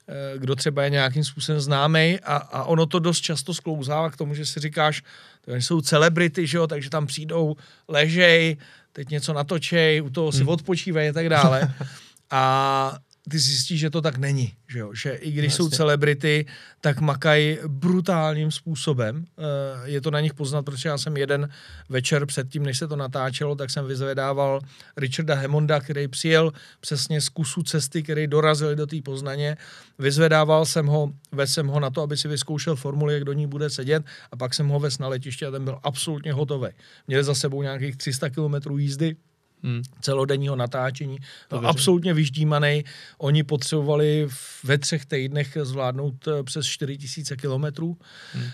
eh, 0.07 0.38
kdo 0.38 0.55
třeba 0.55 0.84
je 0.84 0.89
nějakým 0.89 1.23
způsobem 1.23 1.61
známý 1.61 2.19
a, 2.19 2.36
a 2.36 2.63
ono 2.63 2.86
to 2.86 2.99
dost 2.99 3.21
často 3.21 3.53
sklouzává 3.53 4.09
k 4.09 4.17
tomu, 4.17 4.36
že 4.36 4.45
si 4.45 4.59
říkáš, 4.59 5.03
to 5.45 5.55
jsou 5.55 5.82
celebrity, 5.82 6.47
že 6.47 6.57
jo, 6.57 6.67
takže 6.67 6.89
tam 6.89 7.07
přijdou, 7.07 7.55
ležej, 7.88 8.57
teď 8.93 9.09
něco 9.09 9.34
natočej, 9.34 10.01
u 10.01 10.09
toho 10.09 10.32
si 10.32 10.39
hmm. 10.39 10.49
odpočívají 10.49 11.09
a 11.09 11.13
tak 11.13 11.30
dále. 11.30 11.73
A 12.32 12.97
ty 13.30 13.39
zjistíš, 13.39 13.80
že 13.80 13.89
to 13.89 14.01
tak 14.01 14.17
není. 14.17 14.53
Že, 14.67 14.80
jo? 14.80 14.93
že 14.93 15.11
i 15.11 15.32
když 15.32 15.51
no, 15.51 15.55
jsou 15.55 15.69
celebrity, 15.69 16.45
tak 16.82 16.99
makají 16.99 17.57
brutálním 17.67 18.51
způsobem. 18.51 19.25
Eh, 19.38 19.89
je 19.89 20.01
to 20.01 20.11
na 20.11 20.19
nich 20.19 20.34
poznat, 20.34 20.61
protože 20.61 20.89
já 20.89 20.97
jsem 20.97 21.17
jeden 21.17 21.49
večer 21.89 22.25
předtím, 22.25 22.63
než 22.63 22.78
se 22.78 22.88
to 22.88 22.95
natáčelo, 22.95 23.55
tak 23.55 23.69
jsem 23.69 23.86
vyzvedával 23.86 24.59
Richarda 24.97 25.36
Hemonda, 25.36 25.80
který 25.80 26.07
přijel 26.07 26.53
přesně 26.80 27.21
z 27.21 27.30
kusu 27.30 27.63
cesty, 27.63 28.03
který 28.03 28.28
dorazil 28.28 28.75
do 28.75 28.88
té 28.88 28.97
Poznaně. 29.03 29.57
Vyzvedával 29.99 30.65
jsem 30.65 30.88
ho, 30.88 31.13
ves 31.32 31.53
jsem 31.53 31.67
ho 31.67 31.80
na 31.80 31.89
to, 31.89 32.01
aby 32.01 32.17
si 32.17 32.28
vyzkoušel 32.28 32.75
formuli, 32.75 33.13
jak 33.13 33.23
do 33.23 33.34
ní 33.34 33.47
bude 33.47 33.69
sedět 33.69 34.03
a 34.32 34.36
pak 34.36 34.53
jsem 34.53 34.67
ho 34.67 34.80
ves 34.80 34.99
na 34.99 35.07
letiště 35.07 35.45
a 35.45 35.51
ten 35.51 35.63
byl 35.63 35.80
absolutně 35.84 36.34
hotový. 36.34 36.69
Měl 37.07 37.23
za 37.23 37.36
sebou 37.36 37.61
nějakých 37.61 37.95
300 37.97 38.30
kilometrů 38.30 38.78
jízdy, 38.78 39.15
hmm. 39.64 39.82
celodenního 40.01 40.55
natáčení. 40.55 41.18
To 41.47 41.66
absolutně 41.66 42.14
vyždímaný. 42.14 42.84
Oni 43.18 43.43
potřebovali 43.43 44.28
ve 44.64 44.78
třech 44.78 45.05
týdnech 45.05 45.58
zvládnout 45.62 46.28
eh, 46.28 46.43
přes 46.43 46.66
4000 46.66 47.36
kilometrů. 47.36 47.97
Hmm. 48.34 48.43
E, 48.43 48.49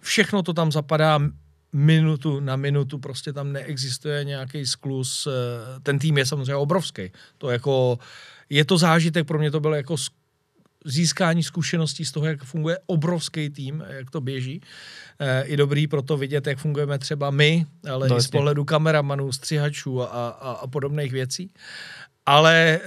všechno 0.00 0.42
to 0.42 0.52
tam 0.52 0.72
zapadá 0.72 1.20
minutu 1.72 2.40
na 2.40 2.56
minutu, 2.56 2.98
prostě 2.98 3.32
tam 3.32 3.52
neexistuje 3.52 4.24
nějaký 4.24 4.66
sklus. 4.66 5.26
Eh, 5.26 5.80
ten 5.80 5.98
tým 5.98 6.18
je 6.18 6.26
samozřejmě 6.26 6.54
obrovský. 6.54 7.10
To 7.38 7.50
jako, 7.50 7.98
je 8.50 8.64
to 8.64 8.78
zážitek, 8.78 9.26
pro 9.26 9.38
mě 9.38 9.50
to 9.50 9.60
bylo 9.60 9.74
jako 9.74 9.96
získání 10.88 11.42
zkušeností 11.42 12.04
z 12.04 12.12
toho, 12.12 12.26
jak 12.26 12.44
funguje 12.44 12.78
obrovský 12.86 13.50
tým, 13.50 13.84
jak 13.88 14.10
to 14.10 14.20
běží. 14.20 14.60
I 15.44 15.56
dobrý 15.56 15.86
pro 15.86 16.02
to 16.02 16.16
vidět, 16.16 16.46
jak 16.46 16.58
fungujeme 16.58 16.98
třeba 16.98 17.30
my, 17.30 17.66
ale 17.90 18.08
to 18.08 18.16
i 18.16 18.20
z 18.20 18.28
pohledu 18.28 18.64
kameramanů, 18.64 19.32
střihačů 19.32 20.02
a, 20.02 20.06
a, 20.06 20.52
a 20.52 20.66
podobných 20.66 21.12
věcí. 21.12 21.50
Ale 22.26 22.54
e, 22.56 22.80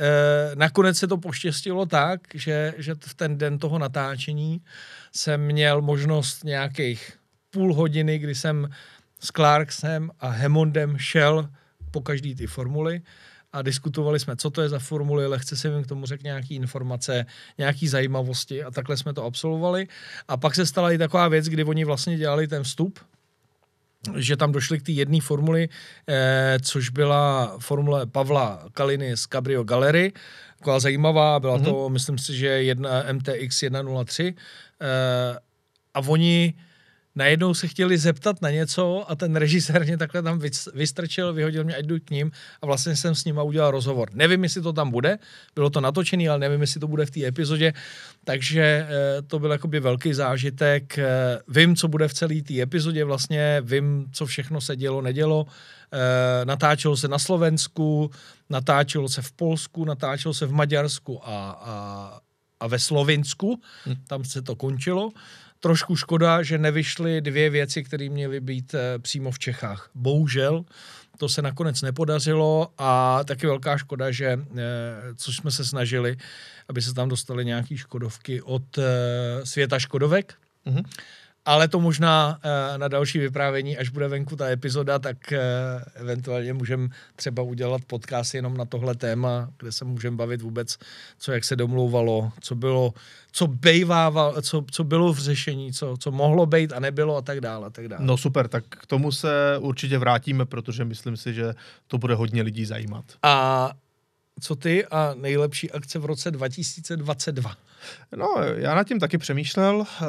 nakonec 0.56 0.98
se 0.98 1.08
to 1.08 1.18
poštěstilo 1.18 1.86
tak, 1.86 2.22
že, 2.34 2.74
že 2.78 2.96
v 3.00 3.14
ten 3.14 3.38
den 3.38 3.58
toho 3.58 3.80
natáčení 3.80 4.62
jsem 5.16 5.42
měl 5.42 5.82
možnost 5.82 6.44
nějakých 6.44 7.14
půl 7.50 7.74
hodiny, 7.74 8.20
kdy 8.20 8.36
jsem 8.36 8.70
s 9.20 9.32
Clarksem 9.32 10.12
a 10.20 10.30
Hemondem 10.30 10.98
šel 10.98 11.50
po 11.92 12.02
každý 12.02 12.36
ty 12.36 12.48
formuly 12.48 13.02
a 13.54 13.62
diskutovali 13.62 14.20
jsme, 14.20 14.36
co 14.36 14.50
to 14.50 14.62
je 14.62 14.70
za 14.70 14.80
formuli, 14.80 15.28
lehce 15.28 15.56
si 15.56 15.68
jim 15.68 15.84
k 15.84 15.88
tomu 15.88 16.06
řekl 16.06 16.24
nějaké 16.24 16.54
informace, 16.54 17.26
nějaké 17.58 17.90
zajímavosti 17.90 18.64
a 18.64 18.72
takhle 18.72 18.98
jsme 18.98 19.14
to 19.14 19.24
absolvovali. 19.24 19.88
A 20.28 20.38
pak 20.38 20.56
se 20.56 20.66
stala 20.66 20.92
i 20.92 20.98
taková 20.98 21.28
věc, 21.28 21.46
kdy 21.46 21.64
oni 21.64 21.86
vlastně 21.86 22.18
dělali 22.18 22.48
ten 22.48 22.64
vstup, 22.64 23.00
že 24.16 24.38
tam 24.38 24.52
došli 24.52 24.80
k 24.80 24.84
té 24.84 24.92
jedné 24.92 25.22
formuli, 25.22 25.70
eh, 26.08 26.58
což 26.62 26.90
byla 26.90 27.56
formule 27.60 28.06
Pavla 28.06 28.66
Kaliny 28.74 29.18
z 29.18 29.28
Cabrio 29.28 29.64
Gallery, 29.64 30.14
taková 30.58 30.80
zajímavá, 30.80 31.40
byla 31.40 31.58
mm-hmm. 31.58 31.66
to, 31.66 31.90
myslím 31.90 32.18
si, 32.18 32.38
že 32.38 32.48
jedna 32.48 33.04
MTX 33.14 33.58
103 33.58 34.36
eh, 34.82 35.40
a 35.94 36.00
oni 36.00 36.54
najednou 37.16 37.54
se 37.54 37.68
chtěli 37.68 37.98
zeptat 37.98 38.42
na 38.42 38.50
něco 38.50 39.12
a 39.12 39.16
ten 39.16 39.36
režisér 39.36 39.86
mě 39.86 39.98
takhle 39.98 40.22
tam 40.22 40.40
vystrčil, 40.74 41.34
vyhodil 41.34 41.64
mě, 41.64 41.76
ať 41.76 41.86
jdu 41.86 42.00
k 42.06 42.10
ním 42.10 42.32
a 42.62 42.66
vlastně 42.66 42.96
jsem 42.96 43.16
s 43.16 43.26
nima 43.26 43.44
udělal 43.44 43.72
rozhovor. 43.72 44.10
Nevím, 44.14 44.44
jestli 44.44 44.62
to 44.62 44.74
tam 44.74 44.92
bude, 44.92 45.20
bylo 45.56 45.70
to 45.70 45.82
natočený, 45.82 46.30
ale 46.30 46.40
nevím, 46.40 46.62
jestli 46.62 46.80
to 46.80 46.88
bude 46.88 47.06
v 47.06 47.12
té 47.12 47.26
epizodě, 47.26 47.74
takže 48.24 48.62
e, 48.62 48.88
to 49.22 49.40
byl 49.40 49.52
jakoby 49.52 49.80
velký 49.80 50.14
zážitek. 50.14 50.98
E, 50.98 51.08
vím, 51.48 51.76
co 51.76 51.88
bude 51.88 52.08
v 52.08 52.14
celé 52.14 52.42
té 52.42 52.62
epizodě 52.62 53.04
vlastně, 53.04 53.62
vím, 53.62 54.06
co 54.12 54.26
všechno 54.26 54.62
se 54.62 54.76
dělo, 54.76 55.02
nedělo. 55.02 55.46
E, 55.92 56.46
natáčelo 56.46 56.98
se 56.98 57.08
na 57.08 57.20
Slovensku, 57.20 58.12
natáčelo 58.50 59.10
se 59.10 59.22
v 59.22 59.32
Polsku, 59.32 59.86
natáčelo 59.86 60.34
se 60.34 60.46
v 60.46 60.52
Maďarsku 60.52 61.28
a, 61.28 61.52
a, 61.52 62.20
a 62.60 62.68
ve 62.68 62.80
Slovinsku, 62.80 63.62
hm. 63.86 63.96
tam 64.08 64.24
se 64.24 64.42
to 64.42 64.56
končilo 64.56 65.12
trošku 65.62 65.96
škoda, 65.96 66.44
že 66.44 66.58
nevyšly 66.58 67.22
dvě 67.22 67.50
věci, 67.50 67.84
které 67.84 68.10
měly 68.10 68.40
být 68.40 68.74
eh, 68.74 69.00
přímo 69.00 69.32
v 69.32 69.40
Čechách. 69.40 69.90
Bohužel 69.96 70.66
to 71.18 71.30
se 71.30 71.42
nakonec 71.42 71.82
nepodařilo 71.82 72.74
a 72.78 73.24
taky 73.24 73.48
velká 73.48 73.78
škoda, 73.78 74.12
že 74.12 74.26
eh, 74.26 74.62
což 75.16 75.36
jsme 75.36 75.52
se 75.52 75.66
snažili, 75.66 76.18
aby 76.68 76.82
se 76.82 76.94
tam 76.94 77.10
dostaly 77.10 77.46
nějaké 77.46 77.78
škodovky 77.78 78.42
od 78.42 78.78
eh, 78.78 78.84
světa 79.46 79.80
škodovek. 79.80 80.34
Mm-hmm 80.66 80.84
ale 81.46 81.68
to 81.68 81.80
možná 81.80 82.40
uh, 82.46 82.78
na 82.78 82.88
další 82.88 83.20
vyprávění, 83.20 83.78
až 83.78 83.90
bude 83.90 84.08
venku 84.08 84.36
ta 84.36 84.50
epizoda, 84.50 85.00
tak 85.00 85.18
uh, 85.32 85.38
eventuálně 85.96 86.54
můžeme 86.54 86.88
třeba 87.16 87.44
udělat 87.44 87.82
podcast 87.88 88.34
jenom 88.34 88.58
na 88.58 88.66
tohle 88.66 88.96
téma, 88.96 89.50
kde 89.60 89.72
se 89.72 89.86
můžeme 89.86 90.18
bavit 90.18 90.42
vůbec, 90.42 90.78
co 91.20 91.32
jak 91.32 91.44
se 91.44 91.56
domlouvalo, 91.56 92.32
co 92.40 92.56
bylo, 92.56 92.94
co 93.32 93.48
bejvával, 93.48 94.42
co, 94.42 94.66
co 94.72 94.84
bylo 94.84 95.14
v 95.14 95.20
řešení, 95.20 95.74
co, 95.74 95.96
co 96.00 96.12
mohlo 96.12 96.46
být 96.46 96.74
a 96.74 96.80
nebylo 96.80 97.18
a 97.18 97.22
tak 97.22 97.42
dále, 97.42 97.68
a 97.68 97.70
tak 97.70 97.88
dále. 97.88 98.06
No 98.06 98.18
super, 98.18 98.48
tak 98.48 98.64
k 98.70 98.86
tomu 98.86 99.12
se 99.12 99.58
určitě 99.60 99.98
vrátíme, 99.98 100.46
protože 100.46 100.86
myslím 100.86 101.18
si, 101.18 101.34
že 101.34 101.54
to 101.88 101.98
bude 101.98 102.16
hodně 102.16 102.42
lidí 102.42 102.66
zajímat. 102.66 103.06
A 103.24 103.72
co 104.42 104.56
ty 104.56 104.86
a 104.86 105.14
nejlepší 105.18 105.72
akce 105.72 106.00
v 106.00 106.06
roce 106.06 106.32
2022? 106.32 107.56
No, 108.16 108.36
já 108.56 108.76
nad 108.76 108.88
tím 108.88 109.00
taky 109.00 109.18
přemýšlel. 109.18 109.84
Eh, 110.02 110.06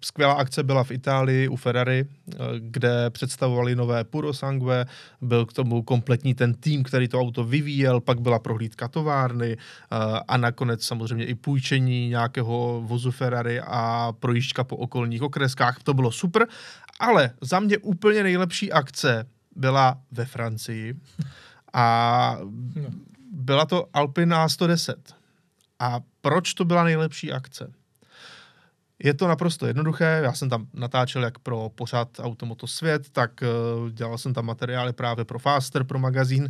skvělá 0.00 0.32
akce 0.32 0.62
byla 0.62 0.84
v 0.84 0.90
Itálii 0.90 1.48
u 1.48 1.56
Ferrari, 1.56 2.04
eh, 2.04 2.36
kde 2.58 3.10
představovali 3.10 3.76
nové 3.76 4.04
Puro 4.04 4.32
Sangue, 4.32 4.86
byl 5.20 5.46
k 5.46 5.52
tomu 5.52 5.82
kompletní 5.82 6.34
ten 6.34 6.54
tým, 6.54 6.82
který 6.82 7.08
to 7.08 7.20
auto 7.20 7.44
vyvíjel, 7.44 8.00
pak 8.00 8.20
byla 8.20 8.38
prohlídka 8.38 8.88
továrny 8.88 9.52
eh, 9.52 9.96
a 10.28 10.36
nakonec 10.36 10.84
samozřejmě 10.84 11.24
i 11.24 11.34
půjčení 11.34 12.08
nějakého 12.08 12.82
vozu 12.86 13.10
Ferrari 13.10 13.60
a 13.60 14.12
projížďka 14.20 14.64
po 14.64 14.76
okolních 14.76 15.22
okreskách. 15.22 15.82
To 15.82 15.94
bylo 15.94 16.12
super, 16.12 16.46
ale 17.00 17.30
za 17.40 17.60
mě 17.60 17.78
úplně 17.78 18.22
nejlepší 18.22 18.72
akce 18.72 19.26
byla 19.56 19.98
ve 20.10 20.24
Francii 20.24 20.94
a 21.72 22.36
no. 22.74 22.88
byla 23.32 23.66
to 23.66 23.86
Alpine 23.94 24.36
A110. 24.36 24.94
A 25.80 26.00
proč 26.20 26.54
to 26.54 26.64
byla 26.64 26.84
nejlepší 26.84 27.32
akce? 27.32 27.72
Je 29.02 29.14
to 29.14 29.28
naprosto 29.28 29.66
jednoduché, 29.66 30.20
já 30.24 30.32
jsem 30.32 30.48
tam 30.48 30.66
natáčel 30.74 31.24
jak 31.24 31.38
pro 31.38 31.70
pořád 31.74 32.08
Automoto 32.18 32.66
Svět, 32.66 33.10
tak 33.10 33.30
uh, 33.42 33.90
dělal 33.90 34.18
jsem 34.18 34.34
tam 34.34 34.46
materiály 34.46 34.92
právě 34.92 35.24
pro 35.24 35.38
Faster, 35.38 35.84
pro 35.84 35.98
magazín 35.98 36.48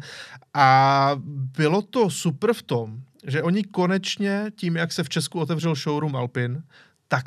a 0.55 1.11
bylo 1.25 1.83
to 1.83 2.11
super 2.11 2.53
v 2.53 2.63
tom, 2.63 3.01
že 3.27 3.43
oni 3.43 3.65
konečně 3.65 4.51
tím, 4.57 4.77
jak 4.77 4.93
se 4.93 5.05
v 5.05 5.09
Česku 5.09 5.41
otevřel 5.41 5.75
showroom 5.75 6.17
Alpin, 6.17 6.63
tak 7.09 7.25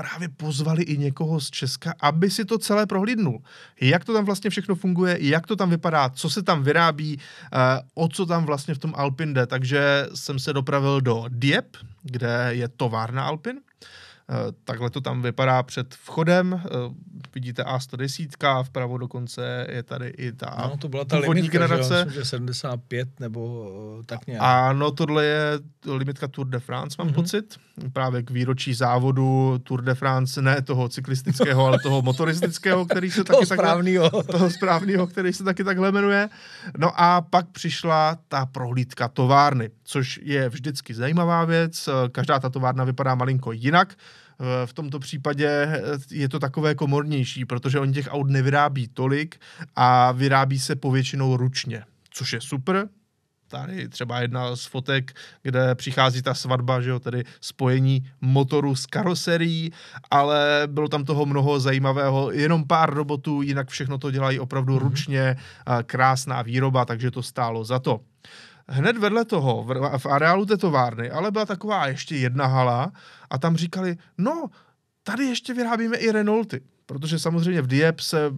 právě 0.00 0.28
pozvali 0.28 0.82
i 0.82 0.98
někoho 0.98 1.40
z 1.40 1.50
Česka, 1.50 1.94
aby 2.00 2.30
si 2.30 2.44
to 2.44 2.58
celé 2.58 2.86
prohlídnul. 2.86 3.42
Jak 3.80 4.04
to 4.04 4.12
tam 4.12 4.24
vlastně 4.24 4.50
všechno 4.50 4.74
funguje, 4.74 5.18
jak 5.20 5.46
to 5.46 5.56
tam 5.56 5.70
vypadá, 5.70 6.08
co 6.08 6.30
se 6.30 6.42
tam 6.42 6.62
vyrábí, 6.62 7.16
uh, 7.16 8.04
o 8.04 8.08
co 8.08 8.26
tam 8.26 8.44
vlastně 8.44 8.74
v 8.74 8.78
tom 8.78 8.92
Alpin 8.96 9.34
jde. 9.34 9.46
Takže 9.46 10.06
jsem 10.14 10.38
se 10.38 10.52
dopravil 10.52 11.00
do 11.00 11.24
Dieppe, 11.28 11.78
kde 12.02 12.48
je 12.50 12.68
továrna 12.68 13.24
Alpin. 13.24 13.60
Takhle 14.64 14.90
to 14.90 15.00
tam 15.00 15.22
vypadá 15.22 15.62
před 15.62 15.94
vchodem. 15.94 16.62
Vidíte 17.34 17.62
A110, 17.62 18.64
vpravo 18.64 18.98
dokonce 18.98 19.66
je 19.70 19.82
tady 19.82 20.08
i 20.08 20.32
ta 20.32 20.68
no, 20.70 20.76
to 20.76 20.88
byla 20.88 21.04
ta 21.04 21.18
limitka, 21.18 21.52
generace. 21.52 21.98
Že, 21.98 22.04
myslím, 22.04 22.22
že 22.22 22.24
75 22.24 23.20
nebo 23.20 23.70
tak 24.06 24.26
nějak. 24.26 24.42
Ano, 24.44 24.90
tohle 24.90 25.24
je 25.24 25.60
limitka 25.86 26.28
Tour 26.28 26.46
de 26.46 26.58
France, 26.58 26.96
mám 26.98 27.08
mm-hmm. 27.08 27.14
pocit. 27.14 27.56
Právě 27.92 28.22
k 28.22 28.30
výročí 28.30 28.74
závodu 28.74 29.58
Tour 29.62 29.82
de 29.82 29.94
France, 29.94 30.42
ne 30.42 30.62
toho 30.62 30.88
cyklistického, 30.88 31.66
ale 31.66 31.78
toho 31.78 32.02
motoristického, 32.02 32.86
který 32.86 33.10
se 33.10 33.24
toho 33.24 33.38
taky 33.38 33.46
správnýho. 33.46 34.10
takhle... 34.10 34.22
Toho 34.32 34.50
správného, 34.50 35.06
který 35.06 35.32
se 35.32 35.44
taky 35.44 35.64
takhle 35.64 35.92
jmenuje. 35.92 36.28
No 36.78 37.00
a 37.00 37.20
pak 37.20 37.48
přišla 37.48 38.18
ta 38.28 38.46
prohlídka 38.46 39.08
továrny, 39.08 39.70
což 39.84 40.20
je 40.22 40.48
vždycky 40.48 40.94
zajímavá 40.94 41.44
věc. 41.44 41.88
Každá 42.12 42.38
ta 42.38 42.50
továrna 42.50 42.84
vypadá 42.84 43.14
malinko 43.14 43.52
jinak. 43.52 43.94
V 44.66 44.72
tomto 44.72 44.98
případě 44.98 45.82
je 46.10 46.28
to 46.28 46.38
takové 46.38 46.74
komornější, 46.74 47.44
protože 47.44 47.78
oni 47.78 47.92
těch 47.92 48.08
aut 48.10 48.30
nevyrábí 48.30 48.88
tolik 48.88 49.40
a 49.76 50.12
vyrábí 50.12 50.58
se 50.58 50.76
povětšinou 50.76 51.36
ručně, 51.36 51.84
což 52.10 52.32
je 52.32 52.40
super, 52.40 52.88
tady 53.48 53.88
třeba 53.88 54.20
jedna 54.20 54.56
z 54.56 54.64
fotek, 54.64 55.12
kde 55.42 55.74
přichází 55.74 56.22
ta 56.22 56.34
svatba, 56.34 56.80
že 56.80 56.90
jo, 56.90 57.00
tedy 57.00 57.24
spojení 57.40 58.10
motoru 58.20 58.74
s 58.74 58.86
karoserií, 58.86 59.72
ale 60.10 60.62
bylo 60.66 60.88
tam 60.88 61.04
toho 61.04 61.26
mnoho 61.26 61.60
zajímavého, 61.60 62.30
jenom 62.32 62.64
pár 62.64 62.94
robotů, 62.94 63.42
jinak 63.42 63.68
všechno 63.68 63.98
to 63.98 64.10
dělají 64.10 64.40
opravdu 64.40 64.76
mm-hmm. 64.76 64.82
ručně, 64.82 65.36
krásná 65.86 66.42
výroba, 66.42 66.84
takže 66.84 67.10
to 67.10 67.22
stálo 67.22 67.64
za 67.64 67.78
to. 67.78 68.00
Hned 68.68 68.98
vedle 68.98 69.24
toho, 69.24 69.64
v, 69.64 69.98
v 69.98 70.06
areálu 70.06 70.46
té 70.46 70.56
továrny, 70.56 71.10
ale 71.10 71.30
byla 71.30 71.46
taková 71.46 71.86
ještě 71.86 72.16
jedna 72.16 72.46
hala 72.46 72.92
a 73.30 73.38
tam 73.38 73.56
říkali, 73.56 73.96
no, 74.18 74.46
tady 75.02 75.24
ještě 75.24 75.54
vyrábíme 75.54 75.96
i 75.96 76.12
Renaulty, 76.12 76.60
protože 76.86 77.18
samozřejmě 77.18 77.62
v 77.62 77.66
Dieppe 77.66 78.02
se 78.02 78.30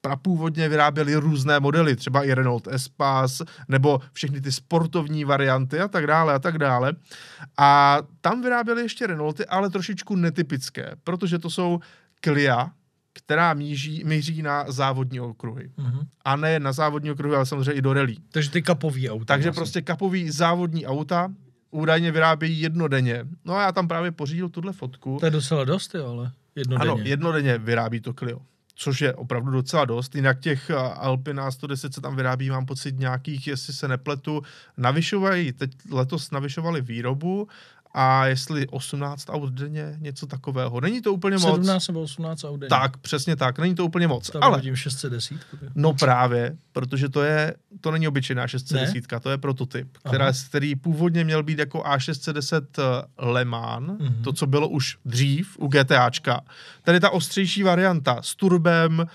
prapůvodně 0.00 0.68
vyráběli 0.68 1.14
různé 1.14 1.60
modely, 1.60 1.96
třeba 1.96 2.24
i 2.24 2.34
Renault 2.34 2.68
Espace, 2.68 3.44
nebo 3.68 4.00
všechny 4.12 4.40
ty 4.40 4.52
sportovní 4.52 5.24
varianty 5.24 5.80
a 5.80 5.88
tak 5.88 6.06
dále 6.06 6.34
a 6.34 6.38
tak 6.38 6.58
dále. 6.58 6.92
A 7.58 7.98
tam 8.20 8.42
vyráběli 8.42 8.82
ještě 8.82 9.06
Renaulty, 9.06 9.46
ale 9.46 9.70
trošičku 9.70 10.16
netypické, 10.16 10.92
protože 11.04 11.38
to 11.38 11.50
jsou 11.50 11.80
Clio, 12.24 12.66
která 13.16 13.54
míří, 13.54 14.04
míří 14.04 14.42
na 14.42 14.64
závodní 14.68 15.20
okruhy. 15.20 15.70
Mm-hmm. 15.78 16.06
A 16.24 16.36
ne 16.36 16.60
na 16.60 16.72
závodní 16.72 17.10
okruhy, 17.10 17.36
ale 17.36 17.46
samozřejmě 17.46 17.72
i 17.72 17.82
do 17.82 17.92
rally. 17.92 18.16
Takže 18.32 18.50
ty 18.50 18.62
kapový 18.62 19.10
auta. 19.10 19.24
Takže 19.24 19.48
vlastně. 19.48 19.60
prostě 19.60 19.82
kapový 19.82 20.30
závodní 20.30 20.86
auta 20.86 21.32
údajně 21.70 22.12
vyrábějí 22.12 22.60
jednodenně. 22.60 23.26
No 23.44 23.54
a 23.54 23.62
já 23.62 23.72
tam 23.72 23.88
právě 23.88 24.12
pořídil 24.12 24.48
tuhle 24.48 24.72
fotku. 24.72 25.16
To 25.20 25.26
je 25.26 25.30
docela 25.30 25.64
dost, 25.64 25.94
jo, 25.94 26.06
ale 26.06 26.32
jednodenně. 26.54 26.90
Ano, 26.90 27.00
jednodenně 27.04 27.58
vyrábí 27.58 28.00
to 28.00 28.12
Clio 28.12 28.40
což 28.76 29.00
je 29.00 29.14
opravdu 29.14 29.50
docela 29.50 29.84
dost. 29.84 30.14
Jinak 30.14 30.40
těch 30.40 30.70
Alpina 30.94 31.50
110 31.50 31.94
se 31.94 32.00
tam 32.00 32.16
vyrábí, 32.16 32.50
mám 32.50 32.66
pocit 32.66 32.98
nějakých, 32.98 33.46
jestli 33.46 33.72
se 33.72 33.88
nepletu, 33.88 34.42
navyšovají, 34.76 35.52
teď 35.52 35.70
letos 35.90 36.30
navyšovali 36.30 36.80
výrobu 36.80 37.48
a 37.98 38.26
jestli 38.26 38.66
18 38.66 39.26
aut 39.28 39.52
denně, 39.52 39.96
něco 40.00 40.26
takového. 40.26 40.80
Není 40.80 41.02
to 41.02 41.12
úplně 41.12 41.38
17 41.38 41.56
moc. 41.56 41.66
17 41.66 41.88
nebo 41.88 42.00
18 42.00 42.44
aut 42.44 42.60
denně. 42.60 42.68
Tak, 42.68 42.96
přesně 42.96 43.36
tak, 43.36 43.58
není 43.58 43.74
to 43.74 43.84
úplně 43.84 44.08
moc. 44.08 44.30
Tam 44.30 44.42
ale 44.42 44.56
vidím 44.56 44.76
610. 44.76 45.36
No 45.74 45.92
právě, 45.92 46.56
protože 46.72 47.08
to 47.08 47.22
je, 47.22 47.54
to 47.80 47.90
není 47.90 48.08
obyčejná 48.08 48.48
610, 48.48 49.12
ne? 49.12 49.20
to 49.20 49.30
je 49.30 49.38
prototyp, 49.38 49.88
která, 50.08 50.32
který 50.48 50.76
původně 50.76 51.24
měl 51.24 51.42
být 51.42 51.58
jako 51.58 51.78
A610 51.78 52.62
eh, 52.78 52.82
Le 53.18 53.44
Mans, 53.44 53.86
mm-hmm. 53.86 54.22
to, 54.24 54.32
co 54.32 54.46
bylo 54.46 54.68
už 54.68 54.98
dřív 55.04 55.56
u 55.58 55.68
GTAčka. 55.68 56.40
Tady 56.82 57.00
ta 57.00 57.10
ostřejší 57.10 57.62
varianta 57.62 58.22
s 58.22 58.34
turbem, 58.34 58.98
uh, 58.98 59.06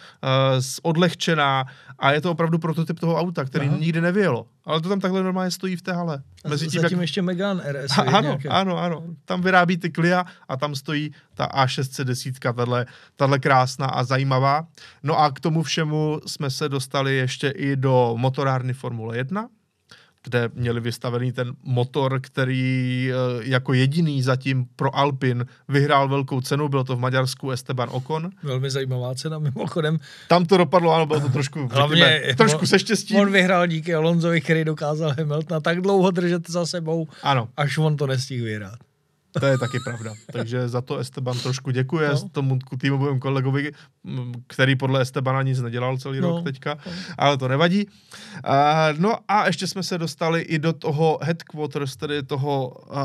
odlehčená 0.82 1.66
a 2.00 2.12
je 2.12 2.22
to 2.22 2.32
opravdu 2.32 2.60
prototyp 2.60 3.00
toho 3.00 3.16
auta, 3.16 3.46
který 3.46 3.68
Aha. 3.68 3.78
nikdy 3.78 4.02
nevyjelo. 4.02 4.46
Ale 4.66 4.82
to 4.82 4.90
tam 4.90 5.00
takhle 5.00 5.24
normálně 5.24 5.52
stojí 5.52 5.76
v 5.76 5.82
té 5.82 5.94
hale. 5.94 6.24
A 6.46 6.50
Mezi 6.50 6.68
tím, 6.68 6.82
zatím 6.82 6.98
jak... 6.98 7.02
ještě 7.02 7.22
Megane 7.22 7.74
RS. 7.74 7.98
A, 7.98 8.02
ano, 8.02 8.22
nějaké. 8.22 8.50
ano, 8.50 8.78
ano. 8.78 9.04
Tam 9.26 9.42
vyrábí 9.42 9.78
ty 9.78 9.92
Clio 9.92 10.24
a 10.48 10.58
tam 10.58 10.76
stojí 10.76 11.12
ta 11.34 11.48
A610, 11.48 12.54
tahle, 12.54 12.86
tahle 13.16 13.40
krásná 13.40 13.86
a 13.86 14.04
zajímavá. 14.04 14.68
No 15.04 15.20
a 15.20 15.32
k 15.32 15.40
tomu 15.40 15.64
všemu 15.64 16.22
jsme 16.28 16.50
se 16.50 16.70
dostali 16.70 17.16
ještě 17.16 17.50
i 17.50 17.76
do 17.76 18.14
motorárny 18.18 18.74
Formule 18.74 19.18
1, 19.18 19.48
kde 20.24 20.50
měli 20.54 20.80
vystavený 20.80 21.32
ten 21.32 21.54
motor, 21.64 22.20
který 22.22 23.12
eh, 23.12 23.16
jako 23.42 23.74
jediný 23.74 24.22
zatím 24.22 24.66
pro 24.76 24.96
Alpin 24.96 25.46
vyhrál 25.68 26.08
velkou 26.08 26.42
cenu, 26.42 26.70
bylo 26.70 26.84
to 26.84 26.96
v 26.96 27.00
Maďarsku 27.00 27.52
Esteban 27.52 27.90
Ocon. 27.92 28.30
Velmi 28.44 28.70
zajímavá 28.70 29.16
cena 29.16 29.40
mimochodem. 29.40 30.00
Tam 30.28 30.46
to 30.46 30.58
dopadlo, 30.58 30.94
ano, 30.94 31.06
bylo 31.06 31.20
to 31.20 31.30
trošku, 31.30 31.68
Hlavně, 31.72 32.04
řekněme, 32.04 32.36
trošku 32.36 32.66
se 32.66 32.80
štěstím. 32.80 33.18
On 33.18 33.32
vyhrál 33.32 33.68
díky 33.68 33.96
Alonzovi, 33.96 34.42
který 34.42 34.66
dokázal 34.66 35.14
Hamiltona 35.18 35.60
tak 35.60 35.82
dlouho 35.82 36.12
držet 36.12 36.50
za 36.50 36.66
sebou, 36.66 37.08
ano. 37.24 37.50
až 37.58 37.78
on 37.78 37.98
to 37.98 38.08
nestihl 38.08 38.46
vyhrát. 38.46 38.91
To 39.40 39.46
je 39.46 39.58
taky 39.58 39.80
pravda. 39.80 40.14
Takže 40.32 40.70
za 40.70 40.82
to 40.82 40.98
Esteban 40.98 41.40
trošku 41.40 41.72
děkuje 41.72 42.10
no. 42.10 42.30
tomu 42.30 42.60
týmovému 42.78 43.20
kolegovi, 43.20 43.72
který 44.48 44.76
podle 44.76 45.02
Estebana 45.02 45.42
nic 45.42 45.60
nedělal 45.60 45.98
celý 45.98 46.22
no. 46.22 46.30
rok 46.30 46.44
teďka, 46.44 46.78
no. 46.86 46.92
ale 47.18 47.38
to 47.38 47.48
nevadí. 47.48 47.88
Uh, 47.88 49.00
no 49.00 49.16
a 49.28 49.48
ještě 49.48 49.68
jsme 49.68 49.84
se 49.84 49.98
dostali 49.98 50.42
i 50.42 50.60
do 50.60 50.74
toho 50.74 51.20
headquarters, 51.22 51.96
tedy 51.96 52.24
toho 52.24 52.70
uh, 52.70 52.96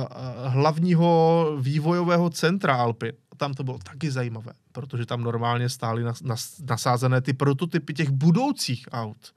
hlavního 0.47 1.47
vývojového 1.61 2.31
centra 2.31 2.77
Alpy. 2.77 3.13
Tam 3.37 3.55
to 3.55 3.65
bylo 3.65 3.79
taky 3.79 4.11
zajímavé, 4.11 4.53
protože 4.73 5.07
tam 5.07 5.23
normálně 5.23 5.69
stály 5.69 6.03
nas, 6.03 6.23
nas, 6.23 6.55
nasázené 6.69 7.21
ty 7.21 7.33
prototypy 7.33 7.95
těch 7.95 8.11
budoucích 8.11 8.89
aut. 8.93 9.33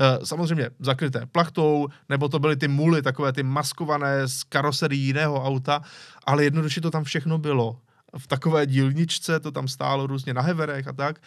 Eh, 0.00 0.26
samozřejmě 0.26 0.70
zakryté 0.78 1.26
plachtou, 1.26 1.88
nebo 2.08 2.28
to 2.28 2.38
byly 2.38 2.56
ty 2.56 2.68
muly, 2.68 3.02
takové 3.02 3.32
ty 3.32 3.42
maskované 3.42 4.28
z 4.28 4.42
karoserií 4.42 5.06
jiného 5.06 5.44
auta, 5.44 5.82
ale 6.26 6.44
jednoduše 6.44 6.80
to 6.80 6.90
tam 6.90 7.04
všechno 7.04 7.38
bylo. 7.38 7.78
V 8.18 8.26
takové 8.26 8.66
dílničce 8.66 9.40
to 9.40 9.50
tam 9.50 9.68
stálo 9.68 10.06
různě 10.06 10.34
na 10.34 10.42
heverech 10.42 10.88
a 10.88 10.92
tak. 10.92 11.20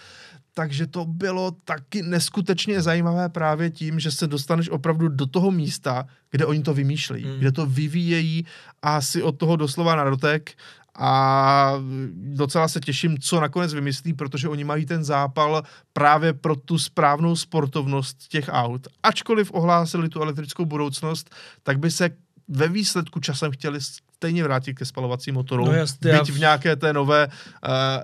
Takže 0.54 0.88
to 0.88 1.06
bylo 1.06 1.52
taky 1.52 2.02
neskutečně 2.02 2.82
zajímavé 2.82 3.30
právě 3.30 3.70
tím, 3.70 4.00
že 4.00 4.12
se 4.12 4.28
dostaneš 4.28 4.70
opravdu 4.70 5.08
do 5.08 5.26
toho 5.26 5.52
místa, 5.52 6.06
kde 6.32 6.46
oni 6.46 6.64
to 6.64 6.74
vymýšlejí, 6.74 7.26
mm. 7.26 7.40
kde 7.40 7.52
to 7.52 7.66
vyvíjejí 7.66 8.46
a 8.82 9.02
si 9.02 9.24
od 9.24 9.38
toho 9.38 9.56
doslova 9.56 9.96
na 9.96 10.04
dotek 10.04 10.52
a 11.00 11.74
docela 12.14 12.68
se 12.68 12.80
těším, 12.80 13.18
co 13.18 13.40
nakonec 13.40 13.74
vymyslí, 13.74 14.14
protože 14.14 14.50
oni 14.50 14.64
mají 14.64 14.86
ten 14.86 15.04
zápal 15.04 15.64
právě 15.94 16.34
pro 16.34 16.56
tu 16.56 16.80
správnou 16.80 17.36
sportovnost 17.36 18.28
těch 18.28 18.46
aut. 18.50 18.88
Ačkoliv 19.04 19.52
ohlásili 19.54 20.10
tu 20.10 20.22
elektrickou 20.22 20.66
budoucnost, 20.66 21.36
tak 21.64 21.80
by 21.80 21.92
se 21.92 22.10
ve 22.48 22.68
výsledku 22.68 23.20
časem 23.20 23.52
chtěli 23.52 23.80
stejně 24.16 24.44
vrátit 24.44 24.74
ke 24.74 24.86
spalovacím 24.86 25.36
motorům, 25.36 25.68
no 25.68 25.74
jasný, 25.74 26.12
byť 26.12 26.30
v 26.30 26.40
nějaké 26.40 26.76
té 26.76 26.94
nové 26.94 27.28
uh, 27.28 27.32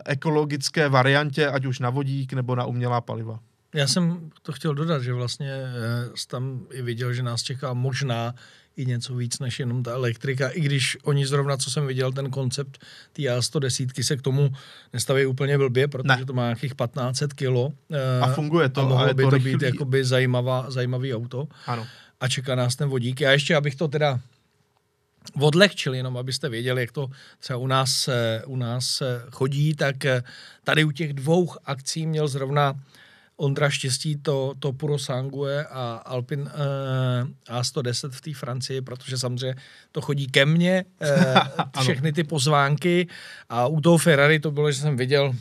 ekologické 0.05 0.89
variantě, 0.89 1.47
ať 1.47 1.65
už 1.65 1.79
na 1.79 1.89
vodík 1.89 2.33
nebo 2.33 2.55
na 2.55 2.65
umělá 2.65 3.01
paliva. 3.01 3.39
Já 3.75 3.87
jsem 3.87 4.29
to 4.41 4.51
chtěl 4.51 4.73
dodat, 4.73 5.03
že 5.03 5.13
vlastně 5.13 5.53
uh, 6.07 6.13
tam 6.27 6.65
i 6.71 6.81
viděl, 6.81 7.13
že 7.13 7.23
nás 7.23 7.43
čeká 7.43 7.73
možná 7.73 8.33
i 8.79 8.85
něco 8.85 9.15
víc 9.15 9.39
než 9.39 9.59
jenom 9.59 9.83
ta 9.83 9.91
elektrika, 9.91 10.49
i 10.49 10.61
když 10.61 10.97
oni 11.03 11.27
zrovna, 11.27 11.57
co 11.57 11.71
jsem 11.71 11.87
viděl, 11.87 12.11
ten 12.11 12.29
koncept 12.29 12.85
té 13.13 13.21
A110 13.21 14.03
se 14.03 14.17
k 14.17 14.21
tomu 14.21 14.51
nestaví 14.93 15.25
úplně 15.25 15.57
blbě, 15.57 15.87
protože 15.87 16.07
ne. 16.07 16.25
to 16.25 16.33
má 16.33 16.43
nějakých 16.43 16.73
1500 16.73 17.33
kilo. 17.33 17.73
A 18.21 18.33
funguje 18.33 18.69
to. 18.69 18.81
A 18.81 18.85
mohlo 18.85 19.09
a 19.09 19.13
by 19.13 19.23
to, 19.23 19.29
to 19.29 19.39
být 19.39 19.61
jakoby 19.61 20.05
zajímavá, 20.05 20.71
zajímavý 20.71 21.15
auto. 21.15 21.47
Ano. 21.65 21.87
A 22.19 22.27
čeká 22.27 22.55
nás 22.55 22.75
ten 22.75 22.89
vodík. 22.89 23.21
Já 23.21 23.31
ještě, 23.31 23.55
abych 23.55 23.75
to 23.75 23.87
teda 23.87 24.19
odlehčil, 25.33 25.93
jenom 25.93 26.17
abyste 26.17 26.49
věděli, 26.49 26.81
jak 26.81 26.91
to 26.91 27.09
třeba 27.39 27.57
u 27.57 27.67
nás, 27.67 28.09
u 28.45 28.55
nás 28.55 29.03
chodí, 29.31 29.75
tak 29.75 29.95
tady 30.63 30.83
u 30.83 30.91
těch 30.91 31.13
dvou 31.13 31.49
akcí 31.65 32.07
měl 32.07 32.27
zrovna 32.27 32.79
Ondra 33.39 33.69
štěstí 33.69 34.15
to, 34.21 34.53
to 34.59 34.73
Puro 34.73 34.99
Sangue 34.99 35.65
a 35.65 35.95
Alpin 36.05 36.41
uh, 36.41 37.57
A110 37.59 38.09
v 38.09 38.21
té 38.21 38.33
Francii, 38.33 38.81
protože 38.81 39.17
samozřejmě 39.17 39.55
to 39.91 40.01
chodí 40.01 40.27
ke 40.27 40.45
mně, 40.45 40.85
uh, 41.01 41.81
všechny 41.81 42.13
ty 42.13 42.23
pozvánky. 42.23 43.07
A 43.49 43.67
u 43.67 43.81
toho 43.81 43.97
Ferrari 43.97 44.39
to 44.39 44.51
bylo, 44.51 44.71
že 44.71 44.79
jsem 44.79 44.97
viděl 44.97 45.33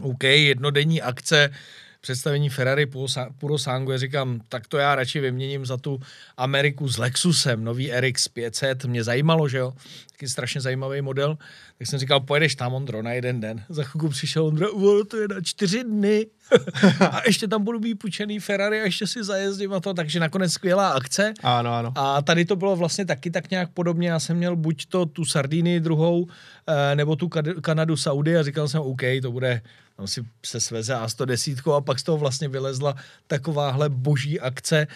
OK, 0.00 0.24
jednodenní 0.24 1.02
akce, 1.02 1.50
představení 2.00 2.48
Ferrari 2.48 2.86
Puro 3.38 3.58
Sangue, 3.58 3.98
říkám, 3.98 4.40
tak 4.48 4.66
to 4.66 4.78
já 4.78 4.94
radši 4.94 5.20
vyměním 5.20 5.66
za 5.66 5.76
tu 5.76 6.00
Ameriku 6.36 6.88
s 6.88 6.98
Lexusem, 6.98 7.64
nový 7.64 7.92
RX 7.92 8.28
500, 8.28 8.84
mě 8.84 9.04
zajímalo, 9.04 9.48
že 9.48 9.58
jo, 9.58 9.72
taky 10.20 10.28
strašně 10.28 10.60
zajímavý 10.60 11.02
model, 11.02 11.38
tak 11.78 11.88
jsem 11.88 11.98
říkal, 11.98 12.20
pojedeš 12.20 12.54
tam, 12.54 12.74
Ondro, 12.74 13.02
na 13.02 13.12
jeden 13.12 13.40
den. 13.40 13.64
Za 13.68 13.84
chvilku 13.84 14.08
přišel 14.08 14.46
Ondro, 14.46 15.04
to 15.04 15.16
je 15.16 15.28
na 15.28 15.40
čtyři 15.40 15.84
dny. 15.84 16.26
a 17.00 17.20
ještě 17.26 17.48
tam 17.48 17.64
budu 17.64 17.80
mít 17.80 17.94
půjčený 17.94 18.40
Ferrari 18.40 18.80
a 18.80 18.84
ještě 18.84 19.06
si 19.06 19.24
zajezdím 19.24 19.72
a 19.72 19.80
to, 19.80 19.94
takže 19.94 20.20
nakonec 20.20 20.52
skvělá 20.52 20.88
akce. 20.88 21.32
Ano, 21.42 21.72
ano. 21.74 21.92
A 21.96 22.22
tady 22.22 22.44
to 22.44 22.56
bylo 22.56 22.76
vlastně 22.76 23.04
taky 23.04 23.30
tak 23.30 23.50
nějak 23.50 23.70
podobně. 23.70 24.08
Já 24.08 24.20
jsem 24.20 24.36
měl 24.36 24.56
buď 24.56 24.86
to 24.86 25.06
tu 25.06 25.24
Sardiny 25.24 25.80
druhou, 25.80 26.26
eh, 26.66 26.96
nebo 26.96 27.16
tu 27.16 27.28
Kanadu, 27.60 27.96
Saudi 27.96 28.36
a 28.36 28.42
říkal 28.42 28.68
jsem, 28.68 28.80
OK, 28.80 29.02
to 29.22 29.32
bude, 29.32 29.62
tam 29.96 30.06
si 30.06 30.24
se 30.46 30.60
sveze 30.60 30.94
A110 30.94 31.76
a 31.76 31.80
pak 31.80 31.98
z 31.98 32.02
toho 32.02 32.18
vlastně 32.18 32.48
vylezla 32.48 32.94
takováhle 33.26 33.88
boží 33.88 34.40
akce. 34.40 34.86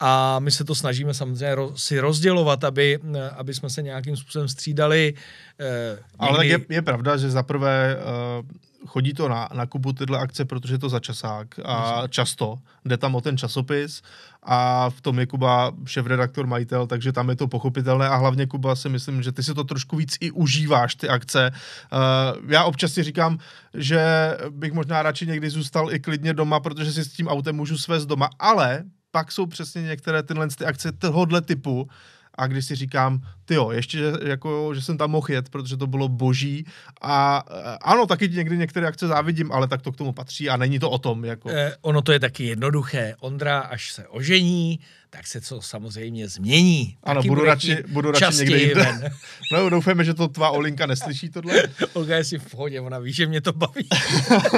A 0.00 0.38
my 0.38 0.50
se 0.50 0.64
to 0.64 0.74
snažíme 0.74 1.14
samozřejmě 1.14 1.56
si 1.76 2.00
rozdělovat, 2.00 2.64
aby, 2.64 2.98
eh, 3.14 3.30
aby 3.30 3.54
jsme 3.54 3.70
se 3.70 3.82
nějakým 3.82 4.16
způsobem 4.16 4.48
střídali. 4.48 5.14
Eh, 5.60 5.98
Ale 6.18 6.36
tak 6.36 6.46
je, 6.46 6.58
je 6.68 6.82
pravda, 6.82 7.16
že 7.16 7.30
zaprvé 7.30 7.96
uh, 7.96 8.46
chodí 8.86 9.14
to 9.14 9.28
na, 9.28 9.48
na 9.54 9.66
Kubu 9.66 9.92
tyhle 9.92 10.18
akce, 10.18 10.44
protože 10.44 10.74
je 10.74 10.78
to 10.78 10.88
za 10.88 11.00
časák 11.00 11.48
a 11.64 12.02
často 12.08 12.58
jde 12.84 12.96
tam 12.96 13.14
o 13.14 13.20
ten 13.20 13.38
časopis 13.38 14.02
a 14.42 14.90
v 14.90 15.00
tom 15.00 15.18
je 15.18 15.26
Kuba 15.26 15.72
šéf-redaktor, 15.86 16.46
majitel, 16.46 16.86
takže 16.86 17.12
tam 17.12 17.28
je 17.28 17.36
to 17.36 17.48
pochopitelné 17.48 18.08
a 18.08 18.16
hlavně 18.16 18.46
Kuba 18.46 18.76
si 18.76 18.88
myslím, 18.88 19.22
že 19.22 19.32
ty 19.32 19.42
si 19.42 19.54
to 19.54 19.64
trošku 19.64 19.96
víc 19.96 20.16
i 20.20 20.30
užíváš, 20.30 20.94
ty 20.94 21.08
akce. 21.08 21.50
Uh, 21.52 22.50
já 22.50 22.64
občas 22.64 22.92
si 22.92 23.02
říkám, 23.02 23.38
že 23.74 24.02
bych 24.50 24.72
možná 24.72 25.02
radši 25.02 25.26
někdy 25.26 25.50
zůstal 25.50 25.94
i 25.94 26.00
klidně 26.00 26.34
doma, 26.34 26.60
protože 26.60 26.92
si 26.92 27.04
s 27.04 27.12
tím 27.12 27.28
autem 27.28 27.56
můžu 27.56 27.78
svést 27.78 28.08
doma, 28.08 28.30
ale 28.38 28.84
pak 29.14 29.32
jsou 29.32 29.46
přesně 29.46 29.82
některé 29.82 30.22
tyhle 30.22 30.48
ty 30.48 30.64
akce 30.64 30.92
tohohle 30.92 31.40
typu, 31.40 31.88
a 32.34 32.46
když 32.46 32.64
si 32.64 32.74
říkám, 32.74 33.20
ty 33.44 33.54
jo, 33.54 33.70
ještě, 33.70 33.98
že, 33.98 34.12
jako, 34.22 34.74
že 34.74 34.82
jsem 34.82 34.98
tam 34.98 35.10
mohl 35.10 35.26
jet, 35.30 35.48
protože 35.48 35.76
to 35.76 35.86
bylo 35.86 36.08
boží 36.08 36.66
a 37.02 37.44
eh, 37.50 37.78
ano, 37.82 38.06
taky 38.06 38.28
někdy 38.28 38.56
některé 38.58 38.86
akce 38.86 39.06
závidím, 39.06 39.52
ale 39.52 39.68
tak 39.68 39.82
to 39.82 39.92
k 39.92 39.96
tomu 39.96 40.12
patří 40.12 40.50
a 40.50 40.56
není 40.56 40.78
to 40.78 40.90
o 40.90 40.98
tom. 40.98 41.24
Jako. 41.24 41.50
Eh, 41.50 41.72
ono 41.80 42.02
to 42.02 42.12
je 42.12 42.20
taky 42.20 42.44
jednoduché. 42.44 43.14
Ondra, 43.20 43.60
až 43.60 43.92
se 43.92 44.08
ožení, 44.08 44.80
tak 45.10 45.26
se 45.26 45.40
to 45.40 45.62
samozřejmě 45.62 46.28
změní. 46.28 46.96
Ano, 47.02 47.20
taky 47.20 47.28
budu 47.28 47.44
radši, 47.44 47.82
budu 47.88 48.10
radši 48.10 48.36
někde 48.38 48.58
jinde. 48.58 49.10
No, 49.52 49.70
doufáme, 49.70 50.04
že 50.04 50.14
to 50.14 50.28
tvá 50.28 50.50
Olinka 50.50 50.86
neslyší 50.86 51.28
tohle. 51.28 51.62
Olga 51.92 52.16
je 52.16 52.24
si 52.24 52.38
v 52.38 52.50
pohodě, 52.50 52.80
ona 52.80 52.98
ví, 52.98 53.12
že 53.12 53.26
mě 53.26 53.40
to 53.40 53.52
baví. 53.52 53.88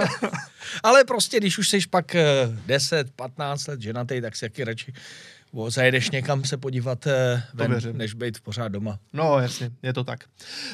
ale 0.83 1.05
prostě, 1.05 1.37
když 1.37 1.59
už 1.59 1.68
jsi 1.68 1.79
pak 1.91 2.16
10, 2.66 3.07
eh, 3.07 3.11
15 3.16 3.66
let 3.66 3.81
ženatý, 3.81 4.20
tak 4.20 4.37
si 4.37 4.41
taky 4.41 4.64
radši 4.64 4.93
Bo 5.53 5.71
zajedeš 5.71 6.11
někam 6.11 6.45
se 6.45 6.57
podívat 6.57 7.07
eh, 7.07 7.43
ven, 7.55 7.81
než 7.93 8.15
být 8.15 8.41
pořád 8.41 8.69
doma. 8.69 8.99
No, 9.13 9.39
jasně, 9.39 9.71
je 9.83 9.93
to 9.93 10.05
tak. 10.05 10.25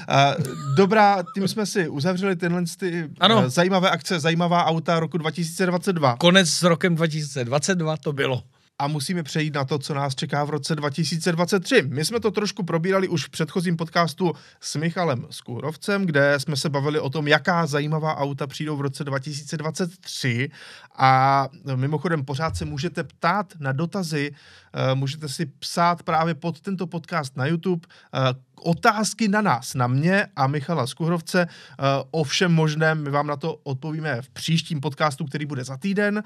Uh, 0.09 0.45
dobrá, 0.77 1.23
tím 1.35 1.49
jsme 1.49 1.67
si 1.67 1.89
uzavřeli 1.89 2.37
tyhle 2.37 2.63
ty 2.79 3.11
ano. 3.21 3.39
Uh, 3.39 3.49
zajímavé 3.49 3.91
akce, 3.91 4.21
zajímavá 4.21 4.65
auta 4.65 5.01
roku 5.01 5.19
2022. 5.19 6.17
Konec 6.17 6.49
s 6.49 6.63
rokem 6.63 6.95
2022 6.95 7.97
to 7.97 8.13
bylo 8.13 8.43
a 8.83 8.87
musíme 8.87 9.23
přejít 9.23 9.55
na 9.55 9.65
to, 9.65 9.79
co 9.79 9.95
nás 9.95 10.15
čeká 10.15 10.45
v 10.45 10.51
roce 10.51 10.77
2023. 10.77 11.83
My 11.89 12.05
jsme 12.05 12.21
to 12.21 12.31
trošku 12.31 12.63
probírali 12.63 13.09
už 13.09 13.27
v 13.27 13.31
předchozím 13.31 13.77
podcastu 13.77 14.33
s 14.61 14.77
Michalem 14.77 15.27
Skůrovcem, 15.31 16.07
kde 16.07 16.35
jsme 16.39 16.57
se 16.57 16.71
bavili 16.71 17.01
o 17.01 17.11
tom, 17.11 17.29
jaká 17.29 17.67
zajímavá 17.67 18.17
auta 18.17 18.47
přijdou 18.47 18.77
v 18.77 18.81
roce 18.81 19.05
2023 19.05 20.51
a 20.97 21.49
mimochodem 21.75 22.25
pořád 22.25 22.57
se 22.57 22.65
můžete 22.65 23.05
ptát 23.05 23.55
na 23.61 23.73
dotazy, 23.73 24.35
eh, 24.73 24.95
můžete 24.95 25.29
si 25.29 25.47
psát 25.47 26.03
právě 26.03 26.35
pod 26.35 26.61
tento 26.61 26.87
podcast 26.87 27.37
na 27.37 27.47
YouTube 27.47 27.87
eh, 28.15 28.19
otázky 28.61 29.29
na 29.29 29.41
nás, 29.41 29.75
na 29.75 29.87
mě 29.87 30.27
a 30.37 30.47
Michala 30.47 30.87
Skuhrovce 30.87 31.43
eh, 31.43 31.85
o 32.11 32.25
všem 32.25 32.53
možném. 32.53 33.03
My 33.03 33.11
vám 33.11 33.27
na 33.27 33.37
to 33.37 33.55
odpovíme 33.55 34.23
v 34.23 34.31
příštím 34.31 34.81
podcastu, 34.81 35.25
který 35.25 35.47
bude 35.47 35.65
za 35.65 35.77
týden, 35.77 36.23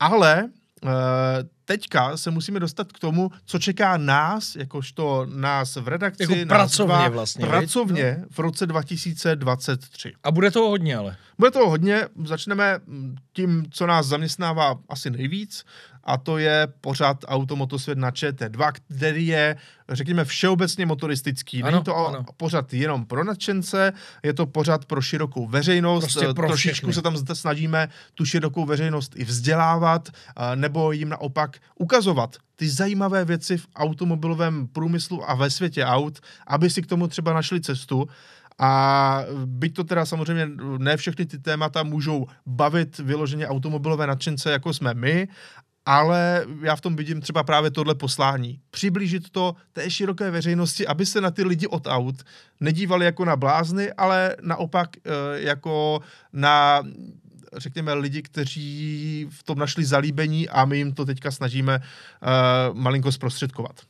ale 0.00 0.48
teďka 1.64 2.16
se 2.16 2.30
musíme 2.30 2.60
dostat 2.60 2.92
k 2.92 2.98
tomu, 2.98 3.30
co 3.44 3.58
čeká 3.58 3.96
nás, 3.96 4.56
jakožto 4.56 5.26
nás 5.30 5.76
v 5.76 5.88
redakci, 5.88 6.22
jako 6.22 6.34
nás 6.34 6.46
pracovně 6.46 6.94
dva, 6.94 7.08
vlastně. 7.08 7.46
Pracovně 7.46 8.24
v 8.30 8.38
roce 8.38 8.66
2023. 8.66 10.12
A 10.22 10.30
bude 10.30 10.50
toho 10.50 10.68
hodně 10.68 10.96
ale. 10.96 11.16
Bude 11.38 11.50
toho 11.50 11.70
hodně. 11.70 12.02
Začneme 12.24 12.80
tím, 13.32 13.64
co 13.70 13.86
nás 13.86 14.06
zaměstnává 14.06 14.78
asi 14.88 15.10
nejvíc, 15.10 15.64
a 16.06 16.16
to 16.16 16.38
je 16.38 16.68
pořád 16.80 17.24
Automotosvět 17.28 17.98
na 17.98 18.10
ČT2, 18.10 18.72
který 18.72 19.26
je, 19.26 19.56
řekněme, 19.88 20.24
všeobecně 20.24 20.86
motoristický. 20.86 21.62
Ano, 21.62 21.70
Není 21.70 21.84
to 21.84 21.96
ano. 21.96 22.24
pořád 22.36 22.74
jenom 22.74 23.06
pro 23.06 23.24
nadšence, 23.24 23.92
je 24.22 24.34
to 24.34 24.46
pořád 24.46 24.84
pro 24.84 25.02
širokou 25.02 25.46
veřejnost. 25.46 26.04
Prostě 26.04 26.34
pro 26.34 26.46
Trošičku 26.48 26.90
všechny. 26.90 26.92
se 26.92 27.02
tam 27.02 27.34
snažíme 27.36 27.88
tu 28.14 28.24
širokou 28.24 28.64
veřejnost 28.64 29.12
i 29.16 29.24
vzdělávat, 29.24 30.08
nebo 30.54 30.92
jim 30.92 31.08
naopak 31.08 31.56
ukazovat 31.78 32.36
ty 32.56 32.68
zajímavé 32.68 33.24
věci 33.24 33.56
v 33.58 33.66
automobilovém 33.76 34.66
průmyslu 34.66 35.30
a 35.30 35.34
ve 35.34 35.50
světě 35.50 35.84
aut, 35.84 36.20
aby 36.46 36.70
si 36.70 36.82
k 36.82 36.86
tomu 36.86 37.08
třeba 37.08 37.32
našli 37.32 37.60
cestu. 37.60 38.08
A 38.58 39.22
byť 39.44 39.74
to 39.74 39.84
teda 39.84 40.06
samozřejmě 40.06 40.48
ne 40.78 40.96
všechny 40.96 41.26
ty 41.26 41.38
témata 41.38 41.82
můžou 41.82 42.26
bavit 42.46 42.98
vyloženě 42.98 43.48
automobilové 43.48 44.06
nadšence, 44.06 44.50
jako 44.50 44.74
jsme 44.74 44.94
my, 44.94 45.28
ale 45.86 46.46
já 46.62 46.76
v 46.76 46.80
tom 46.80 46.96
vidím 46.96 47.20
třeba 47.20 47.42
právě 47.42 47.70
tohle 47.70 47.94
poslání. 47.94 48.60
Přiblížit 48.70 49.30
to 49.30 49.56
té 49.72 49.90
široké 49.90 50.30
veřejnosti, 50.30 50.86
aby 50.86 51.06
se 51.06 51.20
na 51.20 51.30
ty 51.30 51.44
lidi 51.44 51.66
od 51.66 51.86
aut 51.86 52.22
nedívali 52.60 53.04
jako 53.04 53.24
na 53.24 53.36
blázny, 53.36 53.92
ale 53.92 54.36
naopak 54.42 54.90
eh, 54.96 55.10
jako 55.34 56.00
na 56.32 56.82
řekněme, 57.56 57.94
lidi, 57.94 58.22
kteří 58.22 59.26
v 59.30 59.42
tom 59.42 59.58
našli 59.58 59.84
zalíbení 59.84 60.48
a 60.48 60.64
my 60.64 60.78
jim 60.78 60.92
to 60.92 61.04
teďka 61.04 61.30
snažíme 61.30 61.78
uh, 61.78 62.76
malinko 62.76 63.12
zprostředkovat. 63.12 63.80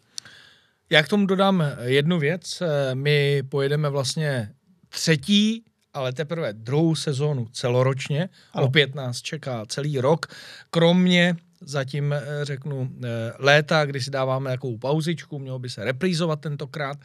Já 0.90 1.02
k 1.02 1.08
tomu 1.08 1.26
dodám 1.26 1.64
jednu 1.82 2.18
věc. 2.18 2.62
Eh, 2.62 2.94
my 2.94 3.42
pojedeme 3.48 3.88
vlastně 3.88 4.52
třetí 4.88 5.64
ale 5.96 6.12
teprve 6.12 6.52
druhou 6.52 6.94
sezónu 6.94 7.46
celoročně. 7.52 8.28
Ano. 8.52 8.66
Opět 8.66 8.94
nás 8.94 9.22
čeká 9.22 9.66
celý 9.66 10.00
rok. 10.00 10.26
Kromě 10.70 11.36
zatím 11.60 12.12
eh, 12.12 12.22
řeknu 12.42 12.90
eh, 13.04 13.08
léta, 13.38 13.84
kdy 13.84 14.00
si 14.00 14.10
dáváme 14.10 14.50
takovou 14.50 14.78
pauzičku, 14.78 15.38
mělo 15.38 15.58
by 15.58 15.70
se 15.70 15.84
reprízovat 15.84 16.40
tentokrát 16.40 16.98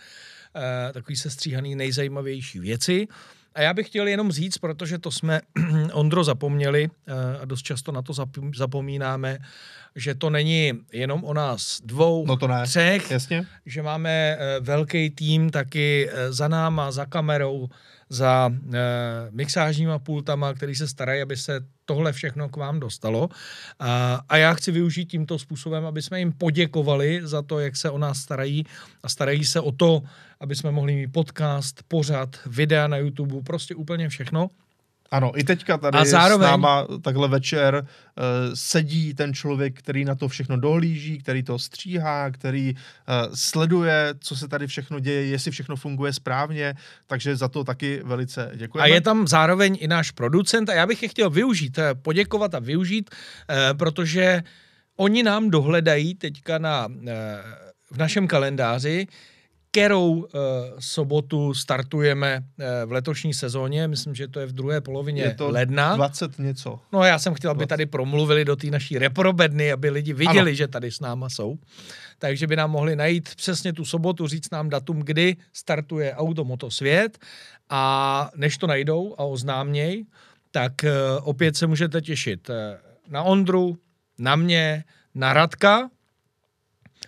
eh, 0.56 0.94
takový 0.94 1.16
sestříhaný 1.16 1.76
nejzajímavější 1.76 2.60
věci. 2.60 3.08
A 3.56 3.62
já 3.62 3.74
bych 3.74 3.88
chtěl 3.88 4.08
jenom 4.08 4.32
říct, 4.32 4.58
protože 4.58 4.98
to 4.98 5.12
jsme, 5.12 5.42
Ondro, 5.94 6.24
zapomněli 6.24 6.90
a 7.42 7.46
dost 7.46 7.62
často 7.62 7.92
na 7.92 8.02
to 8.02 8.14
zapomínáme, 8.56 9.38
že 9.96 10.16
to 10.16 10.30
není 10.30 10.74
jenom 10.94 11.24
o 11.24 11.34
nás 11.34 11.82
dvou, 11.84 12.26
no 12.26 12.38
to 12.38 12.48
ne. 12.48 12.64
třech, 12.64 13.12
Jasně. 13.12 13.46
že 13.66 13.82
máme 13.82 14.38
velký 14.60 15.10
tým 15.10 15.50
taky 15.50 16.10
za 16.30 16.48
náma, 16.48 16.92
za 16.92 17.06
kamerou, 17.06 17.70
za 18.12 18.52
e, 18.52 18.80
mixážníma 19.32 20.00
pultama, 20.00 20.54
který 20.54 20.76
se 20.76 20.88
starají, 20.88 21.22
aby 21.22 21.38
se 21.38 21.62
tohle 21.86 22.14
všechno 22.14 22.50
k 22.50 22.58
vám 22.58 22.80
dostalo. 22.80 23.30
A, 23.80 24.22
a 24.30 24.38
já 24.38 24.54
chci 24.54 24.72
využít 24.72 25.06
tímto 25.06 25.40
způsobem, 25.40 25.86
aby 25.86 26.02
jsme 26.02 26.20
jim 26.20 26.32
poděkovali 26.32 27.22
za 27.24 27.42
to, 27.42 27.60
jak 27.60 27.76
se 27.76 27.90
o 27.90 27.98
nás 27.98 28.18
starají 28.18 28.66
a 29.04 29.10
starají 29.10 29.46
se 29.46 29.60
o 29.60 29.72
to, 29.72 30.02
aby 30.40 30.56
jsme 30.56 30.72
mohli 30.72 30.96
mít 30.96 31.08
podcast, 31.08 31.84
pořad, 31.88 32.40
videa 32.46 32.88
na 32.88 32.98
YouTube, 32.98 33.42
prostě 33.42 33.76
úplně 33.76 34.10
všechno. 34.10 34.50
Ano, 35.12 35.40
i 35.40 35.44
teďka 35.44 35.78
tady 35.78 35.98
a 35.98 36.06
zároveň... 36.06 36.48
s 36.48 36.52
náma 36.52 36.88
takhle 37.02 37.28
večer 37.28 37.76
uh, 37.76 38.24
sedí 38.54 39.14
ten 39.14 39.34
člověk, 39.34 39.80
který 39.80 40.06
na 40.06 40.16
to 40.16 40.28
všechno 40.28 40.58
dohlíží, 40.58 41.18
který 41.18 41.44
to 41.44 41.60
stříhá, 41.60 42.32
který 42.32 42.74
uh, 42.74 43.34
sleduje, 43.34 44.14
co 44.20 44.36
se 44.36 44.48
tady 44.48 44.68
všechno 44.68 45.00
děje, 45.00 45.26
jestli 45.26 45.52
všechno 45.52 45.76
funguje 45.76 46.14
správně, 46.14 46.76
takže 47.08 47.36
za 47.36 47.48
to 47.48 47.64
taky 47.64 48.02
velice 48.04 48.52
děkujeme. 48.56 48.84
A 48.84 48.94
je 48.94 49.02
tam 49.02 49.28
zároveň 49.28 49.78
i 49.80 49.88
náš 49.88 50.12
producent 50.12 50.70
a 50.70 50.74
já 50.74 50.88
bych 50.88 51.04
je 51.04 51.10
chtěl 51.10 51.30
využít, 51.30 51.78
eh, 51.78 51.96
poděkovat 51.96 52.56
a 52.56 52.60
využít, 52.60 53.10
uh, 53.10 53.78
protože 53.78 54.44
oni 54.96 55.24
nám 55.24 55.50
dohledají 55.50 56.16
teďka 56.16 56.58
na, 56.58 56.86
uh, 56.86 56.94
v 57.92 57.98
našem 57.98 58.28
kalendáři, 58.28 59.08
kterou 59.72 60.12
uh, 60.12 60.26
sobotu 60.80 61.54
startujeme 61.54 62.38
uh, 62.40 62.66
v 62.90 62.92
letošní 62.92 63.34
sezóně. 63.34 63.88
Myslím, 63.88 64.16
že 64.16 64.28
to 64.28 64.40
je 64.40 64.46
v 64.46 64.52
druhé 64.52 64.82
polovině 64.82 65.22
je 65.22 65.34
to 65.34 65.50
ledna. 65.50 65.96
20 65.96 66.40
něco. 66.40 66.80
No 66.94 67.04
já 67.04 67.20
jsem 67.20 67.34
chtěl, 67.34 67.52
aby 67.52 67.58
20. 67.58 67.68
tady 67.68 67.86
promluvili 67.86 68.46
do 68.46 68.56
té 68.56 68.68
naší 68.68 68.98
reprobedny, 68.98 69.72
aby 69.72 69.90
lidi 69.90 70.14
viděli, 70.14 70.52
ano. 70.52 70.56
že 70.56 70.68
tady 70.68 70.92
s 70.92 71.00
náma 71.00 71.30
jsou. 71.30 71.58
Takže 72.20 72.48
by 72.48 72.56
nám 72.56 72.72
mohli 72.72 72.96
najít 72.96 73.36
přesně 73.36 73.74
tu 73.74 73.86
sobotu, 73.86 74.28
říct 74.28 74.52
nám 74.52 74.70
datum, 74.70 75.00
kdy 75.00 75.36
startuje 75.54 76.16
Automoto 76.16 76.72
Svět 76.72 77.18
a 77.70 78.30
než 78.36 78.58
to 78.58 78.68
najdou 78.68 79.16
a 79.18 79.24
oznáměj, 79.24 80.06
tak 80.52 80.74
uh, 80.84 80.90
opět 81.30 81.56
se 81.56 81.68
můžete 81.68 82.02
těšit 82.02 82.50
na 83.08 83.24
Ondru, 83.24 83.78
na 84.20 84.36
mě, 84.36 84.84
na 85.16 85.34
Radka, 85.34 85.90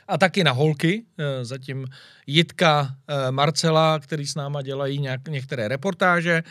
a 0.08 0.18
taky 0.18 0.43
na 0.43 0.51
holky, 0.51 1.06
eh, 1.18 1.45
zatím 1.45 1.88
Jitka, 2.28 2.95
eh, 3.08 3.32
Marcela, 3.32 3.99
který 3.99 4.28
s 4.28 4.36
náma 4.36 4.62
dělají 4.62 4.99
nějak, 4.99 5.28
některé 5.28 5.68
reportáže 5.68 6.43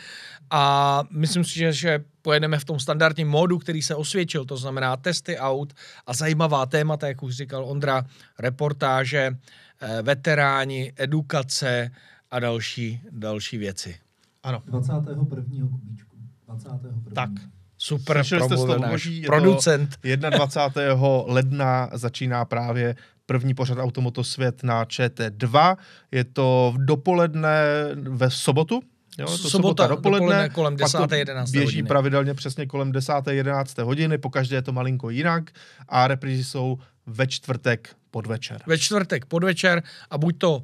a 0.49 1.03
myslím 1.11 1.43
si, 1.43 1.59
že, 1.59 1.73
že 1.73 2.03
pojedeme 2.21 2.59
v 2.59 2.65
tom 2.65 2.79
standardním 2.79 3.27
módu, 3.27 3.57
který 3.57 3.81
se 3.81 3.95
osvědčil, 3.95 4.45
to 4.45 4.57
znamená 4.57 4.97
testy 4.97 5.37
aut 5.37 5.73
a 6.07 6.13
zajímavá 6.13 6.65
témata, 6.65 7.07
jak 7.07 7.23
už 7.23 7.35
říkal 7.35 7.65
Ondra, 7.65 8.05
reportáže, 8.39 9.37
eh, 9.81 10.01
veteráni, 10.01 10.93
edukace 10.95 11.91
a 12.31 12.39
další, 12.39 13.01
další 13.11 13.57
věci. 13.57 13.95
Ano. 14.43 14.63
21. 14.65 15.25
kubíčku. 15.67 16.15
21. 16.47 17.01
Tak. 17.15 17.29
Super 17.77 18.17
Slyšeli 18.17 18.41
jste 18.41 18.57
z 18.57 18.59
toho 18.59 18.77
náš 18.77 18.91
boží, 18.91 19.21
je 19.21 19.25
to 19.25 19.31
producent. 19.31 19.97
21. 20.29 20.95
ledna 21.27 21.89
začíná 21.93 22.45
právě 22.45 22.95
první 23.25 23.53
pořad 23.53 23.77
Automotosvět 23.77 24.63
na 24.63 24.85
ČT2. 24.85 25.77
Je 26.11 26.25
v 26.71 26.77
dopoledne 26.77 27.63
ve 27.95 28.29
sobotu. 28.29 28.81
Jo, 29.19 29.25
to 29.25 29.37
Sobota, 29.37 29.49
sobota 29.49 29.87
dopoledne, 29.87 30.27
dopoledne 30.27 30.49
kolem 30.49 30.77
pak 30.77 30.91
to 30.91 31.05
10. 31.05 31.17
11. 31.17 31.51
Běží 31.51 31.65
hodiny. 31.65 31.87
pravidelně 31.87 32.33
přesně 32.33 32.65
kolem 32.65 32.91
10. 32.91 33.13
11. 33.29 33.77
hodiny, 33.77 34.17
pokaždé 34.17 34.55
je 34.55 34.61
to 34.61 34.71
malinko 34.71 35.09
jinak 35.09 35.51
a 35.89 36.07
reprízy 36.07 36.43
jsou 36.43 36.77
ve 37.05 37.27
čtvrtek 37.27 37.95
podvečer. 38.11 38.61
Ve 38.67 38.77
čtvrtek 38.77 39.25
podvečer 39.25 39.83
a 40.09 40.17
buď 40.17 40.37
to 40.37 40.61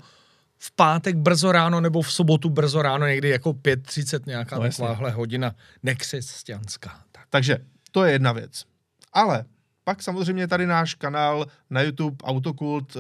v 0.58 0.76
pátek 0.76 1.16
brzo 1.16 1.52
ráno 1.52 1.82
nebo 1.82 2.02
v 2.02 2.12
sobotu 2.12 2.50
brzo 2.50 2.82
ráno, 2.82 3.08
někdy 3.08 3.30
jako 3.30 3.54
5.30 3.54 4.20
nějaká 4.26 4.56
No 4.56 4.64
takováhle 4.70 5.12
hodina 5.12 5.56
nekřesťanská. 5.84 7.00
Tak. 7.12 7.24
Takže 7.30 7.58
to 7.92 8.04
je 8.04 8.12
jedna 8.12 8.32
věc. 8.32 8.64
Ale 9.14 9.46
pak 9.90 10.04
samozřejmě 10.04 10.48
tady 10.48 10.68
náš 10.68 10.94
kanál 10.94 11.46
na 11.70 11.82
YouTube 11.82 12.18
Autokult, 12.24 12.98
eh, 12.98 13.00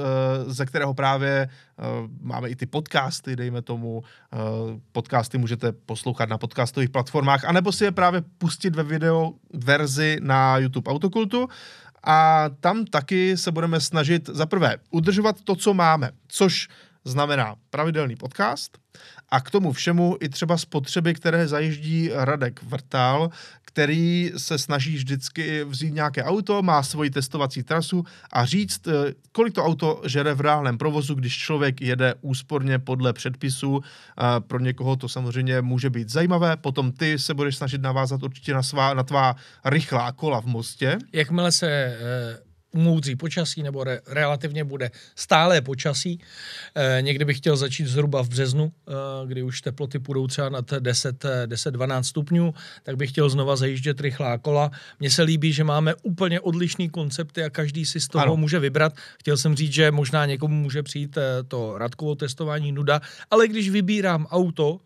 ze 0.54 0.66
kterého 0.66 0.94
právě 0.94 1.50
eh, 1.50 1.84
máme 2.22 2.50
i 2.50 2.56
ty 2.56 2.66
podcasty, 2.66 3.36
dejme 3.36 3.62
tomu. 3.62 4.04
Eh, 4.34 4.38
Podcasty 4.92 5.38
můžete 5.38 5.72
poslouchat 5.72 6.30
na 6.30 6.38
podcastových 6.38 6.90
platformách, 6.90 7.46
anebo 7.46 7.72
si 7.72 7.84
je 7.84 7.92
právě 7.92 8.22
pustit 8.38 8.76
ve 8.76 8.84
video 8.84 9.34
verzi 9.54 10.18
na 10.22 10.58
YouTube 10.58 10.92
Autokultu. 10.92 11.48
A 12.04 12.50
tam 12.60 12.86
taky 12.86 13.38
se 13.38 13.52
budeme 13.52 13.80
snažit 13.80 14.30
za 14.30 14.46
prvé 14.46 14.78
udržovat 14.90 15.42
to, 15.44 15.56
co 15.56 15.74
máme, 15.74 16.12
což 16.28 16.68
znamená 17.06 17.56
pravidelný 17.70 18.16
podcast 18.16 18.78
a 19.30 19.41
k 19.41 19.52
tomu 19.52 19.72
všemu 19.72 20.18
i 20.20 20.30
třeba 20.30 20.58
spotřeby, 20.58 21.14
které 21.14 21.47
zajíždí 21.47 22.10
Radek 22.14 22.64
Vrtal, 22.64 23.30
který 23.62 24.32
se 24.38 24.58
snaží 24.58 24.95
vždycky 24.95 25.64
vzít 25.64 25.93
nějaké 25.93 26.24
auto, 26.24 26.62
má 26.62 26.84
svoji 26.84 27.10
testovací 27.10 27.64
trasu 27.64 28.04
a 28.34 28.45
říct, 28.45 28.88
eh, 28.88 29.14
kolik 29.32 29.54
to 29.54 29.66
auto 29.66 30.02
žere 30.06 30.34
v 30.34 30.41
reálném 30.41 30.78
provozu, 30.78 31.16
když 31.16 31.38
člověk 31.38 31.82
jede 31.82 32.14
úsporně 32.22 32.80
podle 32.80 33.14
předpisů. 33.14 33.82
A 34.18 34.39
Pro 34.39 34.60
někoho 34.60 34.95
to 34.95 35.10
samozřejmě 35.10 35.62
může 35.62 35.89
být 35.89 36.10
zajímavé. 36.10 36.58
Potom 36.58 36.91
ty 36.91 37.20
se 37.20 37.34
budeš 37.34 37.58
snažit 37.58 37.82
navázat 37.82 38.24
určitě 38.24 38.54
na, 38.54 38.64
svá, 38.64 38.93
na 38.93 39.04
tvá 39.04 39.36
rychlá 39.66 40.12
kola 40.12 40.41
v 40.41 40.45
mostě. 40.45 40.97
Jakmile 41.14 41.52
se 41.52 41.97
umoudří 42.72 43.15
počasí, 43.15 43.63
nebo 43.63 43.84
re, 43.84 43.99
relativně 44.07 44.63
bude 44.63 44.91
stálé 45.15 45.61
počasí, 45.61 46.20
e, 46.76 47.01
někdy 47.01 47.26
bych 47.26 47.38
chtěl 47.38 47.57
začít 47.57 47.88
zhruba 47.88 48.24
v 48.24 48.30
březnu, 48.30 48.72
e, 48.72 49.28
kdy 49.28 49.43
už 49.43 49.61
teploty 49.61 49.99
půjdou 49.99 50.28
třeba 50.28 50.49
nad 50.49 50.74
10, 50.80 51.26
eh, 51.26 51.47
10-12 51.47 52.03
stupňů, 52.03 52.53
tak 52.84 52.95
bych 52.95 53.09
chtěl 53.09 53.30
znova 53.30 53.55
zajíždět 53.55 54.01
rychlá 54.01 54.38
kola. 54.38 54.72
Mně 54.99 55.11
se 55.11 55.24
líbí, 55.24 55.53
že 55.53 55.63
máme 55.63 55.95
úplně 56.03 56.39
odlišný 56.39 56.89
koncepty 56.89 57.43
a 57.43 57.49
každý 57.49 57.86
si 57.86 57.99
z 57.99 58.07
toho 58.07 58.24
Ano. 58.24 58.38
může 58.38 58.59
vybrat. 58.59 58.93
Chtěl 59.20 59.38
jsem 59.38 59.55
říct, 59.55 59.74
že 59.74 59.91
možná 59.91 60.26
někomu 60.26 60.55
může 60.55 60.84
přijít 60.84 61.17
to 61.47 61.78
Radkovo 61.78 62.15
testování 62.15 62.72
nuda, 62.72 63.01
ale 63.32 63.47
když 63.47 63.70
vybírám 63.70 64.26
auto, 64.26 64.80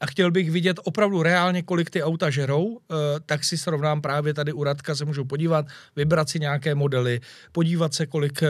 a 0.00 0.06
chtěl 0.06 0.30
bych 0.30 0.50
vidět 0.50 0.80
opravdu 0.84 1.22
reálně, 1.22 1.62
kolik 1.62 1.90
ty 1.90 2.02
auta 2.02 2.30
žerou, 2.30 2.78
eh, 2.78 2.94
tak 3.26 3.44
si 3.44 3.58
srovnám 3.58 4.00
právě 4.00 4.34
tady 4.34 4.52
u 4.52 4.64
Radka, 4.64 4.94
se 4.94 5.04
můžu 5.04 5.24
podívat, 5.24 5.66
vybrat 5.96 6.28
si 6.28 6.40
nějaké 6.40 6.74
modely, 6.74 7.20
podívat 7.52 7.94
se, 7.94 8.06
kolik 8.06 8.42
eh, 8.42 8.48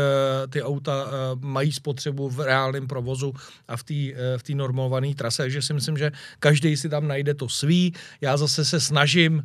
ty 0.51 0.63
auta 0.63 1.07
eh, 1.07 1.11
mají 1.41 1.73
spotřebu 1.73 2.29
v 2.29 2.41
reálném 2.41 2.87
provozu 2.87 3.35
a 3.69 3.77
v 3.77 3.83
té 3.83 3.95
v 4.37 4.43
té 4.43 4.55
normované 4.55 5.15
trase, 5.15 5.51
že 5.51 5.63
si 5.63 5.75
myslím, 5.75 5.97
že 5.97 6.13
každý 6.39 6.77
si 6.77 6.89
tam 6.89 7.09
najde 7.09 7.35
to 7.35 7.49
svý. 7.49 7.95
Já 8.21 8.37
zase 8.37 8.65
se 8.65 8.81
snažím 8.81 9.45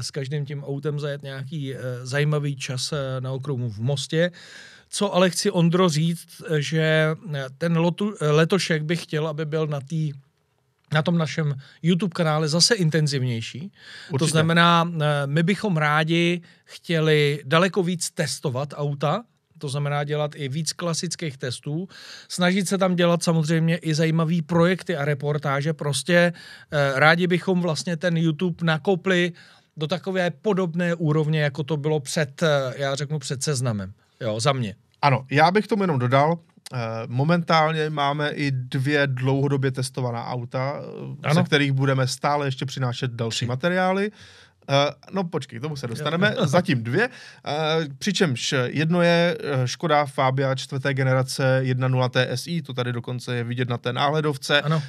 s 0.00 0.10
každým 0.10 0.46
tím 0.46 0.64
autem 0.64 1.00
zajet 1.00 1.22
nějaký 1.22 1.74
zajímavý 2.02 2.56
čas 2.56 2.94
na 3.20 3.32
okruhu 3.32 3.68
v 3.68 3.78
Mostě. 3.78 4.30
Co 4.88 5.14
ale 5.14 5.30
chci 5.30 5.50
Ondro 5.50 5.88
říct, 5.88 6.42
že 6.58 7.16
ten 7.58 7.78
letošek 8.20 8.82
bych 8.82 9.02
chtěl, 9.02 9.28
aby 9.28 9.44
byl 9.44 9.66
na 9.66 9.80
té 9.80 9.96
na 10.92 11.02
tom 11.02 11.18
našem 11.18 11.54
YouTube 11.82 12.12
kanále 12.14 12.48
zase 12.48 12.74
intenzivnější. 12.74 13.60
Určitě. 13.60 14.18
To 14.18 14.26
znamená, 14.26 14.90
eh, 15.00 15.26
my 15.26 15.42
bychom 15.42 15.76
rádi 15.76 16.40
chtěli 16.64 17.42
daleko 17.44 17.82
víc 17.82 18.10
testovat 18.10 18.74
auta, 18.76 19.22
to 19.58 19.68
znamená 19.68 20.04
dělat 20.04 20.30
i 20.34 20.48
víc 20.48 20.72
klasických 20.72 21.36
testů, 21.36 21.88
snažit 22.28 22.68
se 22.68 22.78
tam 22.78 22.96
dělat 22.96 23.22
samozřejmě 23.22 23.76
i 23.76 23.94
zajímavý 23.94 24.42
projekty 24.42 24.96
a 24.96 25.04
reportáže. 25.04 25.72
Prostě 25.72 26.32
eh, 26.70 26.92
rádi 26.94 27.26
bychom 27.26 27.60
vlastně 27.60 27.96
ten 27.96 28.16
YouTube 28.16 28.66
nakopli 28.66 29.32
do 29.76 29.86
takové 29.86 30.30
podobné 30.30 30.94
úrovně, 30.94 31.40
jako 31.40 31.62
to 31.62 31.76
bylo 31.76 32.00
před, 32.00 32.42
eh, 32.42 32.74
já 32.76 32.94
řeknu, 32.94 33.18
před 33.18 33.42
seznamem. 33.42 33.92
Jo, 34.20 34.40
za 34.40 34.52
mě. 34.52 34.74
Ano, 35.02 35.26
já 35.30 35.50
bych 35.50 35.66
tomu 35.66 35.82
jenom 35.82 35.98
dodal, 35.98 36.38
momentálně 37.06 37.90
máme 37.90 38.30
i 38.30 38.50
dvě 38.50 39.06
dlouhodobě 39.06 39.70
testovaná 39.70 40.26
auta, 40.26 40.74
eh, 40.80 40.82
ze 41.24 41.30
Ano. 41.30 41.44
kterých 41.44 41.72
budeme 41.72 42.06
stále 42.06 42.46
ještě 42.46 42.66
přinášet 42.66 43.10
další 43.10 43.36
Tři. 43.36 43.46
materiály. 43.46 44.10
Eh, 44.68 44.92
No 45.12 45.24
počkej, 45.24 45.58
k 45.58 45.62
tomu 45.62 45.76
se 45.76 45.86
dostaneme. 45.86 46.34
Zatím 46.44 46.82
dvě. 46.82 47.08
Eh, 47.46 47.52
Přičemž 47.98 48.54
jedno 48.64 49.02
je 49.02 49.36
eh, 49.40 49.68
Škoda 49.68 50.06
Fabia 50.06 50.54
čtvrté 50.54 50.94
generace 50.94 51.60
1.0 51.64 52.08
TSI, 52.08 52.62
to 52.62 52.72
tady 52.74 52.92
dokonce 52.92 53.36
je 53.36 53.44
vidět 53.44 53.68
na 53.68 53.78
té 53.78 53.92
náhledovce, 53.92 54.60
Ano. 54.62 54.82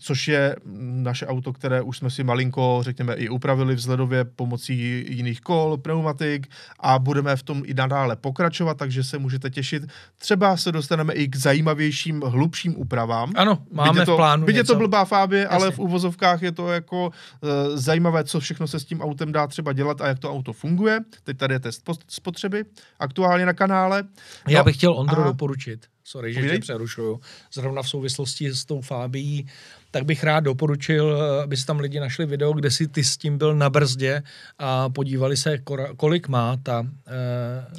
což 0.00 0.28
je 0.28 0.56
naše 0.78 1.26
auto, 1.26 1.52
které 1.52 1.82
už 1.82 1.98
jsme 1.98 2.10
si 2.10 2.24
malinko, 2.24 2.78
řekněme, 2.84 3.14
i 3.14 3.28
upravili 3.28 3.74
vzhledově 3.74 4.24
pomocí 4.24 5.04
jiných 5.08 5.40
kol, 5.40 5.76
pneumatik 5.76 6.46
a 6.80 6.98
budeme 6.98 7.36
v 7.36 7.42
tom 7.42 7.62
i 7.66 7.74
nadále 7.74 8.16
pokračovat, 8.16 8.76
takže 8.76 9.04
se 9.04 9.18
můžete 9.18 9.50
těšit. 9.50 9.82
Třeba 10.18 10.56
se 10.56 10.72
dostaneme 10.72 11.12
i 11.14 11.28
k 11.28 11.36
zajímavějším, 11.36 12.20
hlubším 12.20 12.74
úpravám. 12.76 13.32
Ano, 13.36 13.58
máme 13.72 14.00
Byť 14.00 14.06
to, 14.06 14.12
v 14.12 14.16
plánu 14.16 14.46
byť 14.46 14.56
je 14.56 14.64
to 14.64 14.72
něco. 14.72 14.78
blbá 14.78 15.04
Fábie, 15.04 15.48
ale 15.48 15.70
v 15.70 15.78
uvozovkách 15.78 16.42
je 16.42 16.52
to 16.52 16.72
jako 16.72 17.06
uh, 17.06 17.48
zajímavé, 17.74 18.24
co 18.24 18.40
všechno 18.40 18.66
se 18.66 18.73
s 18.80 18.84
tím 18.84 19.00
autem 19.00 19.32
dá 19.32 19.46
třeba 19.46 19.72
dělat 19.72 20.00
a 20.00 20.08
jak 20.08 20.18
to 20.18 20.30
auto 20.32 20.52
funguje. 20.52 21.00
Teď 21.24 21.36
tady 21.36 21.54
je 21.54 21.60
test 21.60 21.90
spotřeby 22.08 22.64
aktuálně 22.98 23.46
na 23.46 23.52
kanále. 23.52 24.04
Já 24.48 24.58
No, 24.58 24.64
bych 24.64 24.76
chtěl 24.76 24.92
Ondro 24.92 25.20
a- 25.22 25.24
doporučit, 25.24 25.86
sorry, 26.04 26.34
že 26.34 26.50
tě 26.50 26.58
přerušuju, 26.58 27.20
zrovna 27.54 27.82
v 27.82 27.88
souvislosti 27.88 28.50
s 28.50 28.64
tou 28.64 28.80
Fábií, 28.80 29.46
tak 29.90 30.04
bych 30.04 30.24
rád 30.24 30.40
doporučil, 30.40 31.22
aby 31.42 31.56
si 31.56 31.66
tam 31.66 31.80
lidi 31.80 32.00
našli 32.00 32.26
video, 32.26 32.52
kde 32.52 32.70
si 32.70 32.88
ty 32.88 33.04
s 33.04 33.16
tím 33.16 33.38
byl 33.38 33.54
na 33.54 33.70
brzdě 33.70 34.22
a 34.58 34.88
podívali 34.88 35.36
se, 35.36 35.58
kolik 35.96 36.28
má 36.28 36.56
ta 36.62 36.86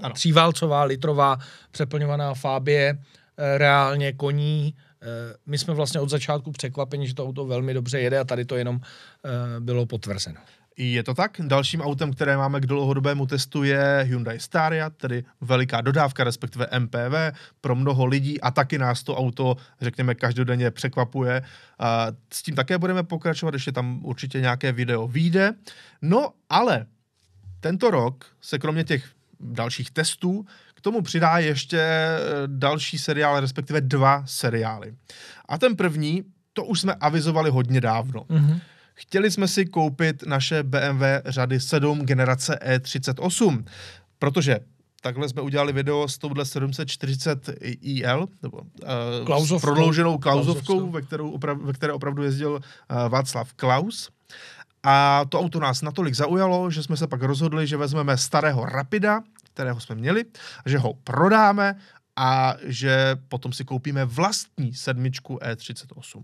eh, 0.08 0.10
tříválcová 0.14 0.84
litrová 0.84 1.38
přeplňovaná 1.72 2.34
Fábie 2.34 2.98
eh, 3.38 3.58
reálně 3.58 4.14
koní. 4.14 4.76
Eh, 5.02 5.08
my 5.46 5.58
jsme 5.58 5.74
vlastně 5.74 6.00
od 6.00 6.10
začátku 6.10 6.52
překvapeni, 6.52 7.08
že 7.08 7.14
to 7.16 7.26
auto 7.26 7.46
velmi 7.46 7.74
dobře 7.74 8.00
jede 8.00 8.20
a 8.20 8.24
tady 8.24 8.46
to 8.46 8.56
jenom 8.56 8.80
eh, 9.26 9.60
bylo 9.60 9.86
potvrzeno. 9.86 10.40
Je 10.78 11.04
to 11.04 11.14
tak. 11.14 11.42
Dalším 11.44 11.82
autem, 11.82 12.14
které 12.14 12.38
máme 12.38 12.60
k 12.60 12.66
dlouhodobému 12.66 13.26
testu, 13.26 13.64
je 13.64 14.00
Hyundai 14.04 14.40
Staria, 14.40 14.90
tedy 14.90 15.24
veliká 15.42 15.82
dodávka, 15.82 16.24
respektive 16.24 16.68
MPV 16.80 17.40
pro 17.62 17.76
mnoho 17.76 18.06
lidí 18.06 18.42
a 18.42 18.52
taky 18.52 18.78
nás 18.78 19.04
to 19.04 19.16
auto, 19.16 19.58
řekněme, 19.82 20.16
každodenně 20.16 20.72
překvapuje. 20.72 21.42
S 22.34 22.44
tím 22.44 22.56
také 22.56 22.78
budeme 22.78 23.04
pokračovat, 23.04 23.54
ještě 23.54 23.72
tam 23.72 24.06
určitě 24.06 24.42
nějaké 24.42 24.72
video 24.72 25.08
vyjde. 25.08 25.54
No, 26.02 26.30
ale 26.50 26.86
tento 27.60 27.92
rok 27.92 28.26
se 28.42 28.60
kromě 28.60 28.84
těch 28.84 29.06
dalších 29.40 29.92
testů 29.92 30.46
k 30.76 30.82
tomu 30.82 31.02
přidá 31.02 31.38
ještě 31.38 31.80
eh, 31.80 32.20
další 32.48 32.98
seriál, 32.98 33.40
respektive 33.40 33.82
dva 33.82 34.24
seriály. 34.26 34.96
A 35.46 35.58
ten 35.58 35.76
první, 35.76 36.24
to 36.54 36.66
už 36.66 36.82
jsme 36.82 36.94
avizovali 36.94 37.50
hodně 37.50 37.82
dávno. 37.82 38.22
Mm-hmm. 38.22 38.60
Chtěli 38.96 39.32
jsme 39.32 39.48
si 39.48 39.66
koupit 39.66 40.24
naše 40.24 40.64
BMW 40.64 41.04
řady 41.26 41.60
7 41.60 42.06
generace 42.06 42.60
E38, 42.66 43.66
protože 44.20 44.60
takhle 45.02 45.30
jsme 45.30 45.42
udělali 45.42 45.74
video 45.74 46.08
s 46.08 46.18
touhle 46.18 46.46
740 46.46 47.50
IL, 47.62 48.28
nebo 48.44 48.62
uh, 49.28 49.46
s 49.46 49.62
prodlouženou 49.62 50.18
klauzovkou, 50.18 50.92
ve, 50.92 51.02
kterou 51.02 51.32
oprav, 51.32 51.58
ve 51.58 51.74
které 51.74 51.94
opravdu 51.94 52.24
jezdil 52.24 52.52
uh, 52.52 53.10
Václav 53.10 53.54
Klaus. 53.54 54.10
A 54.84 55.26
to 55.30 55.40
auto 55.40 55.60
nás 55.60 55.82
natolik 55.82 56.14
zaujalo, 56.14 56.72
že 56.72 56.84
jsme 56.84 56.98
se 56.98 57.08
pak 57.08 57.22
rozhodli, 57.22 57.68
že 57.68 57.78
vezmeme 57.78 58.18
starého 58.18 58.66
Rapida, 58.66 59.22
kterého 59.54 59.80
jsme 59.80 59.96
měli, 59.96 60.26
že 60.66 60.78
ho 60.78 60.94
prodáme 60.94 61.76
a 62.16 62.56
že 62.64 63.16
potom 63.28 63.54
si 63.54 63.66
koupíme 63.66 64.06
vlastní 64.06 64.74
sedmičku 64.74 65.38
E38. 65.38 66.24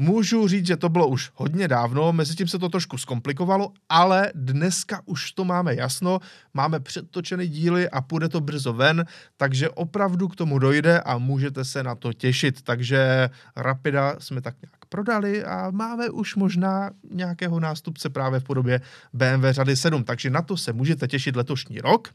Můžu 0.00 0.48
říct, 0.48 0.66
že 0.66 0.76
to 0.76 0.88
bylo 0.88 1.08
už 1.08 1.30
hodně 1.34 1.68
dávno, 1.68 2.12
mezi 2.12 2.34
tím 2.34 2.48
se 2.48 2.58
to 2.58 2.68
trošku 2.68 2.98
zkomplikovalo, 2.98 3.72
ale 3.88 4.32
dneska 4.34 5.02
už 5.04 5.32
to 5.32 5.44
máme 5.44 5.74
jasno, 5.74 6.18
máme 6.54 6.80
předtočené 6.80 7.46
díly 7.46 7.90
a 7.90 8.00
půjde 8.00 8.28
to 8.28 8.40
brzo 8.40 8.72
ven, 8.72 9.04
takže 9.36 9.70
opravdu 9.70 10.28
k 10.28 10.36
tomu 10.36 10.58
dojde 10.58 11.00
a 11.00 11.18
můžete 11.18 11.64
se 11.64 11.82
na 11.82 11.94
to 11.94 12.12
těšit. 12.12 12.62
Takže 12.62 13.30
Rapida 13.56 14.16
jsme 14.18 14.40
tak 14.40 14.54
nějak 14.62 14.84
prodali 14.88 15.44
a 15.44 15.70
máme 15.70 16.10
už 16.10 16.36
možná 16.36 16.90
nějakého 17.10 17.60
nástupce 17.60 18.10
právě 18.10 18.40
v 18.40 18.44
podobě 18.44 18.80
BMW 19.12 19.44
řady 19.50 19.76
7, 19.76 20.04
takže 20.04 20.30
na 20.30 20.42
to 20.42 20.56
se 20.56 20.72
můžete 20.72 21.08
těšit 21.08 21.36
letošní 21.36 21.78
rok. 21.78 22.08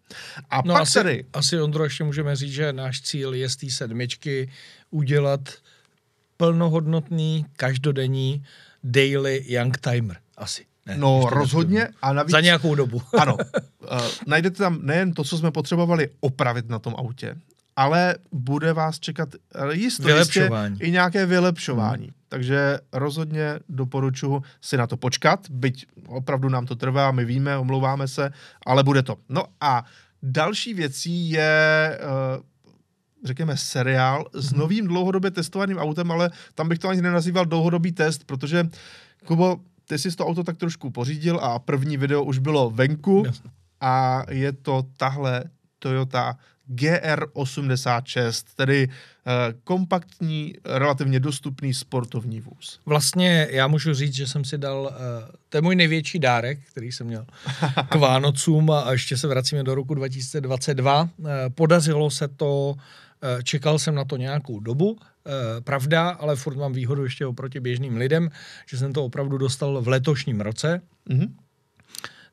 A 0.49 0.61
No 0.65 0.73
pak 0.73 0.81
asi, 0.81 0.93
tady... 0.93 1.25
asi, 1.33 1.61
Ondro, 1.61 1.83
ještě 1.83 2.03
můžeme 2.03 2.35
říct, 2.35 2.53
že 2.53 2.73
náš 2.73 3.01
cíl 3.01 3.33
je 3.33 3.49
z 3.49 3.55
té 3.55 3.69
sedmičky 3.69 4.51
udělat 4.91 5.49
plnohodnotný, 6.37 7.45
každodenní 7.55 8.43
daily 8.83 9.43
young 9.47 9.77
timer. 9.77 10.17
Asi. 10.37 10.65
Ne, 10.85 10.97
No 10.97 11.21
rozhodně 11.29 11.87
a 12.01 12.13
navíc... 12.13 12.31
Za 12.31 12.39
nějakou 12.39 12.75
dobu. 12.75 13.01
Ano, 13.19 13.35
uh, 13.35 14.01
najdete 14.27 14.57
tam 14.57 14.79
nejen 14.81 15.13
to, 15.13 15.23
co 15.23 15.37
jsme 15.37 15.51
potřebovali 15.51 16.09
opravit 16.19 16.69
na 16.69 16.79
tom 16.79 16.95
autě, 16.97 17.35
ale 17.75 18.15
bude 18.31 18.73
vás 18.73 18.99
čekat 18.99 19.29
jistě 19.71 20.03
Vylepšování. 20.03 20.77
i 20.81 20.91
nějaké 20.91 21.25
vylepšování. 21.25 22.03
Hmm. 22.05 22.13
Takže 22.29 22.79
rozhodně 22.93 23.59
doporučuji 23.69 24.41
si 24.61 24.77
na 24.77 24.87
to 24.87 24.97
počkat, 24.97 25.39
byť 25.49 25.85
opravdu 26.07 26.49
nám 26.49 26.65
to 26.65 26.75
trvá, 26.75 27.11
my 27.11 27.25
víme, 27.25 27.57
omlouváme 27.57 28.07
se, 28.07 28.31
ale 28.65 28.83
bude 28.83 29.03
to. 29.03 29.15
No 29.29 29.43
a 29.61 29.85
další 30.23 30.73
věcí 30.73 31.29
je, 31.29 31.99
uh, 32.37 32.43
řekněme, 33.23 33.57
seriál 33.57 34.25
s 34.33 34.53
novým 34.53 34.87
dlouhodobě 34.87 35.31
testovaným 35.31 35.77
autem, 35.77 36.11
ale 36.11 36.31
tam 36.55 36.69
bych 36.69 36.79
to 36.79 36.89
ani 36.89 37.01
nenazýval 37.01 37.45
dlouhodobý 37.45 37.91
test, 37.91 38.23
protože, 38.23 38.69
Kubo, 39.25 39.59
ty 39.87 39.99
jsi 39.99 40.15
to 40.15 40.27
auto 40.27 40.43
tak 40.43 40.57
trošku 40.57 40.89
pořídil 40.89 41.39
a 41.41 41.59
první 41.59 41.97
video 41.97 42.23
už 42.23 42.37
bylo 42.37 42.69
venku 42.69 43.23
a 43.81 44.23
je 44.29 44.51
to 44.51 44.83
tahle 44.97 45.43
Toyota 45.79 46.37
GR86, 46.71 48.43
tedy 48.55 48.87
uh, 48.87 49.59
kompaktní, 49.63 50.53
relativně 50.65 51.19
dostupný 51.19 51.73
sportovní 51.73 52.41
vůz. 52.41 52.79
Vlastně 52.85 53.47
já 53.51 53.67
můžu 53.67 53.93
říct, 53.93 54.13
že 54.13 54.27
jsem 54.27 54.45
si 54.45 54.57
dal, 54.57 54.81
uh, 54.81 55.35
to 55.49 55.57
je 55.57 55.61
můj 55.61 55.75
největší 55.75 56.19
dárek, 56.19 56.59
který 56.71 56.91
jsem 56.91 57.07
měl 57.07 57.25
k 57.89 57.95
Vánocům 57.95 58.71
a, 58.71 58.91
ještě 58.91 59.17
se 59.17 59.27
vracíme 59.27 59.63
do 59.63 59.75
roku 59.75 59.93
2022. 59.93 61.01
Uh, 61.01 61.29
podařilo 61.55 62.09
se 62.09 62.27
to, 62.27 62.75
čekal 63.43 63.79
jsem 63.79 63.95
na 63.95 64.05
to 64.05 64.17
nějakou 64.17 64.59
dobu, 64.59 64.91
uh, 64.91 64.97
pravda, 65.63 66.09
ale 66.09 66.35
furt 66.35 66.55
mám 66.55 66.73
výhodu 66.73 67.03
ještě 67.03 67.25
oproti 67.25 67.59
běžným 67.59 67.97
lidem, 67.97 68.29
že 68.69 68.77
jsem 68.77 68.93
to 68.93 69.05
opravdu 69.05 69.37
dostal 69.37 69.81
v 69.81 69.87
letošním 69.87 70.41
roce. 70.41 70.81
Mhm. 71.09 71.35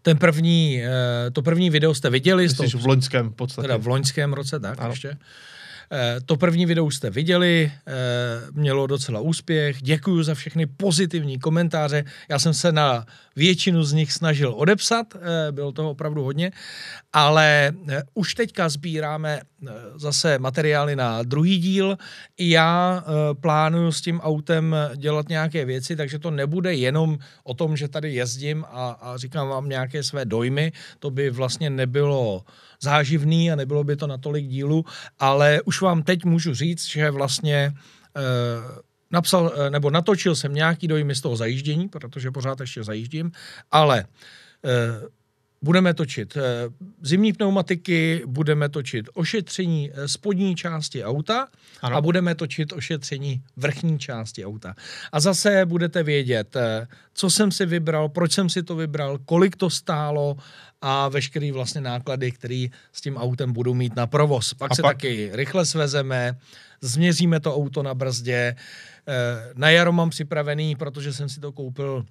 Ten 0.02 0.18
první, 0.18 0.82
uh, 0.82 0.88
to 1.32 1.42
první 1.42 1.70
video 1.70 1.94
jste 1.94 2.10
viděli, 2.10 2.42
Myslíš 2.42 2.74
v 2.74 2.86
loňském 2.86 3.32
podstatě. 3.32 3.68
teda 3.68 3.76
v 3.76 3.86
loňském 3.86 4.32
roce, 4.32 4.60
tak 4.60 4.80
ano. 4.80 4.90
ještě. 4.90 5.16
Eh, 5.92 6.20
To 6.26 6.36
první 6.36 6.66
video 6.66 6.90
jste 6.90 7.10
viděli, 7.10 7.72
eh, 7.86 7.92
mělo 8.52 8.86
docela 8.86 9.20
úspěch, 9.20 9.82
děkuji 9.82 10.22
za 10.22 10.34
všechny 10.34 10.66
pozitivní 10.66 11.38
komentáře, 11.38 12.04
já 12.28 12.38
jsem 12.38 12.54
se 12.54 12.72
na 12.72 13.06
většinu 13.36 13.82
z 13.84 13.92
nich 13.92 14.12
snažil 14.12 14.54
odepsat, 14.56 15.06
eh, 15.14 15.52
bylo 15.52 15.72
toho 15.72 15.90
opravdu 15.90 16.24
hodně, 16.24 16.52
ale 17.12 17.72
už 18.14 18.34
teďka 18.34 18.68
sbíráme 18.68 19.40
zase 19.96 20.38
materiály 20.38 20.96
na 20.96 21.22
druhý 21.22 21.58
díl, 21.58 21.96
já 22.38 23.04
plánuju 23.40 23.92
s 23.92 24.00
tím 24.00 24.20
autem 24.20 24.76
dělat 24.96 25.28
nějaké 25.28 25.64
věci, 25.64 25.96
takže 25.96 26.18
to 26.18 26.30
nebude 26.30 26.74
jenom 26.74 27.18
o 27.44 27.54
tom, 27.54 27.76
že 27.76 27.88
tady 27.88 28.14
jezdím 28.14 28.64
a, 28.70 28.90
a 28.90 29.16
říkám 29.16 29.48
vám 29.48 29.68
nějaké 29.68 30.02
své 30.02 30.24
dojmy, 30.24 30.72
to 30.98 31.10
by 31.10 31.30
vlastně 31.30 31.70
nebylo 31.70 32.44
záživný 32.82 33.52
a 33.52 33.56
nebylo 33.56 33.84
by 33.84 33.96
to 33.96 34.06
na 34.06 34.18
tolik 34.18 34.46
dílů, 34.46 34.84
ale 35.18 35.60
už 35.64 35.80
vám 35.80 36.02
teď 36.02 36.24
můžu 36.24 36.54
říct, 36.54 36.86
že 36.86 37.10
vlastně 37.10 37.72
eh, 38.16 38.20
napsal, 39.10 39.52
eh, 39.56 39.70
nebo 39.70 39.90
natočil 39.90 40.34
jsem 40.34 40.54
nějaký 40.54 40.88
dojmy 40.88 41.14
z 41.14 41.20
toho 41.20 41.36
zajíždění, 41.36 41.88
protože 41.88 42.30
pořád 42.30 42.60
ještě 42.60 42.84
zajíždím, 42.84 43.32
ale 43.70 44.04
eh, 44.64 45.08
budeme 45.62 45.94
točit 45.94 46.36
eh, 46.36 46.42
zimní 47.02 47.32
pneumatiky, 47.32 48.22
budeme 48.26 48.68
točit 48.68 49.08
ošetření 49.14 49.90
spodní 50.06 50.54
části 50.56 51.04
auta 51.04 51.48
Ano. 51.82 51.96
a 51.96 52.00
budeme 52.00 52.34
točit 52.34 52.72
ošetření 52.72 53.42
vrchní 53.56 53.98
části 53.98 54.44
auta. 54.46 54.74
A 55.12 55.20
zase 55.20 55.66
budete 55.66 56.02
vědět, 56.02 56.56
eh, 56.56 56.86
co 57.14 57.30
jsem 57.30 57.52
si 57.52 57.66
vybral, 57.66 58.08
proč 58.08 58.32
jsem 58.32 58.48
si 58.48 58.62
to 58.62 58.76
vybral, 58.76 59.18
kolik 59.18 59.56
to 59.56 59.70
stálo 59.70 60.36
a 60.82 61.08
veškerý 61.08 61.52
vlastně 61.52 61.80
náklady, 61.80 62.32
které 62.32 62.66
s 62.92 63.00
tím 63.00 63.16
autem 63.16 63.52
budu 63.52 63.74
mít 63.74 63.96
na 63.96 64.06
provoz. 64.06 64.54
Pak 64.54 64.72
A 64.72 64.74
se 64.74 64.82
pak- 64.82 64.96
taky 64.96 65.30
rychle 65.32 65.66
svezeme, 65.66 66.38
změříme 66.80 67.40
to 67.40 67.56
auto 67.56 67.82
na 67.82 67.94
brzdě. 67.94 68.56
Eh, 69.08 69.52
Na 69.54 69.70
jaro 69.70 69.92
mám 69.92 70.10
připravený, 70.10 70.76
protože 70.76 71.12
jsem 71.12 71.28
si 71.28 71.40
to 71.40 71.52
koupil 71.52 72.06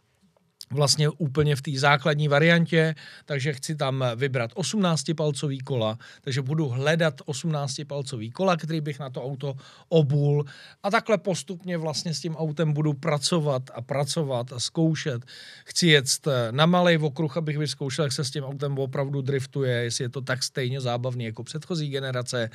vlastně 0.73 1.09
úplně 1.09 1.55
v 1.55 1.61
té 1.61 1.71
základní 1.75 2.27
variantě, 2.27 2.95
takže 3.25 3.53
chci 3.53 3.75
tam 3.75 4.05
vybrat 4.15 4.53
18-palcový 4.53 5.63
kola, 5.63 5.97
takže 6.21 6.41
budu 6.41 6.69
hledat 6.69 7.21
18-palcový 7.21 8.31
kola, 8.31 8.57
který 8.57 8.81
bych 8.81 8.99
na 8.99 9.09
to 9.09 9.23
auto 9.23 9.55
obul 9.89 10.45
a 10.83 10.91
takhle 10.91 11.17
postupně 11.17 11.77
vlastně 11.77 12.13
s 12.13 12.19
tím 12.19 12.35
autem 12.35 12.73
budu 12.73 12.93
pracovat 12.93 13.63
a 13.73 13.81
pracovat 13.81 14.53
a 14.53 14.59
zkoušet. 14.59 15.25
Chci 15.65 15.87
jet 15.87 16.05
na 16.51 16.65
malý 16.65 16.97
okruh, 16.97 17.37
abych 17.37 17.57
vyzkoušel, 17.57 18.05
jak 18.05 18.11
se 18.11 18.23
s 18.23 18.31
tím 18.31 18.43
autem 18.43 18.77
opravdu 18.77 19.21
driftuje, 19.21 19.83
jestli 19.83 20.03
je 20.03 20.09
to 20.09 20.21
tak 20.21 20.43
stejně 20.43 20.81
zábavný 20.81 21.25
jako 21.25 21.43
předchozí 21.43 21.89
generace. 21.89 22.49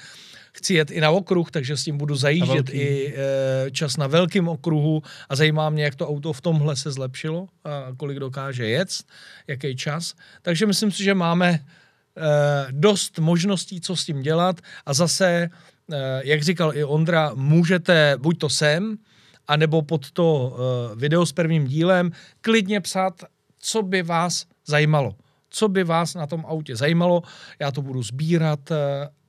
Chci 0.52 0.74
jet 0.74 0.90
i 0.90 1.00
na 1.00 1.10
okruh, 1.10 1.50
takže 1.50 1.76
s 1.76 1.84
tím 1.84 1.98
budu 1.98 2.14
zajíždět 2.14 2.70
i 2.70 3.14
e, 3.16 3.70
čas 3.70 3.96
na 3.96 4.06
velkém 4.06 4.48
okruhu 4.48 5.02
a 5.28 5.36
zajímá 5.36 5.70
mě, 5.70 5.84
jak 5.84 5.94
to 5.94 6.08
auto 6.08 6.32
v 6.32 6.40
tomhle 6.40 6.76
se 6.76 6.92
zlepšilo 6.92 7.48
a 7.64 7.92
kolik 8.04 8.20
dokáže 8.20 8.68
jet, 8.68 8.88
jaký 9.46 9.76
čas. 9.76 10.14
Takže 10.42 10.66
myslím 10.66 10.92
si, 10.92 11.04
že 11.04 11.14
máme 11.14 11.48
e, 11.50 11.60
dost 12.70 13.18
možností, 13.18 13.80
co 13.80 13.96
s 13.96 14.04
tím 14.04 14.20
dělat 14.22 14.60
a 14.86 14.92
zase, 14.92 15.28
e, 15.28 15.48
jak 16.24 16.42
říkal 16.42 16.76
i 16.76 16.84
Ondra, 16.84 17.32
můžete 17.34 18.16
buď 18.20 18.38
to 18.38 18.48
sem, 18.48 18.96
anebo 19.48 19.82
pod 19.82 20.10
to 20.10 20.28
e, 20.28 20.96
video 21.00 21.26
s 21.26 21.32
prvním 21.32 21.64
dílem 21.64 22.12
klidně 22.40 22.80
psát, 22.80 23.24
co 23.58 23.82
by 23.82 24.02
vás 24.02 24.44
zajímalo. 24.66 25.16
Co 25.48 25.68
by 25.68 25.84
vás 25.84 26.14
na 26.14 26.26
tom 26.26 26.44
autě 26.44 26.76
zajímalo, 26.76 27.22
já 27.56 27.70
to 27.72 27.82
budu 27.82 28.02
sbírat 28.02 28.60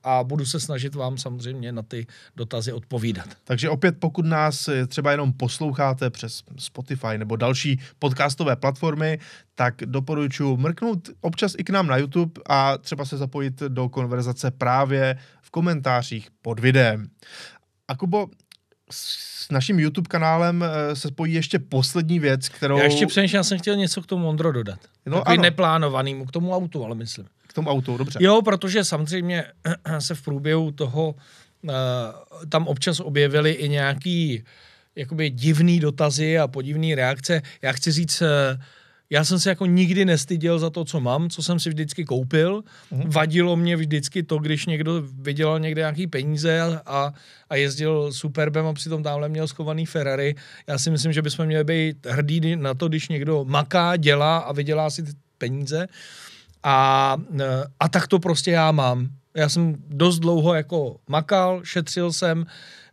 a 0.06 0.24
budu 0.24 0.44
se 0.46 0.60
snažit 0.60 0.94
vám 0.94 1.18
samozřejmě 1.18 1.72
na 1.72 1.82
ty 1.82 2.06
dotazy 2.36 2.72
odpovídat. 2.72 3.28
Takže 3.44 3.70
opět, 3.70 3.96
pokud 3.98 4.26
nás 4.26 4.68
eh, 4.68 4.86
třeba 4.86 5.10
jenom 5.10 5.32
posloucháte 5.32 6.10
přes 6.10 6.42
Spotify 6.58 7.18
nebo 7.18 7.36
další 7.36 7.80
podcastové 7.98 8.56
platformy, 8.56 9.18
tak 9.54 9.74
doporučuji 9.76 10.56
mrknout 10.56 11.08
občas 11.20 11.52
i 11.58 11.64
k 11.64 11.70
nám 11.70 11.86
na 11.86 11.96
YouTube 11.96 12.40
a 12.48 12.78
třeba 12.78 13.04
se 13.04 13.16
zapojit 13.16 13.60
do 13.68 13.88
konverzace 13.88 14.50
právě 14.50 15.18
v 15.42 15.50
komentářích 15.50 16.28
pod 16.42 16.60
videem. 16.60 17.06
A 17.88 17.96
Kubo, 17.96 18.26
s 18.90 19.50
naším 19.50 19.80
YouTube 19.80 20.08
kanálem 20.08 20.64
eh, 20.64 20.96
se 20.96 21.08
spojí 21.08 21.34
ještě 21.34 21.58
poslední 21.58 22.18
věc, 22.18 22.48
kterou... 22.48 22.78
Já 22.78 22.84
ještě 22.84 23.06
přemýšlím, 23.06 23.36
já 23.36 23.42
jsem 23.42 23.58
chtěl 23.58 23.76
něco 23.76 24.02
k 24.02 24.06
tomu 24.06 24.28
Ondro 24.28 24.52
dodat. 24.52 24.78
No 25.06 25.10
No, 25.12 25.18
Takový 25.18 25.34
ano. 25.36 25.42
neplánovanýmu, 25.42 26.24
k 26.24 26.30
tomu 26.30 26.54
autu, 26.54 26.84
ale 26.84 26.94
myslím. 26.94 27.26
K 27.56 27.64
tomu 27.64 27.70
autu, 27.70 27.96
dobře. 27.96 28.18
Jo, 28.22 28.42
protože 28.42 28.84
samozřejmě 28.84 29.44
se 29.98 30.14
v 30.14 30.22
průběhu 30.22 30.72
toho 30.72 31.14
uh, 31.62 31.72
tam 32.48 32.66
občas 32.66 33.00
objevily 33.00 33.52
i 33.52 33.68
nějaký 33.68 34.44
jakoby 34.96 35.30
divný 35.30 35.80
dotazy 35.80 36.38
a 36.38 36.48
podivné 36.48 36.94
reakce. 36.94 37.42
Já 37.62 37.72
chci 37.72 37.92
říct, 37.92 38.22
uh, 38.22 38.28
já 39.10 39.24
jsem 39.24 39.38
se 39.38 39.48
jako 39.48 39.66
nikdy 39.66 40.04
nestyděl 40.04 40.58
za 40.58 40.70
to, 40.70 40.84
co 40.84 41.00
mám, 41.00 41.30
co 41.30 41.42
jsem 41.42 41.60
si 41.60 41.68
vždycky 41.68 42.04
koupil. 42.04 42.62
Mhm. 42.90 43.10
Vadilo 43.10 43.56
mě 43.56 43.76
vždycky 43.76 44.22
to, 44.22 44.38
když 44.38 44.66
někdo 44.66 45.02
vydělal 45.02 45.60
někde 45.60 45.80
nějaký 45.80 46.06
peníze 46.06 46.80
a, 46.86 47.12
a, 47.50 47.56
jezdil 47.56 48.12
Superbem 48.12 48.66
a 48.66 48.72
přitom 48.72 49.02
tamhle 49.02 49.28
měl 49.28 49.48
schovaný 49.48 49.86
Ferrari. 49.86 50.34
Já 50.66 50.78
si 50.78 50.90
myslím, 50.90 51.12
že 51.12 51.22
bychom 51.22 51.46
měli 51.46 51.64
být 51.64 52.06
hrdí 52.06 52.56
na 52.56 52.74
to, 52.74 52.88
když 52.88 53.08
někdo 53.08 53.44
maká, 53.44 53.96
dělá 53.96 54.38
a 54.38 54.52
vydělá 54.52 54.90
si 54.90 55.02
ty 55.02 55.12
peníze. 55.38 55.86
A, 56.68 57.16
e, 57.40 57.64
a 57.80 57.88
tak 57.88 58.08
to 58.08 58.18
prostě 58.18 58.50
já 58.50 58.72
mám. 58.72 59.08
Já 59.34 59.48
jsem 59.48 59.76
dost 59.88 60.18
dlouho 60.18 60.54
jako 60.54 60.96
makal, 61.08 61.60
šetřil 61.64 62.12
jsem, 62.12 62.46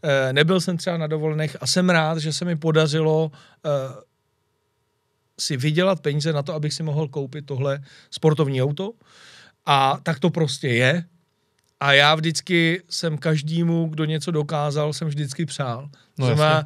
e, 0.04 0.34
nebyl 0.34 0.62
jsem 0.62 0.78
třeba 0.78 0.98
na 0.98 1.08
dovolených 1.08 1.58
a 1.62 1.68
jsem 1.68 1.90
rád, 1.90 2.18
že 2.18 2.34
se 2.34 2.46
mi 2.46 2.56
podařilo 2.56 3.32
e, 3.66 3.70
si 5.40 5.58
vydělat 5.58 6.00
peníze 6.00 6.34
na 6.34 6.44
to, 6.44 6.54
abych 6.54 6.74
si 6.74 6.84
mohl 6.84 7.08
koupit 7.08 7.46
tohle 7.46 7.80
sportovní 8.12 8.64
auto. 8.64 8.94
A 9.66 10.00
tak 10.04 10.20
to 10.20 10.30
prostě 10.30 10.68
je. 10.68 11.06
A 11.80 11.94
já 11.94 12.16
vždycky 12.16 12.84
jsem 12.90 13.18
každému, 13.18 13.88
kdo 13.88 14.06
něco 14.06 14.32
dokázal, 14.32 14.94
jsem 14.94 15.08
vždycky 15.08 15.46
přál. 15.46 15.90
No 16.20 16.26
Znamená, 16.26 16.66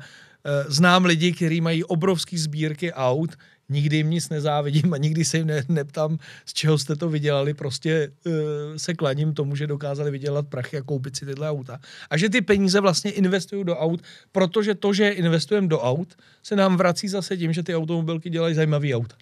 znám 0.68 1.06
lidi, 1.06 1.32
kteří 1.34 1.62
mají 1.62 1.84
obrovský 1.84 2.38
sbírky 2.38 2.94
aut, 2.94 3.36
nikdy 3.70 3.98
jim 3.98 4.10
nic 4.10 4.30
nezávidím 4.30 4.94
a 4.94 4.98
nikdy 4.98 5.26
se 5.26 5.38
jim 5.38 5.48
ne, 5.48 5.64
neptám, 5.70 6.18
z 6.46 6.54
čeho 6.54 6.78
jste 6.78 6.96
to 6.96 7.10
vydělali, 7.10 7.54
prostě 7.54 8.12
uh, 8.26 8.34
se 8.78 8.94
klaním 8.94 9.34
tomu, 9.34 9.56
že 9.56 9.68
dokázali 9.68 10.12
vydělat 10.12 10.48
prachy 10.48 10.78
a 10.78 10.82
koupit 10.82 11.16
si 11.16 11.26
tyhle 11.26 11.50
auta. 11.50 11.80
A 12.10 12.18
že 12.18 12.30
ty 12.30 12.42
peníze 12.42 12.80
vlastně 12.80 13.12
investují 13.12 13.64
do 13.64 13.78
aut, 13.78 14.02
protože 14.32 14.76
to, 14.76 14.94
že 14.94 15.10
investujeme 15.10 15.68
do 15.68 15.80
aut, 15.80 16.16
se 16.44 16.56
nám 16.56 16.78
vrací 16.78 17.08
zase 17.08 17.38
tím, 17.38 17.54
že 17.54 17.64
ty 17.64 17.76
automobilky 17.76 18.30
dělají 18.30 18.56
zajímavý 18.56 18.96
auta. 18.96 19.16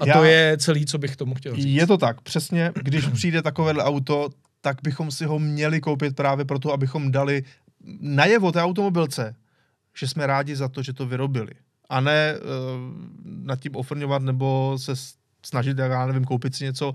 A 0.00 0.06
Já- 0.06 0.18
to 0.18 0.24
je 0.24 0.56
celý, 0.60 0.86
co 0.86 0.98
bych 0.98 1.16
tomu 1.16 1.34
chtěl 1.34 1.56
říct. 1.56 1.64
Je 1.64 1.86
to 1.86 1.98
tak, 1.98 2.20
přesně. 2.20 2.72
Když 2.82 3.06
přijde 3.12 3.42
takovéhle 3.42 3.84
auto, 3.84 4.28
tak 4.60 4.76
bychom 4.82 5.10
si 5.10 5.24
ho 5.24 5.38
měli 5.38 5.80
koupit 5.80 6.16
právě 6.16 6.44
proto, 6.44 6.72
abychom 6.72 7.10
dali 7.12 7.44
najevo 8.00 8.52
té 8.52 8.62
automobilce, 8.62 9.34
že 9.96 10.08
jsme 10.08 10.26
rádi 10.26 10.56
za 10.56 10.68
to, 10.68 10.82
že 10.82 10.92
to 10.92 11.06
vyrobili. 11.06 11.52
A 11.90 12.00
ne 12.00 12.34
uh, 12.34 12.44
nad 13.44 13.60
tím 13.60 13.76
ofrňovat 13.76 14.22
nebo 14.22 14.78
se 14.78 14.92
snažit, 15.46 15.78
já 15.78 16.06
nevím, 16.06 16.24
koupit 16.24 16.54
si 16.54 16.64
něco 16.64 16.88
uh, 16.88 16.94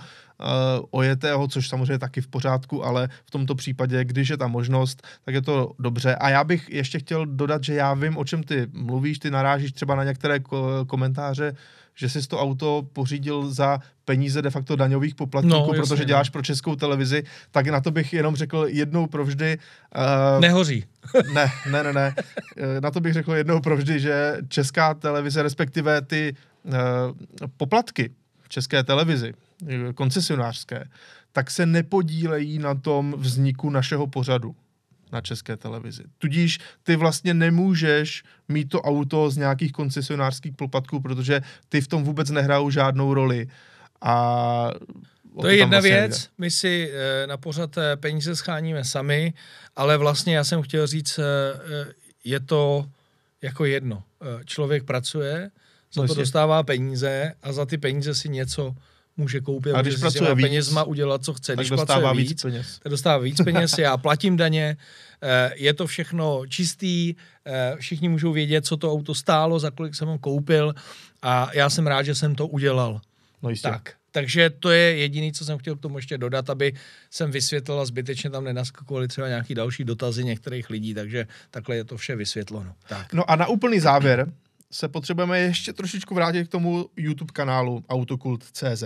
ojetého, 0.92 1.48
což 1.48 1.70
samozřejmě 1.70 2.00
taky 2.00 2.22
v 2.22 2.28
pořádku, 2.28 2.86
ale 2.86 3.10
v 3.26 3.32
tomto 3.32 3.56
případě, 3.56 4.06
když 4.06 4.30
je 4.30 4.38
ta 4.38 4.48
možnost, 4.48 5.08
tak 5.26 5.36
je 5.36 5.42
to 5.42 5.72
dobře. 5.80 6.16
A 6.16 6.30
já 6.30 6.44
bych 6.44 6.70
ještě 6.70 7.00
chtěl 7.00 7.26
dodat, 7.26 7.64
že 7.64 7.74
já 7.74 7.94
vím, 7.94 8.18
o 8.18 8.26
čem 8.26 8.44
ty 8.44 8.68
mluvíš, 8.74 9.20
ty 9.20 9.32
narážíš 9.32 9.72
třeba 9.72 9.96
na 9.96 10.04
některé 10.04 10.38
ko- 10.38 10.86
komentáře, 10.86 11.56
že 11.96 12.10
jsi 12.10 12.28
to 12.28 12.40
auto 12.40 12.88
pořídil 12.94 13.52
za 13.52 13.80
peníze 14.06 14.42
de 14.42 14.50
facto 14.50 14.76
daňových 14.76 15.16
poplatníků, 15.16 15.56
No, 15.58 15.66
no, 15.68 15.74
jasně, 15.74 15.82
protože 15.82 16.04
no. 16.04 16.08
děláš 16.08 16.30
pro 16.30 16.42
českou 16.42 16.76
televizi, 16.76 17.24
tak 17.52 17.68
na 17.68 17.82
to 17.82 17.92
bych 17.92 18.14
jenom 18.14 18.36
řekl 18.36 18.66
jednou 18.70 19.08
provždy. 19.08 19.58
Uh, 20.36 20.42
Nehoří. 20.42 20.86
ne, 21.34 21.52
ne, 21.72 21.84
ne, 21.84 21.94
ne. 21.94 22.16
Eh, 22.58 22.82
Na 22.82 22.92
to 22.92 23.00
bych 23.00 23.14
řekl 23.14 23.34
jednou 23.34 23.60
provždy, 23.62 24.00
že 24.00 24.38
česká 24.48 24.94
televize, 24.94 25.44
respektive 25.44 26.02
ty 26.02 26.36
uh, 26.64 26.74
poplatky 27.58 28.10
v 28.42 28.50
české 28.50 28.84
televizi, 28.84 29.34
koncesionářské, 29.96 30.86
tak 31.32 31.52
se 31.52 31.66
nepodílejí 31.66 32.60
na 32.60 32.76
tom 32.76 33.14
vzniku 33.18 33.70
našeho 33.70 34.08
pořadu 34.08 34.56
na 35.16 35.22
české 35.22 35.58
televizi. 35.58 36.04
Tudíž 36.18 36.60
ty 36.84 36.96
vlastně 36.96 37.34
nemůžeš 37.34 38.24
mít 38.48 38.70
to 38.70 38.82
auto 38.82 39.30
z 39.32 39.38
nějakých 39.38 39.72
koncesionářských 39.72 40.54
poplatků, 40.54 41.00
protože 41.00 41.42
ty 41.70 41.82
v 41.82 41.88
tom 41.88 42.04
vůbec 42.04 42.30
nehrajou 42.30 42.70
žádnou 42.70 43.14
roli. 43.14 43.48
A 44.02 44.16
To 45.42 45.48
je 45.48 45.56
jedna 45.58 45.80
vlastně 45.80 45.92
věc, 45.92 46.12
nejde. 46.12 46.32
my 46.38 46.52
si 46.52 46.92
eh, 46.92 47.28
na 47.28 47.38
pořad 47.38 47.78
eh, 47.78 47.96
peníze 47.96 48.36
scháníme 48.36 48.84
sami, 48.84 49.34
ale 49.76 49.98
vlastně 49.98 50.36
já 50.36 50.44
jsem 50.44 50.62
chtěl 50.62 50.88
říct, 50.88 51.20
eh, 51.20 51.24
je 52.24 52.40
to 52.40 52.86
jako 53.42 53.66
jedno. 53.66 54.04
Člověk 54.46 54.84
pracuje, 54.84 55.52
za 55.94 56.02
No 56.02 56.08
to 56.08 56.14
dostává 56.16 56.64
peníze 56.64 57.34
a 57.44 57.54
za 57.54 57.66
ty 57.66 57.78
peníze 57.78 58.16
si 58.16 58.30
něco 58.30 58.76
může 59.18 59.42
koupit, 59.42 59.74
A 59.74 59.82
když 59.82 59.96
pracuje 59.96 60.36
víc, 60.36 60.46
penězma 60.46 60.84
udělat, 60.84 61.24
co 61.24 61.34
chce. 61.34 61.52
Tak 61.56 61.58
Když 61.66 61.70
dostává 61.70 62.00
pracuje 62.00 62.22
víc 62.24 62.30
víc, 62.30 62.42
peněz. 62.42 62.80
tak 62.84 62.92
dostává 62.92 63.18
víc 63.18 63.38
peněz, 63.44 63.78
já 63.78 63.98
platím 63.98 64.38
daně, 64.38 64.78
eh, 65.22 65.52
je 65.56 65.74
to 65.74 65.88
všechno 65.88 66.42
čistý, 66.48 67.16
eh, 67.46 67.76
všichni 67.80 68.10
můžou 68.10 68.32
vědět, 68.34 68.66
co 68.66 68.78
to 68.78 68.92
auto 68.92 69.16
stálo, 69.16 69.60
za 69.60 69.72
kolik 69.72 69.96
jsem 69.96 70.08
ho 70.08 70.20
koupil 70.20 70.74
a 71.22 71.50
já 71.54 71.70
jsem 71.70 71.88
rád, 71.88 72.04
že 72.04 72.16
jsem 72.16 72.36
to 72.36 72.48
udělal. 72.48 73.02
No 73.44 73.50
jistě. 73.50 73.70
Tak, 73.70 73.94
takže 74.12 74.50
to 74.50 74.72
je 74.72 74.98
jediný, 74.98 75.34
co 75.34 75.46
jsem 75.46 75.58
chtěl 75.58 75.76
k 75.76 75.82
tomu 75.82 75.98
ještě 75.98 76.18
dodat, 76.18 76.50
aby 76.50 76.74
jsem 77.12 77.32
vysvětlil 77.32 77.80
a 77.80 77.86
zbytečně 77.86 78.30
tam 78.30 78.44
nenaskakovali 78.44 79.08
třeba 79.08 79.28
nějaký 79.28 79.56
další 79.56 79.84
dotazy 79.84 80.24
některých 80.24 80.70
lidí, 80.70 80.94
takže 80.94 81.28
takhle 81.52 81.76
je 81.76 81.84
to 81.84 81.98
vše 81.98 82.16
vysvětleno. 82.16 82.74
Tak. 82.88 83.14
No 83.14 83.30
a 83.32 83.36
na 83.36 83.48
úplný 83.48 83.80
závěr 83.80 84.32
se 84.76 84.88
potřebujeme 84.88 85.40
ještě 85.40 85.74
trošičku 85.74 86.16
vrátit 86.16 86.48
k 86.48 86.52
tomu 86.52 86.90
YouTube 86.98 87.32
kanálu 87.34 87.84
autokult.cz. 87.90 88.84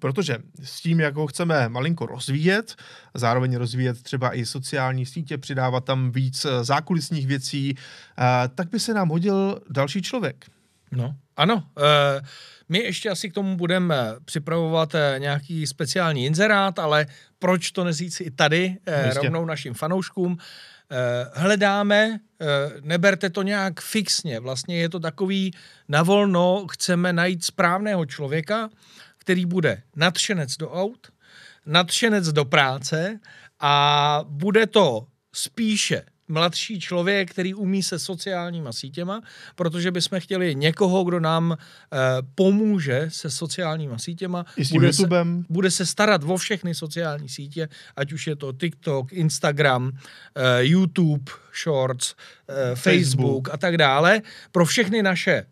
Protože 0.00 0.38
s 0.62 0.80
tím, 0.80 1.00
jak 1.00 1.14
ho 1.14 1.26
chceme 1.26 1.68
malinko 1.68 2.06
rozvíjet, 2.06 2.76
zároveň 3.14 3.56
rozvíjet 3.56 4.02
třeba 4.02 4.36
i 4.36 4.46
sociální 4.46 5.06
sítě, 5.06 5.38
přidávat 5.38 5.84
tam 5.84 6.10
víc 6.10 6.44
eh, 6.44 6.64
zákulisních 6.64 7.26
věcí, 7.26 7.74
eh, 7.74 8.48
tak 8.54 8.70
by 8.70 8.80
se 8.80 8.94
nám 8.94 9.08
hodil 9.08 9.60
další 9.70 10.02
člověk. 10.02 10.46
No, 10.92 11.14
ano. 11.36 11.62
E, 11.78 12.20
my 12.68 12.78
ještě 12.78 13.10
asi 13.10 13.30
k 13.30 13.34
tomu 13.34 13.56
budeme 13.56 13.96
připravovat 14.24 14.94
nějaký 15.18 15.66
speciální 15.66 16.26
inzerát, 16.26 16.78
ale 16.78 17.06
proč 17.38 17.70
to 17.70 17.84
nezít 17.84 18.14
si 18.14 18.24
i 18.24 18.30
tady, 18.30 18.76
e, 18.86 19.06
Jistě. 19.06 19.20
rovnou 19.22 19.44
našim 19.44 19.74
fanouškům. 19.74 20.38
E, 20.90 21.30
hledáme, 21.40 22.04
e, 22.04 22.18
neberte 22.80 23.30
to 23.30 23.42
nějak 23.42 23.80
fixně, 23.80 24.40
vlastně 24.40 24.76
je 24.76 24.88
to 24.88 25.00
takový 25.00 25.50
navolno, 25.88 26.66
chceme 26.72 27.12
najít 27.12 27.44
správného 27.44 28.06
člověka, 28.06 28.70
který 29.18 29.46
bude 29.46 29.82
nadšenec 29.96 30.56
do 30.56 30.70
aut, 30.70 31.12
nadšenec 31.66 32.32
do 32.32 32.44
práce 32.44 33.20
a 33.60 34.20
bude 34.28 34.66
to 34.66 35.06
spíše 35.34 36.02
mladší 36.28 36.80
člověk, 36.80 37.30
který 37.30 37.54
umí 37.54 37.82
se 37.82 37.98
sociálníma 37.98 38.72
sítěma, 38.72 39.20
protože 39.54 39.90
bychom 39.90 40.20
chtěli 40.20 40.54
někoho, 40.54 41.04
kdo 41.04 41.20
nám 41.20 41.52
e, 41.52 41.56
pomůže 42.34 43.06
se 43.08 43.30
sociálníma 43.30 43.98
sítěma. 43.98 44.46
I 44.56 44.64
s 44.64 44.72
bude 44.72 44.92
se, 44.92 45.08
bude 45.48 45.70
se 45.70 45.86
starat 45.86 46.22
o 46.24 46.36
všechny 46.36 46.74
sociální 46.74 47.28
sítě, 47.28 47.68
ať 47.96 48.12
už 48.12 48.26
je 48.26 48.36
to 48.36 48.52
TikTok, 48.52 49.12
Instagram, 49.12 49.92
eh, 50.34 50.64
YouTube, 50.64 51.32
Shorts, 51.62 52.14
eh, 52.48 52.76
Facebook 52.76 53.48
a 53.48 53.56
tak 53.56 53.76
dále. 53.76 54.22
Pro 54.52 54.64
všechny 54.64 55.02
naše 55.02 55.32
eh, 55.32 55.44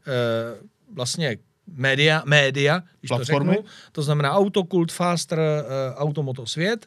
vlastně 0.95 1.37
média, 1.77 2.23
média 2.27 2.83
když 3.01 3.09
Platformy. 3.09 3.51
to 3.51 3.53
řeknu, 3.53 3.70
to 3.93 4.03
znamená 4.03 4.33
Autokult, 4.33 4.93
Faster, 4.93 5.39
eh, 5.39 5.95
Automoto 5.95 6.47
Svět, 6.47 6.87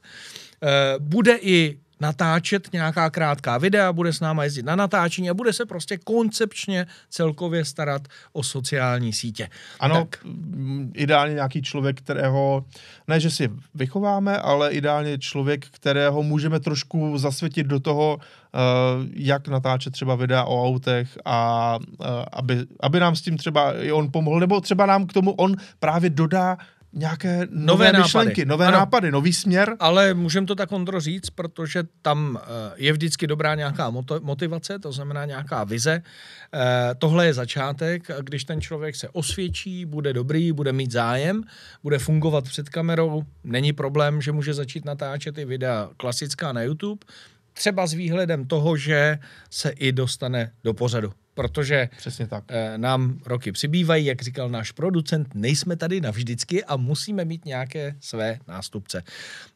eh, 0.64 0.68
bude 1.00 1.38
i 1.42 1.80
natáčet 2.00 2.74
nějaká 2.74 3.10
krátká 3.10 3.58
videa, 3.58 3.94
bude 3.94 4.14
s 4.14 4.20
náma 4.20 4.44
jezdit 4.44 4.66
na 4.66 4.76
natáčení 4.76 5.30
a 5.30 5.34
bude 5.34 5.54
se 5.54 5.66
prostě 5.66 5.98
koncepčně 5.98 6.88
celkově 7.10 7.66
starat 7.66 8.02
o 8.34 8.44
sociální 8.44 9.14
sítě. 9.14 9.50
Ano, 9.80 9.96
Tak. 9.96 10.26
ideálně 10.94 11.34
nějaký 11.34 11.62
člověk, 11.62 11.98
kterého, 12.02 12.66
ne 13.08 13.20
že 13.20 13.30
si 13.30 13.50
vychováme, 13.76 14.38
ale 14.38 14.72
ideálně 14.72 15.18
člověk, 15.18 15.66
kterého 15.66 16.24
můžeme 16.24 16.60
trošku 16.60 17.18
zasvětit 17.18 17.68
do 17.68 17.80
toho, 17.80 18.18
uh, 18.18 18.22
jak 19.14 19.48
natáčet 19.48 19.94
třeba 19.94 20.16
videa 20.16 20.44
o 20.44 20.66
autech 20.68 21.18
a 21.26 21.78
uh, 21.80 22.06
aby, 22.34 22.66
aby 22.80 23.00
nám 23.00 23.16
s 23.16 23.22
tím 23.22 23.38
třeba 23.38 23.74
i 23.74 23.92
on 23.92 24.12
pomohl, 24.12 24.40
nebo 24.40 24.62
třeba 24.62 24.86
nám 24.86 25.06
k 25.06 25.14
tomu 25.14 25.32
on 25.32 25.56
právě 25.80 26.10
dodá 26.10 26.58
nějaké 26.96 27.38
nové, 27.38 27.66
Nové 27.66 27.86
nápady. 27.86 28.04
myšlenky, 28.04 28.46
nové 28.46 28.68
Ano. 28.68 28.78
nápady, 28.78 29.12
nový 29.12 29.34
směr. 29.34 29.76
Ale 29.80 30.14
můžeme 30.14 30.48
to 30.48 30.56
tak 30.56 30.72
Ondro 30.72 31.00
říct, 31.00 31.30
protože 31.30 31.84
tam 32.02 32.40
eh, 32.42 32.48
je 32.76 32.92
vždycky 32.94 33.28
dobrá 33.28 33.56
nějaká 33.56 33.92
motivace, 34.22 34.80
to 34.80 34.92
znamená 34.92 35.26
nějaká 35.26 35.64
vize. 35.64 36.02
Eh, 36.54 36.96
Tohle 36.98 37.26
je 37.26 37.34
začátek, 37.34 38.08
když 38.22 38.44
ten 38.44 38.62
člověk 38.62 38.96
se 38.96 39.10
osvědčí, 39.10 39.86
bude 39.86 40.14
dobrý, 40.14 40.52
bude 40.52 40.74
mít 40.74 40.92
zájem, 40.92 41.44
bude 41.84 42.00
fungovat 42.00 42.44
před 42.44 42.70
kamerou, 42.70 43.24
není 43.44 43.74
problém, 43.74 44.22
že 44.22 44.32
může 44.32 44.54
začít 44.54 44.86
natáčet 44.86 45.38
i 45.38 45.46
videa 45.46 45.90
klasická 45.98 46.52
na 46.54 46.62
YouTube, 46.62 47.06
třeba 47.54 47.88
s 47.88 47.94
výhledem 47.94 48.46
toho, 48.46 48.78
že 48.78 49.20
se 49.50 49.70
i 49.70 49.92
dostane 49.92 50.52
do 50.64 50.74
pořadu. 50.74 51.12
Protože 51.36 51.90
Přesně 51.98 52.28
tak. 52.28 52.44
Eh, 52.48 52.78
nám 52.78 53.20
roky 53.26 53.52
přibývají, 53.52 54.06
jak 54.06 54.22
říkal 54.22 54.50
náš 54.50 54.72
producent, 54.72 55.36
nejsme 55.36 55.76
tady 55.76 56.02
navždycky 56.02 56.64
a 56.64 56.76
musíme 56.78 57.26
mít 57.26 57.46
nějaké 57.46 57.96
své 58.00 58.40
nástupce. 58.48 59.04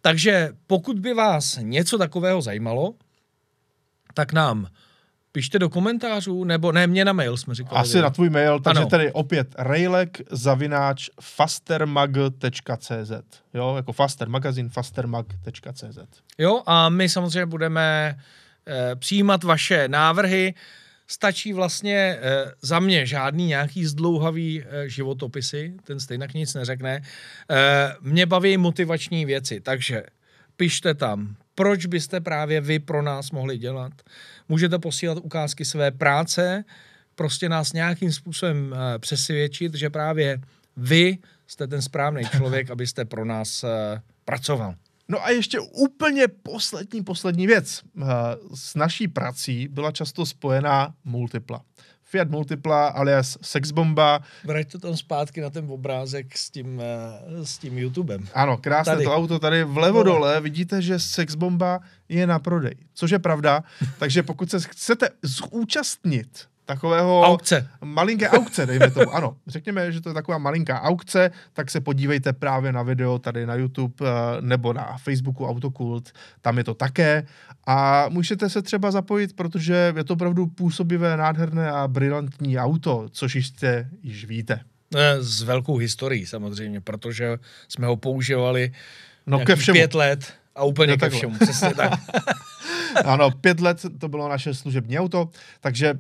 Takže 0.02 0.50
pokud 0.68 1.00
by 1.00 1.14
vás 1.14 1.58
něco 1.62 1.98
takového 1.98 2.42
zajímalo, 2.42 2.94
tak 4.14 4.34
nám 4.34 4.68
pište 5.32 5.60
do 5.60 5.70
komentářů, 5.70 6.44
nebo 6.44 6.72
ne, 6.72 6.88
mě 6.88 7.06
na 7.06 7.14
mail 7.14 7.38
jsme 7.38 7.56
říkali. 7.56 7.82
Asi 7.82 8.02
na 8.02 8.10
tvůj 8.10 8.30
mail, 8.30 8.60
takže 8.60 8.82
Ano. 8.82 8.90
tady 8.90 9.12
opět 9.12 9.56
rejlek 9.58 10.22
zavináč 10.32 11.10
fastermag.cz 11.22 13.12
jo, 13.54 13.74
jako 13.76 13.94
faster 13.94 14.30
magazin 14.30 14.70
fastermag.cz 14.70 15.98
Jo, 16.38 16.62
a 16.66 16.90
my 16.90 17.10
samozřejmě 17.10 17.46
budeme 17.46 18.18
eh, 18.68 18.96
přijímat 18.96 19.44
vaše 19.44 19.88
návrhy. 19.88 20.54
Stačí 21.12 21.54
vlastně 21.54 22.18
eh, 22.22 22.52
za 22.62 22.80
mě 22.80 23.06
žádný 23.06 23.46
nějaký 23.46 23.86
zdlouhavý 23.86 24.64
eh, 24.64 24.90
životopisy, 24.90 25.74
ten 25.84 26.00
stejně 26.00 26.28
nic 26.34 26.54
neřekne. 26.54 27.02
Eh, 27.52 27.96
mě 28.02 28.26
baví 28.26 28.58
motivační 28.58 29.26
věci, 29.26 29.62
takže 29.62 30.04
pište 30.58 30.94
tam, 30.94 31.36
proč 31.56 31.86
byste 31.86 32.22
právě 32.22 32.62
vy 32.62 32.80
pro 32.80 33.02
nás 33.02 33.32
mohli 33.32 33.58
dělat. 33.58 33.92
Můžete 34.50 34.80
posílat 34.80 35.18
ukázky 35.18 35.66
své 35.66 35.92
práce, 35.92 36.64
prostě 37.16 37.50
nás 37.50 37.74
nějakým 37.74 38.12
způsobem 38.12 38.76
eh, 38.76 39.00
přesvědčit, 39.00 39.74
že 39.76 39.90
právě 39.90 40.42
vy 40.78 41.18
jste 41.48 41.68
ten 41.68 41.82
správný 41.82 42.24
člověk, 42.38 42.70
abyste 42.72 43.06
pro 43.06 43.26
nás 43.26 43.64
uh, 43.64 43.70
pracoval. 44.26 44.76
No 45.10 45.26
a 45.26 45.30
ještě 45.30 45.60
úplně 45.60 46.28
poslední, 46.28 47.04
poslední 47.04 47.48
věc. 47.48 47.82
Eh, 48.02 48.06
s 48.56 48.76
naší 48.76 49.08
prací 49.08 49.68
byla 49.68 49.92
často 49.92 50.26
spojená 50.26 50.94
multipla. 51.04 51.62
Fiat 52.04 52.30
Multipla 52.30 52.88
alias 52.88 53.38
Sexbomba. 53.42 54.20
Vrať 54.44 54.72
to 54.72 54.80
tam 54.80 54.98
zpátky 54.98 55.42
na 55.42 55.50
ten 55.50 55.66
obrázek 55.70 56.38
s 56.38 56.50
tím, 56.50 56.82
eh, 56.82 57.46
s 57.46 57.58
tím 57.58 57.78
YouTubem. 57.78 58.28
Ano, 58.34 58.58
krásné 58.58 58.94
tady. 58.94 59.06
to 59.06 59.16
auto 59.16 59.40
tady 59.40 59.64
vlevo 59.64 60.04
dole. 60.04 60.42
Vidíte, 60.42 60.82
že 60.82 61.00
Sexbomba 61.00 61.80
je 62.10 62.28
na 62.28 62.40
prodej, 62.40 62.76
což 62.94 63.12
je 63.12 63.20
pravda. 63.20 63.64
Takže 64.00 64.24
pokud 64.24 64.50
se 64.50 64.60
chcete 64.60 65.10
zúčastnit 65.22 66.48
takového... 66.70 67.22
Aukce. 67.22 67.68
Malinké 67.84 68.30
aukce, 68.30 68.66
dejme 68.66 68.92
tomu. 68.92 69.10
Ano, 69.16 69.36
řekněme, 69.48 69.92
že 69.92 70.02
to 70.02 70.10
je 70.10 70.14
taková 70.14 70.38
malinká 70.38 70.82
aukce, 70.82 71.32
tak 71.54 71.72
se 71.72 71.82
podívejte 71.82 72.34
právě 72.34 72.74
na 72.74 72.84
video 72.84 73.20
tady 73.20 73.46
na 73.46 73.56
YouTube 73.56 73.94
eh, 74.02 74.42
nebo 74.42 74.74
na 74.74 74.98
Facebooku 74.98 75.48
Autokult, 75.48 76.12
tam 76.42 76.58
je 76.58 76.64
to 76.64 76.74
také. 76.74 77.26
A 77.68 78.06
můžete 78.10 78.50
se 78.50 78.62
třeba 78.62 78.92
zapojit, 78.92 79.36
protože 79.36 79.94
je 79.96 80.04
to 80.04 80.14
opravdu 80.14 80.48
působivé, 80.48 81.18
nádherné 81.18 81.72
a 81.72 81.88
brilantní 81.88 82.58
auto, 82.58 83.10
což 83.12 83.36
jistě 83.36 83.90
již 84.04 84.26
víte. 84.26 84.60
S 85.20 85.42
velkou 85.42 85.78
historií 85.78 86.26
samozřejmě, 86.26 86.82
protože 86.82 87.38
jsme 87.68 87.88
ho 87.88 87.98
používali 87.98 88.72
no, 89.28 89.40
ke 89.40 89.56
všemu. 89.56 89.74
pět 89.76 89.94
let 89.94 90.34
a 90.56 90.64
úplně 90.64 90.94
no, 90.94 90.98
ke 90.98 91.10
všemu, 91.10 91.38
přesně 91.40 91.74
tak. 91.74 92.00
ano, 93.06 93.32
pět 93.32 93.60
let 93.60 93.86
to 94.00 94.08
bylo 94.08 94.30
naše 94.30 94.54
služební 94.54 95.00
auto, 95.00 95.30
takže 95.62 95.94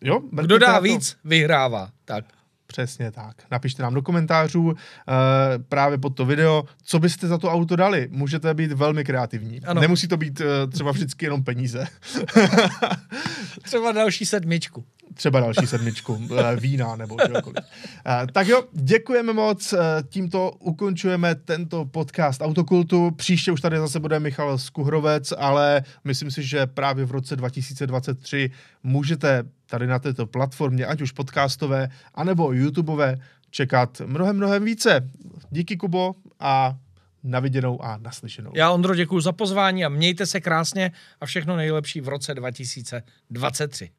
Jo, 0.00 0.20
Kdo 0.30 0.58
dá 0.58 0.78
víc, 0.78 1.16
vyhrává. 1.24 1.90
Tak. 2.04 2.24
Přesně 2.66 3.10
tak. 3.10 3.36
Napište 3.50 3.82
nám 3.82 3.94
do 3.94 4.02
komentářů 4.02 4.62
uh, 4.62 4.74
právě 5.68 5.98
pod 5.98 6.10
to 6.10 6.26
video, 6.26 6.64
co 6.82 6.98
byste 6.98 7.26
za 7.26 7.38
to 7.38 7.52
auto 7.52 7.76
dali. 7.76 8.08
Můžete 8.10 8.54
být 8.54 8.72
velmi 8.72 9.04
kreativní. 9.04 9.60
Ano. 9.60 9.80
Nemusí 9.80 10.08
to 10.08 10.16
být 10.16 10.40
uh, 10.40 10.46
třeba 10.70 10.90
vždycky 10.92 11.26
jenom 11.26 11.44
peníze. 11.44 11.86
třeba 13.62 13.92
další 13.92 14.26
sedmičku. 14.26 14.84
Třeba 15.14 15.40
další 15.40 15.66
sedmičku, 15.66 16.20
eh, 16.38 16.56
vína 16.56 16.96
nebo 16.96 17.16
čokoliv. 17.26 17.56
Tak 18.32 18.46
jo, 18.46 18.64
děkujeme 18.72 19.32
moc, 19.32 19.74
tímto 20.08 20.50
ukončujeme 20.50 21.34
tento 21.34 21.84
podcast 21.84 22.42
Autokultu. 22.42 23.10
Příště 23.10 23.52
už 23.52 23.60
tady 23.60 23.78
zase 23.78 24.00
bude 24.00 24.20
Michal 24.20 24.58
Skuhrovec, 24.58 25.32
ale 25.38 25.82
myslím 26.04 26.30
si, 26.30 26.42
že 26.42 26.66
právě 26.66 27.04
v 27.04 27.10
roce 27.10 27.36
2023 27.36 28.50
můžete 28.82 29.44
tady 29.66 29.86
na 29.86 29.98
této 29.98 30.26
platformě, 30.26 30.86
ať 30.86 31.00
už 31.00 31.12
podcastové, 31.12 31.88
anebo 32.14 32.52
YouTubeové, 32.52 33.16
čekat 33.50 34.02
mnohem, 34.06 34.36
mnohem 34.36 34.64
více. 34.64 35.10
Díky, 35.50 35.76
Kubo, 35.76 36.14
a 36.40 36.76
naviděnou 37.24 37.84
a 37.84 37.96
naslyšenou. 37.96 38.52
Já, 38.54 38.70
Ondro, 38.70 38.94
děkuji 38.94 39.20
za 39.20 39.32
pozvání 39.32 39.84
a 39.84 39.88
mějte 39.88 40.26
se 40.26 40.40
krásně 40.40 40.92
a 41.20 41.26
všechno 41.26 41.56
nejlepší 41.56 42.00
v 42.00 42.08
roce 42.08 42.34
2023. 42.34 43.90